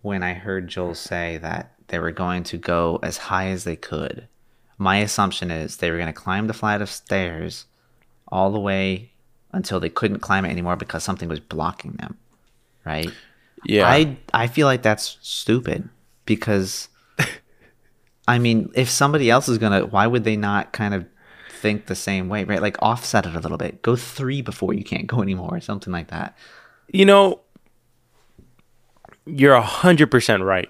when 0.01 0.24
I 0.24 0.34
heard 0.34 0.68
Joel 0.68 0.95
say 0.95 1.38
that 1.38 1.74
they 1.88 1.99
were 1.99 2.12
going 2.12 2.43
to 2.45 2.57
go 2.57 2.99
as 3.03 3.18
high 3.18 3.47
as 3.47 3.64
they 3.64 3.76
could. 3.76 4.28
My 4.78 4.97
assumption 4.97 5.51
is 5.51 5.78
they 5.78 5.91
were 5.91 5.97
going 5.97 6.07
to 6.07 6.14
climb 6.14 6.47
the 6.47 6.53
flight 6.53 6.82
of 6.82 6.89
stairs 6.89 7.66
all 8.28 8.51
the 8.51 8.60
way 8.60 9.12
until 9.51 9.80
they 9.80 9.89
couldn't 9.89 10.20
climb 10.20 10.45
it 10.45 10.49
anymore 10.49 10.76
because 10.76 11.03
something 11.03 11.30
was 11.30 11.39
blocking 11.39 11.93
them. 11.93 12.18
Right? 12.86 13.12
Yeah. 13.66 13.88
I 13.88 14.18
I 14.34 14.47
feel 14.47 14.68
like 14.68 14.82
that's 14.82 15.18
stupid 15.22 15.89
because 16.26 16.89
I 18.30 18.38
mean, 18.38 18.70
if 18.76 18.92
somebody 18.92 19.32
else 19.32 19.50
is 19.50 19.58
gonna, 19.58 19.88
why 19.88 20.06
would 20.06 20.24
they 20.24 20.36
not 20.38 20.72
kind 20.72 20.94
of 20.94 21.08
think 21.50 21.88
the 21.88 21.96
same 21.96 22.30
way, 22.30 22.44
right? 22.44 22.62
Like 22.62 22.78
offset 22.80 23.26
it 23.26 23.36
a 23.36 23.40
little 23.40 23.58
bit. 23.58 23.82
Go 23.82 23.96
three 23.96 24.44
before 24.44 24.72
you 24.76 24.84
can't 24.84 25.08
go 25.08 25.24
anymore, 25.24 25.56
or 25.56 25.60
something 25.62 25.92
like 25.92 26.10
that. 26.10 26.38
you 26.90 27.06
know, 27.06 27.40
you're 29.26 29.56
a 29.56 29.64
hundred 29.64 30.12
percent 30.12 30.44
right. 30.44 30.70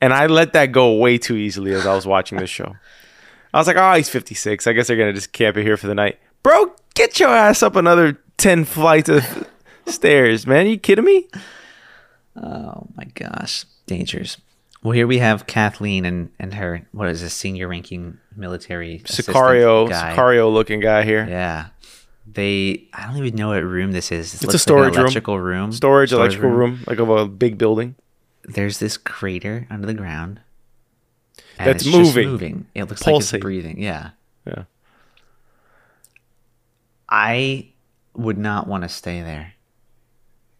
And 0.00 0.12
I 0.12 0.26
let 0.26 0.52
that 0.52 0.66
go 0.66 0.94
way 0.94 1.18
too 1.18 1.34
easily 1.34 1.74
as 1.74 1.84
I 1.84 1.94
was 1.96 2.06
watching 2.06 2.38
this 2.38 2.50
show. 2.50 2.76
I 3.52 3.58
was 3.58 3.66
like, 3.66 3.76
oh, 3.76 3.94
he's 3.94 4.08
56. 4.08 4.66
I 4.68 4.72
guess 4.72 4.86
they're 4.86 4.96
gonna 4.96 5.12
just 5.12 5.32
camp 5.32 5.56
it 5.56 5.64
here 5.64 5.76
for 5.76 5.88
the 5.88 5.96
night. 5.96 6.20
Bro, 6.44 6.76
get 6.94 7.18
your 7.18 7.30
ass 7.30 7.60
up 7.64 7.74
another 7.74 8.20
10 8.36 8.66
flights 8.66 9.08
of 9.08 9.48
stairs, 9.86 10.46
man. 10.46 10.68
you 10.68 10.78
kidding 10.78 11.04
me? 11.04 11.28
Oh 12.36 12.86
my 12.94 13.04
gosh, 13.14 13.64
dangers. 13.86 14.38
Well, 14.82 14.92
here 14.92 15.06
we 15.06 15.18
have 15.18 15.46
Kathleen 15.46 16.04
and 16.04 16.30
and 16.38 16.54
her 16.54 16.86
what 16.92 17.08
is 17.08 17.20
this 17.20 17.34
senior 17.34 17.68
ranking 17.68 18.18
military 18.36 18.98
Sicario. 19.04 19.88
Sicario 19.88 20.52
looking 20.52 20.80
guy 20.80 21.04
here. 21.04 21.24
Yeah, 21.28 21.68
they. 22.26 22.88
I 22.92 23.06
don't 23.06 23.16
even 23.24 23.36
know 23.36 23.48
what 23.50 23.62
room 23.62 23.92
this 23.92 24.10
is. 24.10 24.34
It's 24.34 24.42
a 24.42 24.46
looks 24.46 24.54
like 24.54 24.54
an 24.54 24.58
storage 24.60 24.94
room. 24.96 25.00
electrical 25.02 25.38
room. 25.38 25.72
Storage, 25.72 26.12
electrical 26.12 26.50
room. 26.50 26.80
like 26.86 26.98
of 26.98 27.08
a 27.08 27.26
big 27.28 27.58
building. 27.58 27.94
There's 28.44 28.78
this 28.78 28.96
crater 28.96 29.68
under 29.70 29.86
the 29.86 29.94
ground. 29.94 30.40
and 31.58 31.68
That's 31.68 31.86
moving. 31.86 32.28
moving. 32.28 32.66
It 32.74 32.84
looks 32.88 33.02
Pulsating. 33.04 33.14
like 33.14 33.22
it's 33.34 33.42
breathing. 33.42 33.80
Yeah. 33.80 34.10
Yeah. 34.44 34.64
I 37.08 37.68
would 38.14 38.38
not 38.38 38.66
want 38.66 38.82
to 38.82 38.88
stay 38.88 39.20
there. 39.22 39.54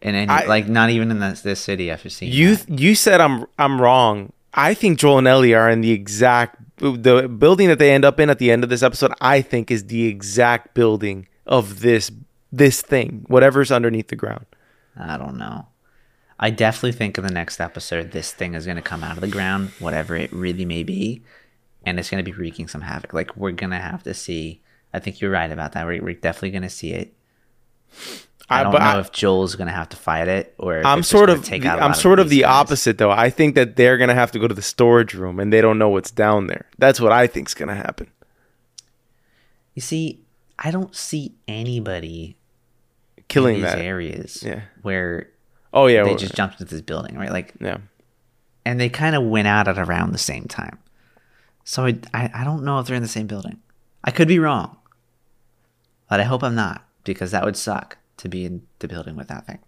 In 0.03 0.13
any 0.15 0.29
I- 0.29 0.45
like 0.45 0.67
not 0.67 0.89
even 0.91 1.09
in 1.09 1.19
this, 1.19 1.41
this 1.41 1.59
city 1.59 1.89
after 1.89 2.09
seeing 2.09 2.31
You 2.31 2.57
that. 2.57 2.79
you 2.79 2.93
said 2.93 3.19
I'm 3.21 3.45
I'm 3.57 3.81
wrong. 3.81 4.31
I 4.53 4.75
think 4.75 4.99
Joel 4.99 5.17
and 5.17 5.27
Ellie 5.27 5.55
are 5.55 5.69
in 5.69 5.81
the 5.81 5.91
exact 5.91 6.57
the 6.77 7.27
building 7.27 7.69
that 7.69 7.79
they 7.79 7.91
end 7.91 8.03
up 8.05 8.19
in 8.19 8.29
at 8.29 8.37
the 8.37 8.51
end 8.51 8.63
of 8.63 8.69
this 8.69 8.83
episode. 8.83 9.13
I 9.21 9.41
think 9.41 9.71
is 9.71 9.85
the 9.85 10.05
exact 10.05 10.73
building 10.75 11.27
of 11.47 11.79
this 11.79 12.11
this 12.51 12.81
thing, 12.83 13.25
whatever's 13.27 13.71
underneath 13.71 14.09
the 14.09 14.15
ground. 14.15 14.45
I 14.99 15.17
don't 15.17 15.37
know. 15.37 15.67
I 16.39 16.49
definitely 16.49 16.91
think 16.91 17.17
in 17.17 17.23
the 17.23 17.31
next 17.31 17.59
episode 17.61 18.11
this 18.11 18.31
thing 18.33 18.53
is 18.53 18.65
going 18.65 18.75
to 18.75 18.81
come 18.83 19.03
out 19.03 19.15
of 19.15 19.21
the 19.21 19.27
ground, 19.29 19.69
whatever 19.79 20.15
it 20.15 20.31
really 20.33 20.65
may 20.65 20.83
be, 20.83 21.23
and 21.85 21.97
it's 21.97 22.09
going 22.09 22.23
to 22.23 22.29
be 22.29 22.35
wreaking 22.37 22.67
some 22.67 22.81
havoc. 22.81 23.13
Like 23.13 23.35
we're 23.37 23.51
going 23.51 23.71
to 23.71 23.79
have 23.79 24.03
to 24.03 24.13
see. 24.13 24.61
I 24.93 24.99
think 24.99 25.21
you're 25.21 25.31
right 25.31 25.49
about 25.51 25.71
that. 25.71 25.85
We're, 25.87 26.03
we're 26.03 26.13
definitely 26.13 26.51
going 26.51 26.63
to 26.63 26.69
see 26.69 26.91
it. 26.91 27.13
I 28.49 28.59
I- 28.59 28.63
don't 28.63 28.73
know 28.73 28.99
if 28.99 29.11
Joel's 29.11 29.55
going 29.55 29.67
to 29.67 29.73
have 29.73 29.89
to 29.89 29.97
fight 29.97 30.27
it 30.27 30.53
or 30.57 30.77
if 30.79 30.85
I'm 30.85 31.01
sort 31.03 31.29
of 31.29 31.43
take 31.43 31.63
the- 31.63 31.69
I'm 31.69 31.93
sort 31.93 32.19
of 32.19 32.29
the 32.29 32.41
guys. 32.41 32.49
opposite 32.49 32.97
though. 32.97 33.09
I 33.11 33.29
think 33.29 33.55
that 33.55 33.75
they're 33.77 33.97
gonna 33.97 34.13
have 34.13 34.31
to 34.33 34.39
go 34.39 34.47
to 34.47 34.53
the 34.53 34.61
storage 34.61 35.13
room 35.13 35.39
and 35.39 35.51
they 35.51 35.61
don't 35.61 35.77
know 35.77 35.89
what's 35.89 36.11
down 36.11 36.47
there. 36.47 36.65
That's 36.77 36.99
what 36.99 37.11
I 37.11 37.25
think's 37.27 37.53
gonna 37.53 37.75
happen. 37.75 38.07
You 39.73 39.81
see, 39.81 40.21
I 40.59 40.71
don't 40.71 40.95
see 40.95 41.33
anybody 41.47 42.37
Killing 43.27 43.55
in 43.55 43.61
these 43.61 43.71
that. 43.71 43.79
areas 43.79 44.43
Yeah. 44.45 44.61
where 44.81 45.29
Oh 45.73 45.87
yeah, 45.87 46.03
they 46.03 46.09
well, 46.09 46.17
just 46.19 46.35
jumped 46.35 46.59
into 46.61 46.71
this 46.75 46.81
building, 46.81 47.17
right? 47.17 47.31
Like 47.31 47.53
yeah. 47.59 47.77
and 48.65 48.79
they 48.79 48.89
kind 48.89 49.15
of 49.15 49.23
went 49.23 49.47
out 49.47 49.67
at 49.67 49.79
around 49.79 50.11
the 50.11 50.17
same 50.19 50.45
time. 50.45 50.77
So 51.63 51.85
I, 51.85 51.97
I, 52.13 52.29
I 52.33 52.43
don't 52.43 52.63
know 52.63 52.79
if 52.79 52.85
they're 52.87 52.95
in 52.95 53.01
the 53.01 53.07
same 53.07 53.25
building. 53.25 53.57
I 54.03 54.11
could 54.11 54.27
be 54.27 54.37
wrong, 54.37 54.77
but 56.09 56.19
I 56.19 56.23
hope 56.23 56.43
I'm 56.43 56.55
not 56.55 56.85
because 57.05 57.31
that 57.31 57.43
would 57.45 57.55
suck 57.57 57.97
to 58.23 58.29
be 58.29 58.45
in 58.45 58.63
the 58.79 58.87
building 58.87 59.15
with 59.15 59.27
that 59.27 59.45
thing. 59.45 59.59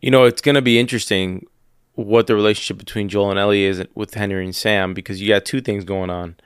You 0.00 0.10
know, 0.10 0.24
it's 0.24 0.42
gonna 0.42 0.62
be 0.62 0.78
interesting 0.78 1.46
what 1.94 2.26
the 2.26 2.34
relationship 2.34 2.78
between 2.78 3.08
Joel 3.08 3.30
and 3.30 3.38
Ellie 3.38 3.64
is 3.64 3.84
with 3.94 4.14
Henry 4.14 4.44
and 4.44 4.54
Sam 4.54 4.94
because 4.94 5.20
you 5.20 5.28
got 5.28 5.44
two 5.44 5.60
things 5.60 5.84
going 5.84 6.10
on. 6.10 6.36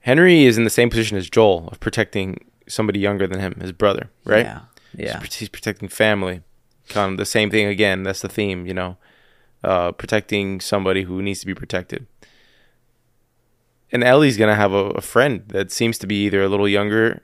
Henry 0.00 0.44
is 0.44 0.58
in 0.58 0.64
the 0.64 0.70
same 0.70 0.90
position 0.90 1.16
as 1.16 1.30
Joel 1.30 1.68
of 1.68 1.78
protecting 1.80 2.44
somebody 2.66 2.98
younger 2.98 3.26
than 3.26 3.40
him, 3.40 3.54
his 3.60 3.72
brother, 3.72 4.10
right? 4.24 4.46
Yeah. 4.46 4.60
Yeah. 4.94 5.20
He's, 5.20 5.48
protecting 5.48 5.88
family. 5.88 6.42
Kind 6.88 7.12
of 7.12 7.18
the 7.18 7.26
same 7.26 7.50
thing 7.50 7.66
again. 7.66 8.02
That's 8.02 8.22
the 8.22 8.28
theme, 8.28 8.66
you 8.66 8.74
know, 8.74 8.96
uh, 9.62 9.92
protecting 9.92 10.60
somebody 10.60 11.02
who 11.02 11.22
needs 11.22 11.40
to 11.40 11.46
be 11.46 11.54
protected. 11.54 12.06
And 13.92 14.02
Ellie's 14.02 14.36
gonna 14.36 14.56
have 14.56 14.72
a, 14.72 14.90
a 14.90 15.00
friend 15.00 15.44
that 15.48 15.70
seems 15.70 15.98
to 15.98 16.06
be 16.06 16.24
either 16.26 16.42
a 16.42 16.48
little 16.48 16.68
younger 16.68 17.22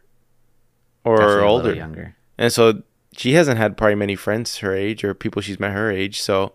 or 1.04 1.16
Definitely 1.16 1.34
a 1.34 1.36
little 1.36 1.50
older, 1.50 1.74
younger. 1.74 2.16
And 2.38 2.52
so 2.52 2.82
she 3.16 3.34
hasn't 3.34 3.58
had 3.58 3.76
probably 3.76 3.94
many 3.94 4.16
friends 4.16 4.58
her 4.58 4.74
age 4.74 5.04
or 5.04 5.14
people 5.14 5.40
she's 5.40 5.60
met 5.60 5.72
her 5.72 5.90
age. 5.90 6.20
So 6.20 6.52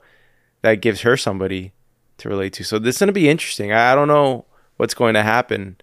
that 0.62 0.76
gives 0.76 1.02
her 1.02 1.16
somebody 1.16 1.74
to 2.18 2.30
relate 2.30 2.54
to. 2.54 2.64
So 2.64 2.80
this 2.80 2.96
is 2.96 3.00
gonna 3.00 3.12
be 3.12 3.30
interesting. 3.30 3.72
I, 3.72 3.92
I 3.92 3.96
don't 3.96 4.08
know 4.08 4.46
what's 4.78 4.94
going 4.94 5.14
to 5.14 5.24
happen 5.24 5.78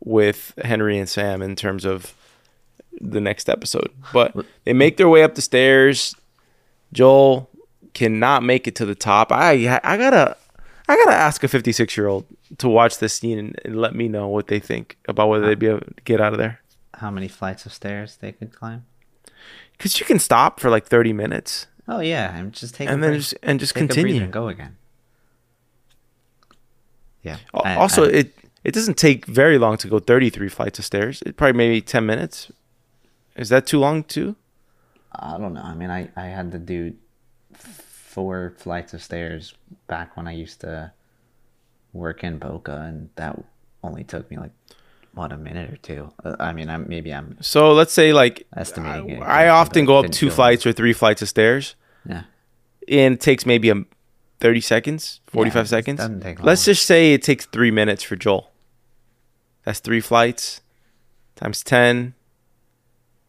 with 0.00 0.54
Henry 0.62 0.98
and 0.98 1.08
Sam 1.08 1.42
in 1.42 1.56
terms 1.56 1.84
of 1.84 2.14
the 3.00 3.20
next 3.20 3.48
episode. 3.48 3.90
But 4.12 4.34
they 4.64 4.72
make 4.72 4.96
their 4.96 5.08
way 5.08 5.22
up 5.22 5.34
the 5.34 5.42
stairs. 5.42 6.14
Joel 6.92 7.50
cannot 7.94 8.42
make 8.42 8.66
it 8.66 8.74
to 8.76 8.86
the 8.86 8.94
top. 8.94 9.32
I 9.32 9.80
I 9.82 9.96
gotta 9.96 10.36
I 10.88 10.96
gotta 10.96 11.16
ask 11.16 11.42
a 11.42 11.48
56 11.48 11.96
year 11.96 12.06
old 12.06 12.26
to 12.58 12.68
watch 12.68 12.98
this 12.98 13.14
scene 13.14 13.38
and, 13.38 13.60
and 13.64 13.80
let 13.80 13.94
me 13.94 14.08
know 14.08 14.28
what 14.28 14.46
they 14.46 14.60
think 14.60 14.96
about 15.08 15.28
whether 15.28 15.46
they'd 15.46 15.58
be 15.58 15.66
able 15.66 15.80
to 15.80 15.94
get 16.04 16.20
out 16.20 16.32
of 16.32 16.38
there. 16.38 16.60
How 16.94 17.10
many 17.10 17.28
flights 17.28 17.66
of 17.66 17.72
stairs 17.72 18.16
they 18.16 18.32
could 18.32 18.54
climb? 18.54 18.84
Because 19.76 19.98
you 20.00 20.06
can 20.06 20.18
stop 20.18 20.58
for 20.60 20.70
like 20.70 20.86
30 20.86 21.12
minutes 21.12 21.66
Oh 21.88 22.00
yeah, 22.00 22.36
and 22.36 22.52
just 22.52 22.74
take 22.74 22.88
and 22.88 23.02
then 23.02 23.10
break. 23.10 23.20
just 23.20 23.34
and 23.42 23.60
just 23.60 23.74
take 23.74 23.88
continue. 23.88 24.22
and 24.22 24.32
go 24.32 24.48
again. 24.48 24.76
Yeah. 27.22 27.38
I- 27.54 27.74
also, 27.76 28.04
I- 28.04 28.08
it 28.12 28.34
it 28.64 28.74
doesn't 28.74 28.96
take 28.96 29.26
very 29.26 29.58
long 29.58 29.76
to 29.78 29.88
go 29.88 29.98
33 30.00 30.48
flights 30.48 30.78
of 30.80 30.84
stairs. 30.84 31.22
It 31.24 31.36
probably 31.36 31.56
maybe 31.56 31.80
10 31.80 32.04
minutes. 32.04 32.50
Is 33.36 33.48
that 33.50 33.66
too 33.66 33.78
long 33.78 34.02
too? 34.02 34.34
I 35.12 35.38
don't 35.38 35.54
know. 35.54 35.62
I 35.62 35.74
mean, 35.74 35.90
I, 35.90 36.08
I 36.16 36.24
had 36.26 36.50
to 36.52 36.58
do 36.58 36.94
four 37.54 38.54
flights 38.58 38.92
of 38.92 39.02
stairs 39.02 39.54
back 39.86 40.16
when 40.16 40.26
I 40.26 40.32
used 40.32 40.60
to 40.62 40.90
work 41.92 42.24
in 42.24 42.38
Boca, 42.38 42.80
and 42.80 43.08
that 43.16 43.38
only 43.84 44.02
took 44.04 44.28
me 44.30 44.36
like 44.36 44.50
what 45.16 45.32
a 45.32 45.36
minute 45.36 45.72
or 45.72 45.76
two. 45.78 46.12
Uh, 46.22 46.36
I 46.38 46.52
mean, 46.52 46.68
I'm 46.68 46.86
maybe 46.88 47.12
I'm 47.12 47.38
So 47.40 47.72
let's 47.72 47.92
say 47.92 48.12
like 48.12 48.46
estimating 48.54 49.10
it. 49.10 49.22
I 49.22 49.48
often 49.48 49.86
go 49.86 49.98
up 49.98 50.10
two 50.10 50.30
flights 50.30 50.66
or 50.66 50.72
three 50.72 50.92
flights 50.92 51.22
of 51.22 51.28
stairs. 51.28 51.74
Yeah, 52.08 52.24
and 52.88 53.14
it 53.14 53.20
takes 53.20 53.46
maybe 53.46 53.70
a 53.70 53.84
30 54.40 54.60
seconds, 54.60 55.20
45 55.28 55.64
it 55.64 55.68
seconds. 55.68 55.98
doesn't 55.98 56.20
take 56.20 56.42
Let's 56.42 56.64
just 56.66 56.84
say 56.84 57.14
it 57.14 57.22
takes 57.22 57.46
three 57.46 57.70
minutes 57.70 58.02
for 58.02 58.14
Joel. 58.14 58.52
That's 59.64 59.80
three 59.80 60.00
flights 60.00 60.60
times 61.34 61.62
10 61.64 62.14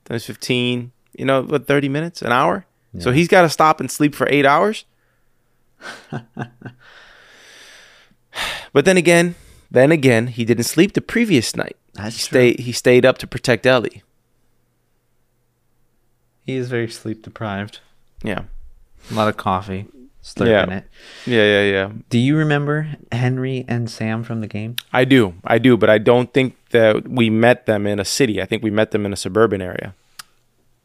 times 0.05 0.25
15. 0.25 0.91
You 1.17 1.25
know, 1.25 1.41
what, 1.43 1.67
30 1.67 1.89
minutes, 1.89 2.21
an 2.21 2.31
hour? 2.31 2.65
So 2.99 3.11
he's 3.11 3.27
got 3.27 3.43
to 3.43 3.49
stop 3.49 3.79
and 3.79 3.91
sleep 3.91 4.15
for 4.15 4.27
eight 4.29 4.45
hours. 4.45 4.85
but 8.73 8.85
then 8.85 8.97
again, 8.97 9.35
then 9.71 9.91
again, 9.91 10.27
he 10.27 10.45
didn't 10.45 10.63
sleep 10.65 10.93
the 10.93 11.01
previous 11.01 11.55
night. 11.55 11.75
That's 11.93 12.15
he 12.15 12.19
true. 12.27 12.39
stayed. 12.39 12.59
He 12.61 12.71
stayed 12.71 13.05
up 13.05 13.17
to 13.19 13.27
protect 13.27 13.65
Ellie. 13.65 14.03
he 16.45 16.55
is 16.55 16.69
very 16.69 16.89
sleep 16.89 17.23
deprived. 17.23 17.79
Yeah, 18.23 18.43
A 19.11 19.13
lot 19.13 19.27
of 19.27 19.37
coffee, 19.37 19.85
slurping 20.23 20.47
Yeah. 20.69 20.77
it. 20.77 20.83
yeah, 21.25 21.43
yeah, 21.43 21.63
yeah. 21.71 21.91
Do 22.09 22.17
you 22.17 22.35
remember 22.37 22.87
Henry 23.11 23.65
and 23.67 23.89
Sam 23.89 24.23
from 24.23 24.41
the 24.41 24.47
game? 24.47 24.75
I 24.91 25.05
do, 25.05 25.35
I 25.43 25.57
do, 25.59 25.77
but 25.77 25.89
I 25.89 25.97
don't 25.97 26.33
think 26.33 26.55
that 26.71 27.07
we 27.07 27.29
met 27.29 27.65
them 27.65 27.85
in 27.85 27.99
a 27.99 28.05
city. 28.05 28.41
I 28.41 28.45
think 28.45 28.63
we 28.63 28.71
met 28.71 28.91
them 28.91 29.05
in 29.05 29.13
a 29.13 29.17
suburban 29.17 29.61
area. 29.61 29.93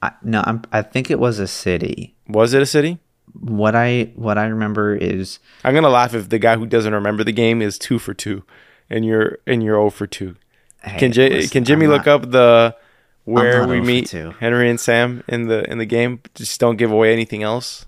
I, 0.03 0.13
no, 0.23 0.43
I'm, 0.47 0.63
I 0.73 0.83
think 0.83 1.11
it 1.11 1.19
was 1.21 1.39
a 1.39 1.47
city. 1.47 2.15
Was 2.29 2.55
it 2.55 2.63
a 2.63 2.67
city? 2.67 2.99
what 3.41 3.75
I 3.75 4.11
what 4.15 4.37
I 4.37 4.45
remember 4.45 4.95
is 4.95 5.39
I'm 5.65 5.73
gonna 5.75 5.89
laugh 5.89 6.13
if 6.13 6.29
the 6.29 6.39
guy 6.39 6.57
who 6.57 6.67
doesn't 6.67 6.93
remember 6.93 7.25
the 7.25 7.33
game 7.33 7.63
is 7.63 7.79
two 7.79 7.99
for 7.99 8.13
two, 8.13 8.43
and 8.91 9.05
you're 9.05 9.39
and 9.47 9.63
you're 9.63 9.75
zero 9.77 9.91
for 9.91 10.07
two. 10.07 10.37
hey, 10.83 10.99
Can 10.99 11.13
J- 11.13 11.31
listen, 11.31 11.51
can 11.51 11.65
Jimmy 11.65 11.87
I'm 11.87 11.93
look 11.93 12.07
up 12.07 12.31
the 12.31 12.77
where 13.25 13.61
not 13.61 13.69
we 13.69 13.81
meet 13.81 14.09
2. 14.09 14.33
Henry 14.41 14.69
and 14.69 14.81
Sam 14.81 15.23
in 15.29 15.47
the 15.47 15.69
in 15.71 15.79
the 15.79 15.87
game? 15.87 16.21
Just 16.35 16.59
don't 16.61 16.77
give 16.77 16.91
away 16.91 17.13
anything 17.13 17.43
else. 17.43 17.87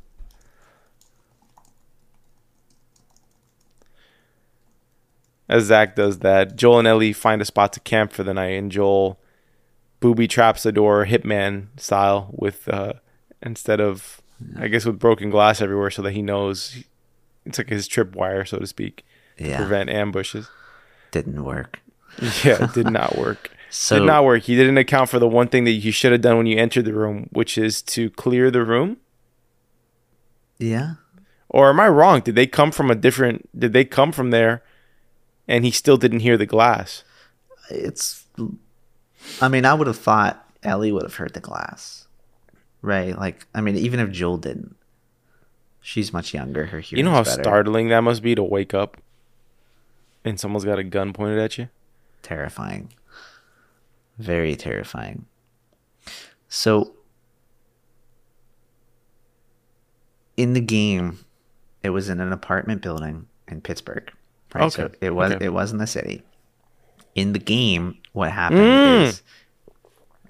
As 5.49 5.65
Zach 5.65 5.95
does 5.95 6.21
that, 6.21 6.57
Joel 6.57 6.79
and 6.81 6.89
Ellie 6.89 7.13
find 7.13 7.43
a 7.43 7.45
spot 7.45 7.73
to 7.75 7.81
camp 7.81 8.13
for 8.13 8.23
the 8.23 8.33
night, 8.33 8.53
and 8.55 8.73
Joel 8.73 9.19
booby 10.01 10.27
traps 10.29 10.63
the 10.65 10.73
door 10.73 11.07
hitman 11.07 11.67
style 11.81 12.29
with 12.33 12.69
uh 12.69 12.93
instead 13.43 13.81
of 13.81 14.21
I 14.57 14.69
guess 14.69 14.85
with 14.85 14.99
broken 14.99 15.31
glass 15.31 15.63
everywhere 15.63 15.91
so 15.91 16.03
that 16.03 16.13
he 16.13 16.21
knows 16.23 16.85
it's 17.47 17.59
like 17.59 17.69
his 17.69 17.89
tripwire, 17.89 18.47
so 18.47 18.59
to 18.59 18.67
speak, 18.67 19.05
to 19.39 19.57
prevent 19.57 19.91
ambushes. 19.91 20.49
Didn't 21.15 21.43
work. 21.45 21.81
Yeah, 22.45 22.65
it 22.65 22.75
did 22.75 22.91
not 22.91 23.17
work. 23.17 23.51
So 23.71 23.99
did 23.99 24.07
not 24.07 24.25
work. 24.25 24.45
He 24.45 24.55
didn't 24.55 24.79
account 24.79 25.11
for 25.11 25.19
the 25.19 25.27
one 25.27 25.49
thing 25.49 25.65
that 25.65 25.73
you 25.73 25.91
should 25.91 26.12
have 26.12 26.21
done 26.21 26.37
when 26.37 26.47
you 26.47 26.57
entered 26.59 26.85
the 26.85 26.93
room, 26.93 27.29
which 27.33 27.59
is 27.59 27.83
to 27.95 28.09
clear 28.11 28.49
the 28.49 28.65
room. 28.65 28.99
yeah, 30.61 30.95
Or 31.49 31.71
am 31.71 31.81
I 31.81 31.89
wrong? 31.89 32.21
Did 32.21 32.37
they 32.37 32.47
come 32.47 32.71
from 32.71 32.89
a 32.91 32.95
different? 32.95 33.49
Did 33.59 33.73
they 33.73 33.85
come 33.85 34.12
from 34.12 34.31
there, 34.31 34.62
and 35.49 35.65
he 35.65 35.73
still 35.73 35.97
didn't 35.97 36.21
hear 36.21 36.37
the 36.37 36.47
glass? 36.47 37.03
it's. 37.69 38.27
I 39.41 39.49
mean, 39.49 39.65
I 39.65 39.75
would 39.75 39.89
have 39.89 39.99
thought 39.99 40.45
Ellie 40.62 40.93
would 40.93 41.03
have 41.03 41.17
heard 41.17 41.35
the 41.35 41.41
glass, 41.41 42.07
right? 42.83 43.19
Like, 43.19 43.45
I 43.55 43.61
mean, 43.61 43.77
even 43.77 43.99
if 43.99 44.11
Joel 44.12 44.37
didn't, 44.39 44.77
she's 45.81 46.12
much 46.12 46.33
younger. 46.33 46.67
Her 46.67 46.79
you 46.91 47.03
know 47.03 47.11
how 47.11 47.25
better. 47.25 47.43
startling 47.43 47.89
that 47.89 48.03
must 48.03 48.23
be 48.23 48.37
to 48.37 48.43
wake 48.45 48.73
up, 48.75 48.99
and 50.25 50.39
someone's 50.41 50.64
got 50.64 50.79
a 50.79 50.85
gun 50.85 51.12
pointed 51.12 51.39
at 51.39 51.59
you. 51.59 51.68
terrifying. 52.22 52.93
Very 54.18 54.57
terrifying. 54.57 55.27
So 56.49 56.95
in 60.37 60.53
the 60.53 60.61
game, 60.61 61.18
it 61.83 61.91
was 61.91 62.09
in 62.09 62.20
an 62.20 62.33
apartment 62.33 62.83
building 62.83 63.27
in 63.49 63.61
Pittsburgh. 63.61 64.11
Right. 64.55 64.72
So 64.72 64.85
Okay, 64.85 64.95
it 65.01 65.11
was 65.14 65.33
okay. 65.33 65.45
it 65.47 65.53
was 65.53 65.72
in 65.72 65.79
the 65.79 65.87
city. 65.87 66.22
In 67.14 67.33
the 67.33 67.39
game, 67.39 67.99
what 68.12 68.33
happened 68.33 68.61
Mm. 68.61 69.03
is 69.09 69.22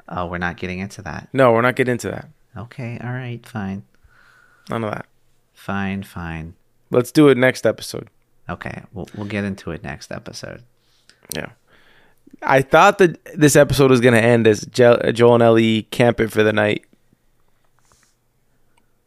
Oh, 0.09 0.27
we're 0.27 0.37
not 0.39 0.59
getting 0.59 0.81
into 0.81 1.01
that. 1.03 1.29
No, 1.33 1.53
we're 1.53 1.63
not 1.63 1.77
getting 1.77 1.93
into 1.93 2.11
that. 2.11 2.29
Okay, 2.57 2.99
all 3.03 3.13
right, 3.13 3.45
fine. 3.47 3.85
None 4.69 4.85
of 4.85 4.91
that. 4.91 5.07
Fine, 5.55 6.03
fine. 6.03 6.55
Let's 6.91 7.11
do 7.11 7.29
it 7.29 7.39
next 7.39 7.65
episode. 7.65 8.09
Okay, 8.49 8.83
we'll 8.93 9.09
we'll 9.17 9.27
get 9.27 9.45
into 9.45 9.71
it 9.71 9.83
next 9.83 10.13
episode. 10.13 10.63
Yeah. 11.35 11.51
I 12.43 12.63
thought 12.63 12.99
that 12.99 13.25
this 13.35 13.57
episode 13.57 13.91
was 13.91 14.01
going 14.01 14.15
to 14.15 14.21
end 14.23 14.47
as 14.47 14.67
Je- 14.67 15.13
Joel 15.13 15.35
and 15.35 15.43
Ellie 15.43 15.83
camp 15.85 16.21
it 16.21 16.31
for 16.31 16.43
the 16.43 16.53
night 16.53 16.85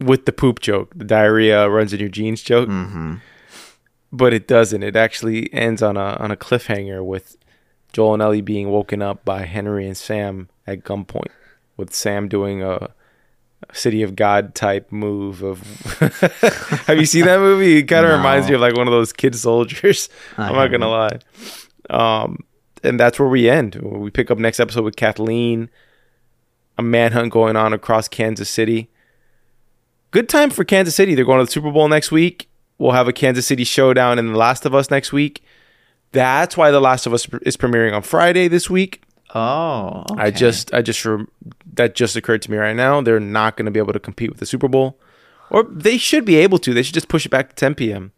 with 0.00 0.24
the 0.26 0.32
poop 0.32 0.60
joke, 0.60 0.92
the 0.94 1.04
diarrhea 1.04 1.68
runs 1.68 1.92
in 1.92 2.00
your 2.00 2.08
jeans 2.08 2.42
joke. 2.42 2.68
Mm-hmm. 2.68 3.16
But 4.10 4.32
it 4.32 4.48
doesn't. 4.48 4.82
It 4.82 4.96
actually 4.96 5.52
ends 5.52 5.82
on 5.82 5.96
a 5.96 6.16
on 6.16 6.30
a 6.30 6.36
cliffhanger 6.36 7.04
with 7.04 7.36
Joel 7.92 8.14
and 8.14 8.22
Ellie 8.22 8.40
being 8.40 8.70
woken 8.70 9.02
up 9.02 9.24
by 9.24 9.42
Henry 9.42 9.86
and 9.86 9.96
Sam 9.96 10.48
at 10.66 10.82
gunpoint, 10.82 11.30
with 11.76 11.94
Sam 11.94 12.28
doing 12.28 12.62
a 12.62 12.90
City 13.72 14.02
of 14.02 14.16
God 14.16 14.54
type 14.54 14.90
move 14.92 15.42
of. 15.42 15.60
Have 16.86 16.98
you 16.98 17.06
seen 17.06 17.24
that 17.26 17.38
movie? 17.40 17.78
It 17.78 17.82
kind 17.84 18.06
of 18.06 18.10
No. 18.12 18.16
reminds 18.16 18.48
me 18.48 18.54
of 18.54 18.60
like 18.60 18.74
one 18.76 18.86
of 18.86 18.92
those 18.92 19.12
kid 19.12 19.34
soldiers. 19.34 20.08
I 20.38 20.48
I'm 20.48 20.54
not 20.54 20.68
gonna 20.68 20.88
lie. 20.88 21.18
Um, 21.90 22.38
and 22.84 22.98
that's 22.98 23.18
where 23.18 23.28
we 23.28 23.48
end. 23.50 23.74
We 23.76 24.10
pick 24.10 24.30
up 24.30 24.38
next 24.38 24.60
episode 24.60 24.84
with 24.84 24.96
Kathleen. 24.96 25.68
A 26.78 26.82
manhunt 26.82 27.32
going 27.32 27.56
on 27.56 27.72
across 27.72 28.06
Kansas 28.08 28.48
City. 28.48 28.88
Good 30.12 30.28
time 30.28 30.50
for 30.50 30.64
Kansas 30.64 30.94
City. 30.94 31.14
They're 31.14 31.24
going 31.24 31.40
to 31.40 31.44
the 31.44 31.50
Super 31.50 31.72
Bowl 31.72 31.88
next 31.88 32.12
week. 32.12 32.48
We'll 32.78 32.92
have 32.92 33.08
a 33.08 33.12
Kansas 33.12 33.46
City 33.46 33.64
showdown 33.64 34.18
in 34.18 34.32
The 34.32 34.38
Last 34.38 34.64
of 34.64 34.74
Us 34.74 34.88
next 34.90 35.12
week. 35.12 35.42
That's 36.12 36.56
why 36.56 36.70
The 36.70 36.80
Last 36.80 37.04
of 37.06 37.12
Us 37.12 37.26
is 37.42 37.56
premiering 37.56 37.92
on 37.94 38.02
Friday 38.02 38.46
this 38.46 38.70
week. 38.70 39.02
Oh, 39.34 40.04
I 40.16 40.30
just, 40.30 40.72
I 40.72 40.80
just, 40.80 41.06
that 41.74 41.94
just 41.94 42.16
occurred 42.16 42.42
to 42.42 42.50
me 42.50 42.56
right 42.56 42.74
now. 42.74 43.00
They're 43.00 43.20
not 43.20 43.56
going 43.56 43.66
to 43.66 43.70
be 43.70 43.78
able 43.78 43.92
to 43.92 44.00
compete 44.00 44.30
with 44.30 44.38
the 44.38 44.46
Super 44.46 44.68
Bowl, 44.68 44.98
or 45.50 45.64
they 45.64 45.98
should 45.98 46.24
be 46.24 46.36
able 46.36 46.58
to. 46.60 46.72
They 46.72 46.82
should 46.82 46.94
just 46.94 47.08
push 47.08 47.26
it 47.26 47.28
back 47.28 47.50
to 47.50 47.54
10 47.54 47.74
p.m. 47.74 48.12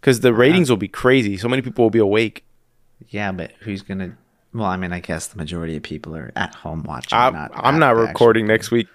because 0.00 0.20
the 0.20 0.32
ratings 0.32 0.70
will 0.70 0.78
be 0.78 0.88
crazy. 0.88 1.36
So 1.36 1.48
many 1.48 1.60
people 1.62 1.84
will 1.84 1.90
be 1.90 1.98
awake. 1.98 2.44
Yeah, 3.08 3.32
but 3.32 3.52
who's 3.60 3.82
gonna? 3.82 4.16
Well, 4.52 4.66
I 4.66 4.76
mean, 4.76 4.92
I 4.92 5.00
guess 5.00 5.26
the 5.26 5.36
majority 5.36 5.76
of 5.76 5.82
people 5.82 6.16
are 6.16 6.32
at 6.34 6.54
home 6.54 6.82
watching. 6.82 7.16
I, 7.16 7.30
not 7.30 7.50
I'm 7.54 7.78
not 7.78 7.94
recording 7.96 8.46
next 8.46 8.70
week 8.70 8.88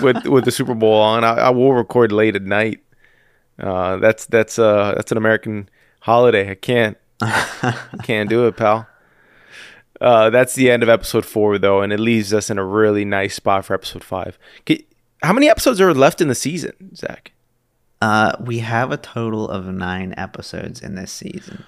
with 0.00 0.24
with 0.26 0.44
the 0.44 0.50
Super 0.50 0.74
Bowl 0.74 1.00
on. 1.00 1.22
I, 1.22 1.34
I 1.34 1.50
will 1.50 1.72
record 1.74 2.12
late 2.12 2.34
at 2.34 2.42
night. 2.42 2.80
Uh, 3.58 3.96
that's 3.98 4.26
that's 4.26 4.58
uh 4.58 4.94
that's 4.96 5.12
an 5.12 5.18
American 5.18 5.68
holiday. 6.00 6.50
I 6.50 6.54
can't 6.54 6.96
can't 8.02 8.28
do 8.28 8.46
it, 8.46 8.56
pal. 8.56 8.88
Uh, 10.00 10.30
that's 10.30 10.54
the 10.54 10.70
end 10.70 10.82
of 10.82 10.88
episode 10.88 11.24
four, 11.24 11.58
though, 11.58 11.80
and 11.80 11.92
it 11.92 12.00
leaves 12.00 12.34
us 12.34 12.50
in 12.50 12.58
a 12.58 12.64
really 12.64 13.04
nice 13.04 13.34
spot 13.34 13.64
for 13.64 13.74
episode 13.74 14.04
five. 14.04 14.38
How 15.22 15.32
many 15.32 15.48
episodes 15.48 15.80
are 15.80 15.94
left 15.94 16.20
in 16.20 16.28
the 16.28 16.34
season, 16.34 16.94
Zach? 16.94 17.32
Uh, 18.02 18.36
we 18.40 18.58
have 18.58 18.92
a 18.92 18.98
total 18.98 19.48
of 19.48 19.66
nine 19.66 20.14
episodes 20.16 20.82
in 20.82 20.94
this 20.94 21.10
season. 21.10 21.64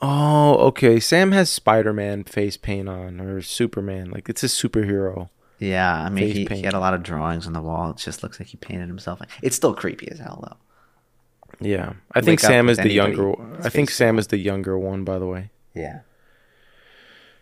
Oh, 0.00 0.54
okay. 0.68 0.98
Sam 1.00 1.32
has 1.32 1.50
Spider-Man 1.50 2.24
face 2.24 2.56
paint 2.56 2.88
on, 2.88 3.20
or 3.20 3.42
Superman. 3.42 4.10
Like 4.10 4.28
it's 4.28 4.42
a 4.42 4.46
superhero. 4.46 5.28
Yeah, 5.58 5.94
I 5.94 6.10
mean, 6.10 6.28
he, 6.28 6.44
he 6.44 6.62
had 6.62 6.74
a 6.74 6.80
lot 6.80 6.92
of 6.92 7.02
drawings 7.02 7.46
on 7.46 7.54
the 7.54 7.62
wall. 7.62 7.90
It 7.90 7.96
just 7.96 8.22
looks 8.22 8.38
like 8.38 8.48
he 8.48 8.58
painted 8.58 8.88
himself. 8.88 9.22
It's 9.42 9.56
still 9.56 9.74
creepy 9.74 10.10
as 10.10 10.18
hell, 10.18 10.44
though. 10.46 11.66
Yeah, 11.66 11.94
I 12.12 12.20
think 12.20 12.40
Wake 12.40 12.40
Sam 12.40 12.68
is 12.68 12.76
the 12.76 12.82
anybody, 12.82 13.16
younger. 13.16 13.56
his 13.56 13.66
I 13.66 13.68
think 13.70 13.90
Sam 13.90 14.18
is 14.18 14.26
the 14.26 14.36
younger 14.36 14.78
one, 14.78 15.04
by 15.04 15.18
the 15.18 15.26
way. 15.26 15.50
Yeah. 15.74 16.00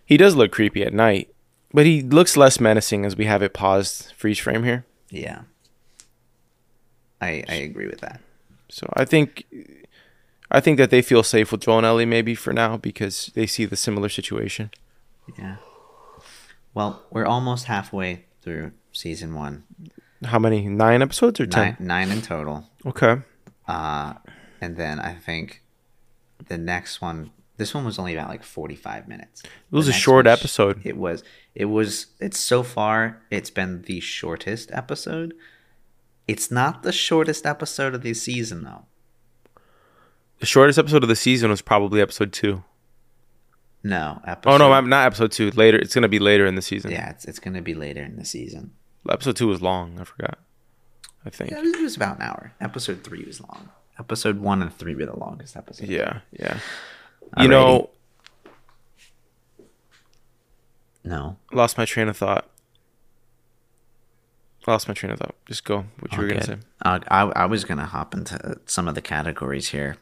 He 0.07 0.17
does 0.17 0.35
look 0.37 0.53
creepy 0.53 0.83
at 0.83 0.93
night, 0.93 1.33
but 1.73 1.87
he 1.87 2.03
looks 2.03 2.37
less 2.37 2.61
menacing 2.61 3.05
as 3.05 3.17
we 3.17 3.25
have 3.25 3.43
it 3.43 3.55
paused 3.55 4.13
freeze 4.17 4.39
frame 4.39 4.65
here. 4.65 4.85
Yeah. 5.11 5.43
I 7.21 7.45
I 7.49 7.55
agree 7.55 7.87
with 7.87 8.01
that. 8.01 8.21
So 8.69 8.87
I 8.95 9.05
think 9.05 9.45
I 10.51 10.61
think 10.61 10.79
that 10.79 10.91
they 10.91 11.03
feel 11.03 11.23
safe 11.23 11.53
with 11.53 11.63
Joel 11.63 11.79
and 11.79 11.87
Ellie 11.87 12.07
maybe 12.07 12.35
for 12.35 12.53
now 12.53 12.77
because 12.77 13.31
they 13.35 13.47
see 13.47 13.65
the 13.65 13.77
similar 13.77 14.09
situation. 14.09 14.71
Yeah. 15.39 15.57
Well, 16.75 17.03
we're 17.11 17.27
almost 17.27 17.67
halfway 17.67 18.25
through 18.43 18.73
season 18.93 19.35
one. 19.35 19.65
How 20.25 20.39
many? 20.39 20.69
Nine 20.69 21.03
episodes 21.03 21.41
or 21.41 21.47
ten? 21.47 21.77
Nine, 21.79 22.09
nine 22.09 22.11
in 22.11 22.23
total. 22.23 22.69
Okay. 22.85 23.19
Uh, 23.67 24.15
and 24.61 24.77
then 24.77 24.99
I 25.01 25.15
think 25.15 25.63
the 26.49 26.59
next 26.59 27.01
one. 27.01 27.31
This 27.57 27.73
one 27.73 27.85
was 27.85 27.99
only 27.99 28.15
about 28.15 28.29
like 28.29 28.43
forty-five 28.43 29.07
minutes. 29.07 29.43
It 29.45 29.51
was 29.71 29.87
a 29.89 29.93
short 29.93 30.27
episode. 30.27 30.81
It 30.85 30.97
was. 30.97 31.23
It 31.55 31.67
was. 31.67 32.07
It's 32.21 32.39
so 32.39 32.63
far. 32.63 33.23
It's 33.31 33.51
been 33.51 33.83
the 33.83 34.01
shortest 34.01 34.71
episode. 34.73 35.35
It's 36.27 36.51
not 36.51 36.83
the 36.83 36.93
shortest 36.93 37.47
episode 37.47 37.95
of 37.95 38.03
the 38.03 38.15
season 38.15 38.65
though. 38.65 38.87
The 40.41 40.47
shortest 40.47 40.79
episode 40.79 41.03
of 41.05 41.09
the 41.09 41.17
season 41.17 41.51
was 41.51 41.63
probably 41.63 42.01
episode 42.01 42.33
two. 42.33 42.65
No. 43.83 44.21
Episode, 44.27 44.55
Oh 44.55 44.57
no, 44.57 44.73
I'm 44.73 44.89
not 44.89 45.07
episode 45.07 45.31
two. 45.31 45.51
Later, 45.53 45.79
it's 45.79 45.95
gonna 45.95 46.09
be 46.09 46.19
later 46.19 46.47
in 46.47 46.55
the 46.55 46.63
season. 46.63 46.91
Yeah, 46.91 47.11
it's 47.11 47.25
it's 47.25 47.39
gonna 47.39 47.63
be 47.63 47.75
later 47.75 48.03
in 48.03 48.17
the 48.17 48.25
season. 48.25 48.73
Episode 49.09 49.37
two 49.37 49.47
was 49.47 49.63
long. 49.63 50.01
I 50.01 50.05
forgot. 50.05 50.39
I 51.25 51.31
think. 51.31 51.51
Yeah, 51.51 51.59
it 51.59 51.63
was, 51.65 51.75
it 51.75 51.83
was 51.83 51.97
about 51.97 52.17
an 52.17 52.23
hour. 52.23 52.53
Episode 52.61 53.05
three 53.05 53.25
was 53.25 53.41
long. 53.41 53.69
Episode 53.99 54.41
one 54.41 54.61
and 54.61 54.75
three 54.75 54.95
were 54.95 55.07
the 55.07 55.17
longest 55.19 55.57
episodes. 55.57 55.89
Yeah, 55.89 56.21
yeah. 56.33 56.59
You 57.39 57.49
know, 57.49 57.91
No. 61.05 61.37
lost 61.53 61.77
my 61.77 61.85
train 61.85 62.09
of 62.09 62.17
thought. 62.17 62.49
Lost 64.67 64.89
my 64.89 64.95
train 64.95 65.13
of 65.13 65.19
thought. 65.19 65.35
Just 65.47 65.65
go. 65.65 65.85
What 66.01 66.13
you 66.13 66.19
were 66.23 66.29
gonna 66.29 66.43
say? 66.45 66.59
Uh, 66.83 67.01
I 67.09 67.23
I 67.23 67.47
was 67.47 67.65
gonna 67.65 67.85
hop 67.85 68.15
into 68.15 68.59
some 68.67 68.89
of 68.89 68.95
the 68.95 69.03
categories 69.03 69.69
here. 69.69 69.97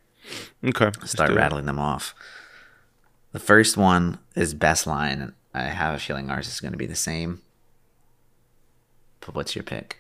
Okay. 0.64 0.84
let's 1.00 1.10
Start 1.12 1.30
do 1.30 1.34
it. 1.36 1.38
rattling 1.38 1.66
them 1.66 1.80
off. 1.80 2.14
The 3.32 3.40
first 3.40 3.76
one 3.76 4.18
is 4.36 4.54
best 4.54 4.86
line, 4.86 5.20
and 5.20 5.32
I 5.52 5.62
have 5.62 5.94
a 5.94 5.98
feeling 5.98 6.30
ours 6.30 6.46
is 6.46 6.60
going 6.60 6.72
to 6.72 6.78
be 6.78 6.86
the 6.86 6.94
same. 6.94 7.40
But 9.20 9.34
what's 9.34 9.56
your 9.56 9.64
pick? 9.64 9.98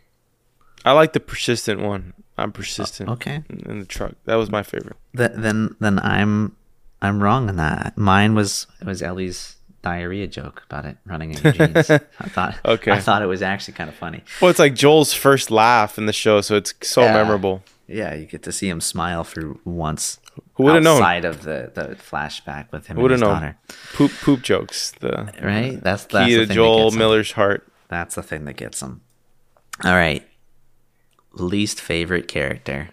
I 0.84 0.92
like 0.92 1.12
the 1.12 1.18
persistent 1.20 1.80
one. 1.80 2.12
I'm 2.38 2.52
persistent. 2.52 3.08
Okay. 3.08 3.42
In 3.48 3.80
the 3.80 3.84
truck. 3.86 4.12
That 4.26 4.34
was 4.36 4.48
my 4.50 4.62
favorite. 4.62 4.96
Th- 5.16 5.32
then 5.34 5.74
then 5.80 5.98
I'm 5.98 6.54
I'm 7.02 7.22
wrong 7.22 7.48
on 7.50 7.56
that. 7.56 7.98
Mine 7.98 8.34
was 8.34 8.66
it 8.80 8.86
was 8.86 9.02
Ellie's 9.02 9.56
diarrhea 9.82 10.28
joke 10.28 10.62
about 10.66 10.84
it 10.86 10.96
running 11.04 11.32
in 11.34 11.42
your 11.42 11.52
jeans. 11.52 11.90
I 11.90 11.98
thought 12.28 12.56
Okay. 12.64 12.92
I 12.92 13.00
thought 13.00 13.20
it 13.22 13.26
was 13.26 13.42
actually 13.42 13.74
kind 13.74 13.90
of 13.90 13.96
funny. 13.96 14.22
Well, 14.40 14.50
it's 14.50 14.58
like 14.60 14.74
Joel's 14.74 15.12
first 15.12 15.50
laugh 15.50 15.98
in 15.98 16.06
the 16.06 16.12
show, 16.12 16.40
so 16.40 16.56
it's 16.56 16.72
so 16.82 17.02
Yeah. 17.02 17.12
memorable. 17.14 17.62
Yeah, 17.88 18.14
you 18.14 18.24
get 18.26 18.42
to 18.44 18.52
see 18.52 18.68
him 18.68 18.80
smile 18.80 19.24
for 19.24 19.56
once. 19.64 20.18
Who 20.54 20.62
would've 20.62 20.82
known? 20.82 20.96
Outside 21.02 21.24
of 21.26 21.42
the, 21.42 21.72
the 21.74 21.96
flashback 21.96 22.70
with 22.72 22.86
him 22.86 22.96
Who 22.96 23.02
would 23.02 23.12
and 23.12 23.20
have 23.22 23.30
his 23.30 23.40
known? 23.42 23.42
daughter. 23.42 23.58
Poop 23.94 24.12
poop 24.22 24.42
jokes. 24.42 24.92
The 25.00 25.30
Right? 25.42 25.78
That's, 25.82 26.04
that's 26.04 26.26
key 26.28 26.34
the 26.36 26.40
to 26.42 26.46
thing 26.46 26.48
that 26.48 26.54
Joel 26.54 26.84
gets 26.84 26.94
him. 26.94 26.98
Miller's 27.00 27.32
heart. 27.32 27.68
That's 27.88 28.14
the 28.14 28.22
thing 28.22 28.44
that 28.46 28.56
gets 28.56 28.80
him. 28.80 29.02
All 29.84 29.92
right. 29.94 30.26
Least 31.32 31.80
favorite 31.80 32.28
character. 32.28 32.90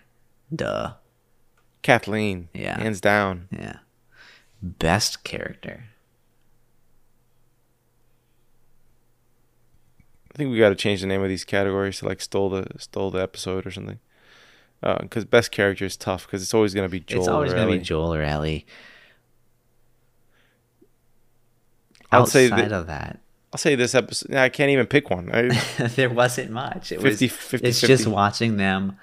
Duh. 0.53 0.93
Kathleen. 1.81 2.49
Yeah. 2.53 2.77
Hands 2.81 2.99
down. 2.99 3.47
Yeah. 3.51 3.77
Best 4.61 5.23
character. 5.23 5.85
I 10.33 10.37
think 10.37 10.51
we 10.51 10.59
got 10.59 10.69
to 10.69 10.75
change 10.75 11.01
the 11.01 11.07
name 11.07 11.21
of 11.21 11.29
these 11.29 11.43
categories 11.45 11.99
to 11.99 12.05
like 12.07 12.21
stole 12.21 12.49
the 12.49 12.65
stole 12.77 13.11
the 13.11 13.21
episode 13.21 13.65
or 13.65 13.71
something. 13.71 13.99
Uh, 14.81 14.97
because 15.01 15.25
best 15.25 15.51
character 15.51 15.83
is 15.85 15.97
tough 15.97 16.25
because 16.25 16.41
it's 16.41 16.53
always 16.53 16.73
gonna 16.73 16.87
be 16.87 17.01
Joel. 17.01 17.19
it's 17.19 17.27
always 17.27 17.51
or 17.51 17.55
going 17.55 17.67
to 17.67 17.71
Ellie. 17.73 17.79
be 17.79 17.83
Joel 17.83 18.13
or 18.13 18.21
Ellie. 18.21 18.65
I'll 22.11 22.25
say 22.25 22.45
Outside 22.45 22.69
that- 22.69 22.71
of 22.71 22.87
that, 22.87 23.19
I'll 23.53 23.57
say 23.57 23.75
this 23.75 23.93
episode. 23.93 24.33
I 24.35 24.49
can't 24.49 24.69
even 24.69 24.87
pick 24.87 25.09
one. 25.09 25.29
I, 25.33 25.49
there 25.95 26.09
wasn't 26.09 26.51
much. 26.51 26.91
It 26.93 27.01
50, 27.01 27.25
was 27.25 27.33
50, 27.33 27.67
it's 27.67 27.81
just 27.81 28.07
watching 28.07 28.55
them 28.57 28.97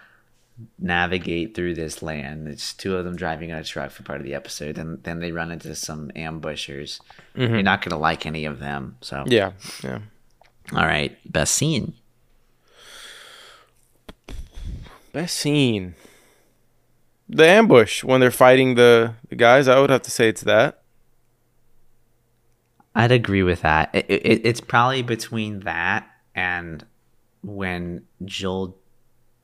navigate 0.79 1.55
through 1.55 1.75
this 1.75 2.03
land. 2.03 2.49
It's 2.49 2.73
two 2.73 2.97
of 2.97 3.05
them 3.05 3.17
driving 3.17 3.53
a 3.53 3.63
truck 3.63 3.91
for 3.91 4.03
part 4.03 4.21
of 4.21 4.25
the 4.25 4.35
episode, 4.35 4.79
and 4.79 5.03
then 5.03 5.21
they 5.21 5.33
run 5.33 5.51
into 5.51 5.75
some 5.75 6.11
ambushers. 6.17 7.01
You're 7.35 7.63
not 7.63 7.83
gonna 7.83 8.01
like 8.01 8.25
any 8.27 8.45
of 8.47 8.59
them. 8.59 8.97
So 9.01 9.17
Mm-hmm. 9.19 9.33
yeah, 9.33 9.53
yeah. 9.85 9.99
all 10.73 10.87
right, 10.87 11.17
best 11.31 11.55
scene. 11.55 11.95
Best 15.13 15.37
scene. 15.37 15.95
The 17.29 17.47
ambush 17.47 18.05
when 18.05 18.21
they're 18.21 18.31
fighting 18.31 18.75
the, 18.77 19.15
the 19.29 19.37
guys. 19.37 19.67
I 19.69 19.81
would 19.81 19.91
have 19.91 20.03
to 20.03 20.11
say 20.11 20.29
it's 20.29 20.43
that. 20.43 20.83
I'd 22.95 23.13
agree 23.13 23.43
with 23.43 23.63
that. 23.63 23.91
It, 23.95 24.07
it, 24.09 24.41
it's 24.47 24.61
probably 24.61 25.03
between 25.03 25.61
that 25.61 26.09
and 26.35 26.85
when 27.43 28.05
Joel 28.25 28.77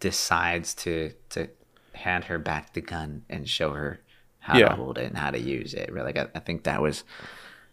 decides 0.02 0.74
to 0.74 1.12
to 1.30 1.48
hand 1.94 2.24
her 2.24 2.38
back 2.38 2.72
the 2.74 2.80
gun 2.80 3.22
and 3.30 3.48
show 3.48 3.70
her 3.72 4.00
how 4.40 4.58
Yeah. 4.58 4.68
to 4.70 4.74
hold 4.74 4.98
it 4.98 5.04
and 5.04 5.16
how 5.16 5.30
to 5.30 5.38
use 5.38 5.72
it. 5.72 5.90
Really, 5.92 6.18
I, 6.18 6.26
I 6.34 6.40
think 6.40 6.64
that 6.64 6.82
was 6.82 7.04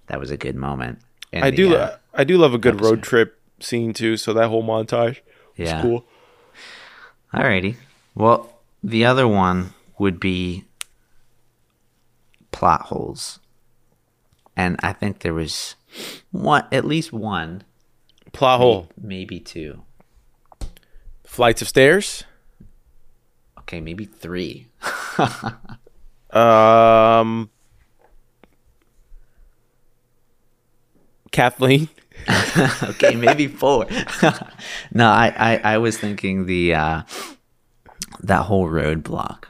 that 0.07 0.19
was 0.19 0.30
a 0.32 0.38
good 0.38 0.55
moment. 0.55 0.99
I 1.34 1.49
the, 1.51 1.55
do. 1.57 1.75
uh, 1.75 1.97
I 2.13 2.23
do 2.23 2.38
love 2.38 2.53
a 2.53 2.57
good 2.57 2.82
road 2.82 3.01
trip 3.03 3.39
scene 3.59 3.93
too. 3.93 4.15
So 4.17 4.34
that 4.34 4.47
whole 4.49 4.63
montage. 4.63 5.17
was 5.57 5.67
Yeah. 5.69 5.82
cool. 5.82 6.05
Alrighty. 7.34 7.75
Well, 8.15 8.53
the 8.84 9.05
other 9.05 9.27
one 9.27 9.73
would 9.97 10.19
be 10.19 10.65
plot 12.51 12.84
holes, 12.84 13.39
and 14.55 14.75
I 14.82 14.93
think 14.93 15.19
there 15.19 15.34
was 15.34 15.75
one, 16.32 16.65
at 16.71 16.86
least 16.86 17.11
one, 17.13 17.63
Plot 18.32 18.59
hole. 18.59 18.89
maybe 18.99 19.39
two. 19.39 19.82
Flights 21.30 21.61
of 21.61 21.67
stairs. 21.67 22.23
Okay, 23.59 23.80
maybe 23.82 24.05
three. 24.05 24.67
Um. 26.32 27.51
Kathleen. 31.32 31.88
okay, 32.84 33.15
maybe 33.15 33.47
four. 33.47 33.86
no, 34.91 35.07
I, 35.07 35.32
I, 35.38 35.61
I 35.75 35.77
was 35.77 35.99
thinking 35.99 36.47
the 36.47 36.73
uh, 36.73 37.03
that 38.21 38.41
whole 38.41 38.67
roadblock 38.67 39.45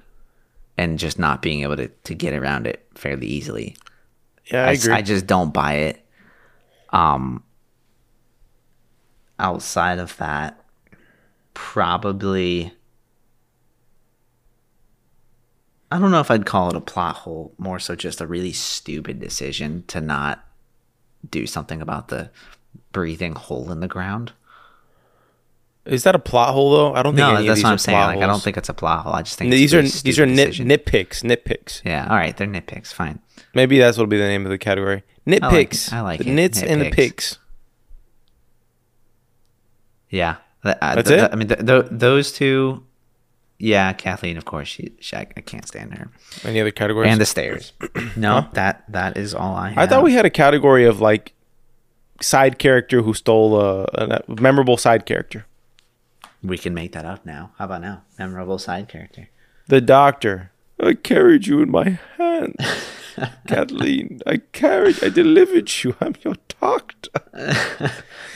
and 0.77 0.99
just 0.99 1.17
not 1.17 1.41
being 1.41 1.63
able 1.63 1.77
to, 1.77 1.87
to 1.87 2.13
get 2.13 2.33
around 2.33 2.67
it 2.67 2.85
fairly 2.95 3.27
easily. 3.27 3.77
Yeah, 4.51 4.65
I 4.65 4.69
I, 4.69 4.71
agree. 4.73 4.93
I 4.93 5.01
just 5.01 5.25
don't 5.27 5.53
buy 5.53 5.73
it. 5.75 6.05
Um, 6.89 7.43
outside 9.39 9.99
of 9.99 10.15
that, 10.17 10.58
probably. 11.59 12.71
I 15.91 15.99
don't 15.99 16.11
know 16.11 16.21
if 16.21 16.31
I'd 16.31 16.45
call 16.45 16.69
it 16.69 16.75
a 16.75 16.81
plot 16.81 17.17
hole, 17.17 17.53
more 17.57 17.79
so 17.79 17.95
just 17.95 18.21
a 18.21 18.27
really 18.27 18.53
stupid 18.53 19.19
decision 19.19 19.83
to 19.87 19.99
not 19.99 20.45
do 21.29 21.45
something 21.45 21.81
about 21.81 22.07
the 22.07 22.31
breathing 22.93 23.33
hole 23.33 23.71
in 23.73 23.81
the 23.81 23.89
ground. 23.89 24.31
Is 25.85 26.03
that 26.03 26.15
a 26.15 26.19
plot 26.19 26.53
hole 26.53 26.71
though? 26.71 26.93
I 26.93 27.03
don't 27.03 27.15
think 27.15 27.27
No, 27.27 27.43
that's 27.43 27.61
what 27.61 27.71
I'm 27.73 27.77
saying. 27.77 27.97
Like, 27.97 28.19
I 28.19 28.27
don't 28.27 28.41
think 28.41 28.55
it's 28.55 28.69
a 28.69 28.73
plot 28.73 29.03
hole. 29.03 29.13
I 29.13 29.23
just 29.23 29.37
think 29.37 29.51
these 29.51 29.73
it's 29.73 29.73
a 29.73 29.77
are 29.77 29.81
really 29.81 30.01
these 30.03 30.19
are 30.19 30.25
nit, 30.25 30.85
nitpicks. 30.85 31.23
Nitpicks. 31.23 31.81
Yeah, 31.83 32.07
all 32.09 32.15
right, 32.15 32.37
they're 32.37 32.47
nitpicks. 32.47 32.93
Fine. 32.93 33.19
Maybe 33.53 33.79
that's 33.79 33.97
what'll 33.97 34.07
be 34.07 34.17
the 34.17 34.27
name 34.27 34.45
of 34.45 34.51
the 34.51 34.57
category. 34.57 35.03
Nitpicks. 35.27 35.91
I 35.91 36.01
like 36.01 36.21
the 36.21 36.29
it. 36.29 36.33
nits 36.33 36.63
and 36.63 36.81
the 36.81 36.91
picks. 36.91 37.37
Yeah, 40.09 40.37
uh, 40.63 40.95
That's 40.95 41.07
th- 41.09 41.21
it? 41.23 41.29
I 41.31 41.35
mean, 41.35 41.47
th- 41.47 41.65
th- 41.65 41.85
those 41.91 42.31
two. 42.31 42.83
Yeah, 43.61 43.91
Kathleen, 43.93 44.37
of 44.37 44.45
course. 44.45 44.69
She, 44.69 44.93
she 44.99 45.15
I, 45.17 45.27
I 45.35 45.41
can't 45.41 45.67
stand 45.67 45.93
her. 45.97 46.09
Any 46.45 46.61
other 46.61 46.71
categories? 46.71 47.11
And 47.11 47.19
the 47.19 47.25
stairs. 47.25 47.73
No, 48.15 48.47
that 48.53 48.83
that 48.89 49.17
is 49.17 49.33
all 49.35 49.55
I. 49.55 49.69
Have. 49.69 49.77
I 49.77 49.85
thought 49.87 50.03
we 50.03 50.13
had 50.13 50.25
a 50.25 50.29
category 50.29 50.85
of 50.85 51.01
like 51.01 51.33
side 52.21 52.57
character 52.59 53.01
who 53.01 53.13
stole 53.13 53.59
a, 53.59 53.83
a 53.93 54.21
memorable 54.41 54.77
side 54.77 55.05
character. 55.05 55.45
we 56.43 56.57
can 56.57 56.73
make 56.73 56.91
that 56.93 57.05
up 57.05 57.25
now. 57.25 57.51
How 57.57 57.65
about 57.65 57.81
now? 57.81 58.03
Memorable 58.17 58.59
side 58.59 58.87
character. 58.87 59.29
The 59.67 59.81
doctor. 59.81 60.51
I 60.81 60.93
carried 60.93 61.45
you 61.47 61.61
in 61.61 61.69
my 61.69 61.99
hand. 62.17 62.55
Kathleen, 63.47 64.21
I 64.25 64.37
carried, 64.53 65.03
I 65.03 65.09
delivered 65.09 65.69
you. 65.83 65.95
I'm 65.99 66.15
your 66.23 66.35
doctor. 66.61 67.09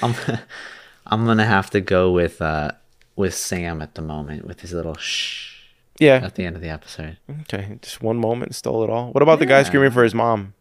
I'm 0.02 0.14
I'm 1.14 1.26
gonna 1.26 1.45
have 1.45 1.70
to 1.72 1.82
go 1.82 2.11
with 2.11 2.41
uh 2.41 2.72
with 3.16 3.34
Sam 3.36 3.82
at 3.82 3.95
the 3.95 4.01
moment 4.01 4.45
with 4.45 4.61
his 4.61 4.74
little 4.74 4.95
shh 4.95 5.66
Yeah. 5.99 6.16
at 6.24 6.36
the 6.36 6.45
end 6.45 6.55
of 6.55 6.61
the 6.61 6.70
episode. 6.70 7.18
Okay. 7.41 7.78
Just 7.82 8.01
one 8.01 8.18
moment 8.18 8.55
stole 8.55 8.84
it 8.84 8.89
all. 8.89 9.11
What 9.11 9.22
about 9.22 9.39
the 9.39 9.45
guy 9.45 9.61
screaming 9.64 9.91
for 9.91 10.03
his 10.03 10.14
mom? 10.16 10.53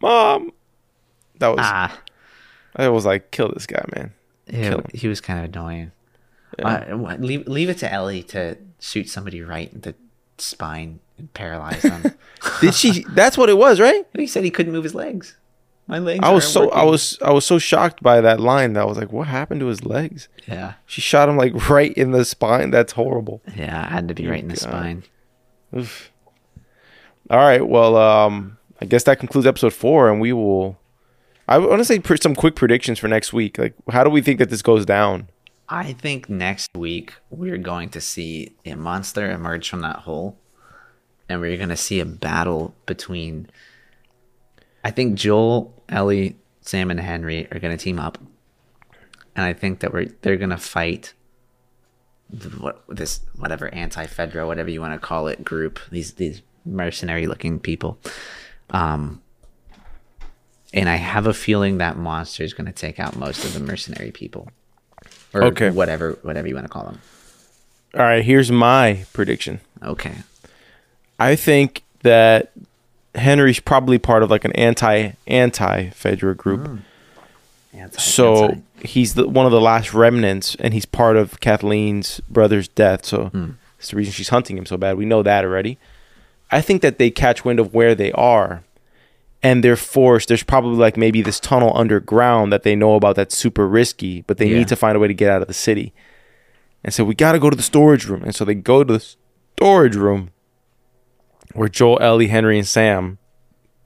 Mom. 0.00 0.52
That 1.38 1.48
was, 1.48 1.58
Ah, 1.60 2.00
I 2.76 2.88
was 2.88 3.04
like, 3.04 3.30
kill 3.30 3.50
this 3.52 3.66
guy, 3.66 3.84
man. 3.94 4.12
yeah, 4.46 4.80
he 4.94 5.06
was 5.08 5.20
kind 5.20 5.38
of 5.40 5.44
annoying. 5.54 5.92
Yeah. 6.58 6.68
Uh, 6.90 7.16
leave 7.18 7.46
leave 7.46 7.68
it 7.68 7.78
to 7.78 7.92
Ellie 7.92 8.22
to 8.24 8.56
shoot 8.80 9.08
somebody 9.10 9.42
right 9.42 9.70
in 9.72 9.80
the 9.82 9.94
spine 10.38 11.00
and 11.18 11.32
paralyze 11.34 11.82
them. 11.82 12.14
Did 12.62 12.74
she? 12.74 13.04
That's 13.10 13.36
what 13.36 13.48
it 13.50 13.58
was, 13.58 13.80
right? 13.80 14.06
he 14.16 14.26
said 14.26 14.44
he 14.44 14.50
couldn't 14.50 14.72
move 14.72 14.84
his 14.84 14.94
legs. 14.94 15.36
My 15.88 15.98
legs. 15.98 16.20
I 16.22 16.32
was 16.32 16.44
aren't 16.56 16.70
so 16.70 16.70
I 16.72 16.82
was 16.84 17.18
I 17.22 17.30
was 17.32 17.44
so 17.46 17.58
shocked 17.58 18.02
by 18.02 18.20
that 18.20 18.40
line 18.40 18.72
that 18.72 18.80
I 18.80 18.84
was 18.84 18.98
like, 18.98 19.12
what 19.12 19.28
happened 19.28 19.60
to 19.60 19.66
his 19.66 19.84
legs? 19.84 20.28
Yeah, 20.48 20.74
She 20.86 21.00
shot 21.00 21.28
him 21.28 21.36
like 21.36 21.68
right 21.70 21.92
in 21.92 22.10
the 22.10 22.24
spine. 22.24 22.70
That's 22.70 22.92
horrible. 22.94 23.40
yeah. 23.56 23.86
I 23.88 23.92
had 23.92 24.08
to 24.08 24.14
be 24.14 24.26
right 24.26 24.42
in 24.42 24.48
the 24.48 24.54
God. 24.54 24.60
spine. 24.62 25.04
Oof. 25.76 26.10
All 27.30 27.38
right. 27.38 27.66
Well, 27.66 27.96
um, 27.96 28.58
I 28.80 28.84
guess 28.86 29.04
that 29.04 29.18
concludes 29.18 29.46
episode 29.46 29.72
four, 29.72 30.10
and 30.10 30.20
we 30.20 30.32
will. 30.32 30.78
I 31.48 31.58
want 31.58 31.78
to 31.78 31.84
say 31.84 32.00
pr- 32.00 32.16
some 32.16 32.34
quick 32.34 32.56
predictions 32.56 32.98
for 32.98 33.06
next 33.08 33.32
week. 33.32 33.56
Like, 33.58 33.74
how 33.90 34.02
do 34.02 34.10
we 34.10 34.20
think 34.22 34.38
that 34.40 34.50
this 34.50 34.62
goes 34.62 34.84
down? 34.84 35.28
I 35.68 35.92
think 35.92 36.28
next 36.28 36.70
week 36.76 37.14
we're 37.30 37.58
going 37.58 37.88
to 37.90 38.00
see 38.00 38.54
a 38.64 38.74
monster 38.74 39.30
emerge 39.30 39.68
from 39.68 39.80
that 39.82 39.96
hole, 39.98 40.38
and 41.28 41.40
we're 41.40 41.56
going 41.56 41.68
to 41.70 41.76
see 41.76 42.00
a 42.00 42.04
battle 42.04 42.74
between. 42.86 43.48
I 44.84 44.90
think 44.92 45.14
Joel, 45.16 45.75
Ellie, 45.88 46.36
Sam, 46.60 46.90
and 46.90 47.00
Henry 47.00 47.46
are 47.52 47.58
going 47.58 47.76
to 47.76 47.82
team 47.82 47.98
up, 47.98 48.18
and 49.34 49.44
I 49.44 49.52
think 49.52 49.80
that 49.80 49.92
we're 49.92 50.06
they're 50.22 50.36
going 50.36 50.50
to 50.50 50.58
fight. 50.58 51.12
The, 52.28 52.48
what 52.50 52.82
this 52.88 53.20
whatever 53.36 53.72
anti-Fedra, 53.72 54.46
whatever 54.46 54.68
you 54.68 54.80
want 54.80 55.00
to 55.00 55.06
call 55.06 55.28
it, 55.28 55.44
group 55.44 55.78
these 55.92 56.14
these 56.14 56.42
mercenary-looking 56.64 57.60
people, 57.60 57.98
um, 58.70 59.22
and 60.74 60.88
I 60.88 60.96
have 60.96 61.26
a 61.28 61.32
feeling 61.34 61.78
that 61.78 61.96
monster 61.96 62.42
is 62.42 62.52
going 62.52 62.66
to 62.66 62.72
take 62.72 62.98
out 62.98 63.14
most 63.16 63.44
of 63.44 63.54
the 63.54 63.60
mercenary 63.60 64.10
people 64.10 64.48
or 65.32 65.44
Okay. 65.44 65.70
whatever 65.70 66.18
whatever 66.22 66.48
you 66.48 66.54
want 66.54 66.64
to 66.66 66.68
call 66.72 66.84
them. 66.86 67.00
All 67.94 68.02
right. 68.02 68.24
Here's 68.24 68.50
my 68.50 69.04
prediction. 69.12 69.60
Okay. 69.82 70.16
I 71.20 71.36
think 71.36 71.82
that 72.02 72.50
Henry's 73.16 73.60
probably 73.60 73.98
part 73.98 74.22
of 74.22 74.30
like 74.30 74.44
an 74.44 74.52
anti 74.52 75.12
anti 75.26 75.88
Fedra 75.90 76.36
group. 76.36 76.66
Hmm. 76.66 76.76
Anti- 77.72 77.98
So 77.98 78.44
anti- 78.44 78.62
he's 78.86 79.14
the, 79.14 79.28
one 79.28 79.46
of 79.46 79.52
the 79.52 79.60
last 79.60 79.92
remnants, 79.92 80.54
and 80.60 80.72
he's 80.74 80.86
part 80.86 81.16
of 81.16 81.40
Kathleen's 81.40 82.20
brother's 82.28 82.68
death. 82.68 83.04
So 83.04 83.26
hmm. 83.26 83.50
it's 83.78 83.90
the 83.90 83.96
reason 83.96 84.12
she's 84.12 84.28
hunting 84.30 84.56
him 84.56 84.66
so 84.66 84.76
bad. 84.76 84.96
We 84.96 85.04
know 85.04 85.22
that 85.22 85.44
already. 85.44 85.78
I 86.50 86.60
think 86.60 86.82
that 86.82 86.98
they 86.98 87.10
catch 87.10 87.44
wind 87.44 87.58
of 87.58 87.74
where 87.74 87.94
they 87.94 88.12
are, 88.12 88.62
and 89.42 89.64
they're 89.64 89.76
forced. 89.76 90.28
There's 90.28 90.44
probably 90.44 90.76
like 90.78 90.96
maybe 90.96 91.20
this 91.22 91.40
tunnel 91.40 91.76
underground 91.76 92.52
that 92.52 92.62
they 92.62 92.76
know 92.76 92.94
about 92.94 93.16
that's 93.16 93.36
super 93.36 93.66
risky, 93.66 94.22
but 94.22 94.38
they 94.38 94.46
Yeah. 94.48 94.58
need 94.58 94.68
to 94.68 94.76
find 94.76 94.96
a 94.96 95.00
way 95.00 95.08
to 95.08 95.14
get 95.14 95.30
out 95.30 95.42
of 95.42 95.48
the 95.48 95.54
city. 95.54 95.92
And 96.84 96.94
so 96.94 97.04
we 97.04 97.14
got 97.14 97.32
to 97.32 97.40
go 97.40 97.50
to 97.50 97.56
the 97.56 97.62
storage 97.64 98.06
room. 98.06 98.22
And 98.22 98.34
so 98.34 98.44
they 98.44 98.54
go 98.54 98.84
to 98.84 98.92
the 98.94 99.04
storage 99.56 99.96
room 99.96 100.30
where 101.56 101.68
Joel, 101.68 101.98
Ellie, 102.00 102.28
Henry, 102.28 102.58
and 102.58 102.66
Sam 102.66 103.18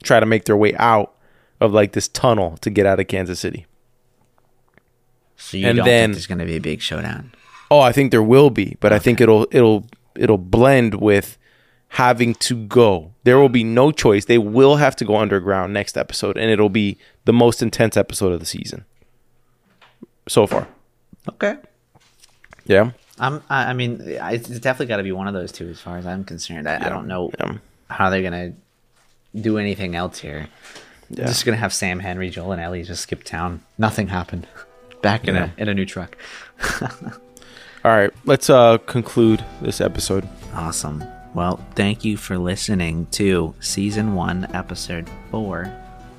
try 0.03 0.19
to 0.19 0.25
make 0.25 0.45
their 0.45 0.57
way 0.57 0.73
out 0.75 1.13
of 1.59 1.71
like 1.73 1.93
this 1.93 2.07
tunnel 2.07 2.57
to 2.57 2.69
get 2.69 2.85
out 2.85 2.99
of 2.99 3.07
Kansas 3.07 3.39
City. 3.39 3.65
So 5.37 5.57
you 5.57 5.67
And 5.67 5.77
don't 5.77 5.85
then- 5.85 6.09
think 6.09 6.15
there's 6.15 6.27
going 6.27 6.39
to 6.39 6.45
be 6.45 6.55
a 6.55 6.61
big 6.61 6.81
showdown? 6.81 7.31
Oh, 7.69 7.79
I 7.79 7.91
think 7.91 8.11
there 8.11 8.23
will 8.23 8.49
be, 8.49 8.75
but 8.79 8.91
I 8.91 8.99
think 8.99 9.21
it'll 9.21 9.47
it'll 9.51 9.87
it'll 10.15 10.37
blend 10.37 10.95
with 10.95 11.37
having 11.95 12.35
to 12.35 12.55
go. 12.67 13.13
There 13.23 13.37
will 13.39 13.47
be 13.49 13.63
no 13.63 13.91
choice. 13.91 14.25
They 14.25 14.37
will 14.37 14.75
have 14.75 14.95
to 14.97 15.05
go 15.05 15.15
underground 15.15 15.73
next 15.73 15.97
episode, 15.97 16.37
and 16.37 16.51
it'll 16.51 16.69
be 16.69 16.97
the 17.25 17.31
most 17.33 17.61
intense 17.61 17.95
episode 17.95 18.33
of 18.33 18.39
the 18.41 18.45
season 18.45 18.83
so 20.27 20.45
far. 20.47 20.67
Okay. 21.29 21.55
Yeah. 22.65 22.91
I'm, 23.21 23.41
I 23.49 23.69
I 23.69 23.73
mean, 23.73 24.01
it's 24.03 24.49
definitely 24.59 24.87
got 24.87 24.97
to 24.97 25.03
be 25.03 25.11
one 25.13 25.27
of 25.27 25.33
those 25.33 25.51
two, 25.53 25.69
as 25.69 25.79
far 25.79 25.97
as 25.97 26.05
I'm 26.05 26.23
concerned. 26.25 26.67
I, 26.67 26.75
I 26.85 26.89
don't 26.89 27.07
know 27.07 27.31
Yeah. 27.39 27.57
how 27.89 28.09
they're 28.09 28.23
gonna 28.23 28.53
do 29.39 29.57
anything 29.57 29.95
else 29.95 30.19
here. 30.19 30.47
Yeah. 31.09 31.27
Just 31.27 31.45
gonna 31.45 31.57
have 31.57 31.73
Sam, 31.73 31.99
Henry, 31.99 32.29
Joel, 32.29 32.51
and 32.53 32.61
Ellie 32.61 32.83
just 32.83 33.03
skip 33.03 33.23
town. 33.23 33.61
Nothing 33.77 34.07
happened. 34.09 34.47
Back 35.01 35.27
in 35.27 35.35
Yeah. 35.35 35.49
a 35.57 35.61
in 35.61 35.69
a 35.69 35.73
new 35.73 35.85
truck. 35.85 36.17
All 37.83 37.91
right, 37.91 38.11
let's 38.25 38.49
uh 38.49 38.77
conclude 38.79 39.43
this 39.61 39.81
episode. 39.81 40.27
Awesome. 40.53 41.03
Well, 41.33 41.65
thank 41.75 42.03
you 42.03 42.17
for 42.17 42.37
listening 42.37 43.05
to 43.11 43.55
season 43.61 44.15
one, 44.15 44.47
episode 44.53 45.09
four 45.31 45.71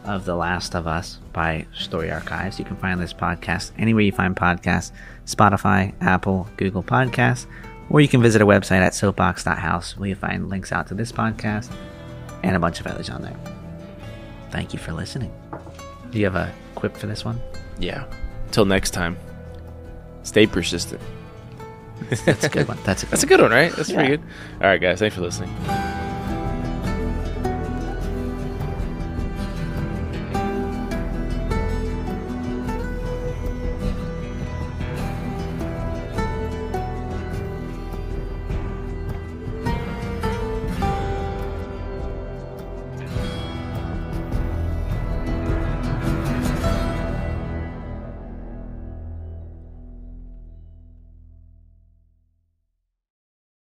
of 0.05 0.25
The 0.25 0.35
Last 0.35 0.75
of 0.75 0.87
Us 0.87 1.19
by 1.33 1.67
Story 1.79 2.11
Archives. 2.11 2.59
You 2.59 2.65
can 2.65 2.77
find 2.77 3.01
this 3.01 3.13
podcast 3.13 3.71
anywhere 3.79 4.03
you 4.03 4.13
find 4.13 4.35
podcasts 4.37 4.93
Spotify, 5.27 5.95
Apple, 6.01 6.49
Google 6.57 6.83
Podcasts, 6.83 7.47
or 7.91 8.01
you 8.01 8.09
can 8.09 8.21
visit 8.23 8.43
our 8.43 8.49
website 8.49 8.81
at 8.81 8.95
soapbox.house 8.95 9.97
where 9.97 10.09
you 10.09 10.15
find 10.15 10.49
links 10.49 10.73
out 10.73 10.87
to 10.89 10.95
this 10.95 11.13
podcast 11.13 11.71
and 12.43 12.57
a 12.57 12.59
bunch 12.59 12.81
of 12.81 12.87
others 12.87 13.09
on 13.11 13.23
there. 13.23 13.37
Thank 14.51 14.73
you 14.73 14.79
for 14.79 14.93
listening. 14.93 15.33
Do 16.11 16.19
you 16.19 16.25
have 16.25 16.35
a 16.37 16.53
quip 16.75 16.97
for 16.97 17.07
this 17.07 17.25
one? 17.25 17.41
Yeah. 17.79 18.05
Till 18.51 18.65
next 18.65 18.91
time. 18.91 19.17
Stay 20.25 20.47
persistent. 20.47 21.01
That's 22.27 22.45
a 22.45 22.49
good 22.49 22.69
one. 22.69 22.79
That's 22.85 23.03
a 23.03 23.07
good 23.07 23.13
That's 23.13 23.23
a 23.23 23.27
one. 23.27 23.29
good 23.29 23.41
one, 23.43 23.51
right? 23.53 23.73
That's 23.73 23.89
Yeah. 23.89 23.95
pretty 23.97 24.17
good. 24.17 24.27
All 24.61 24.67
right, 24.69 24.81
guys. 24.81 24.99
Thanks 24.99 25.15
for 25.15 25.23
listening. 25.23 25.55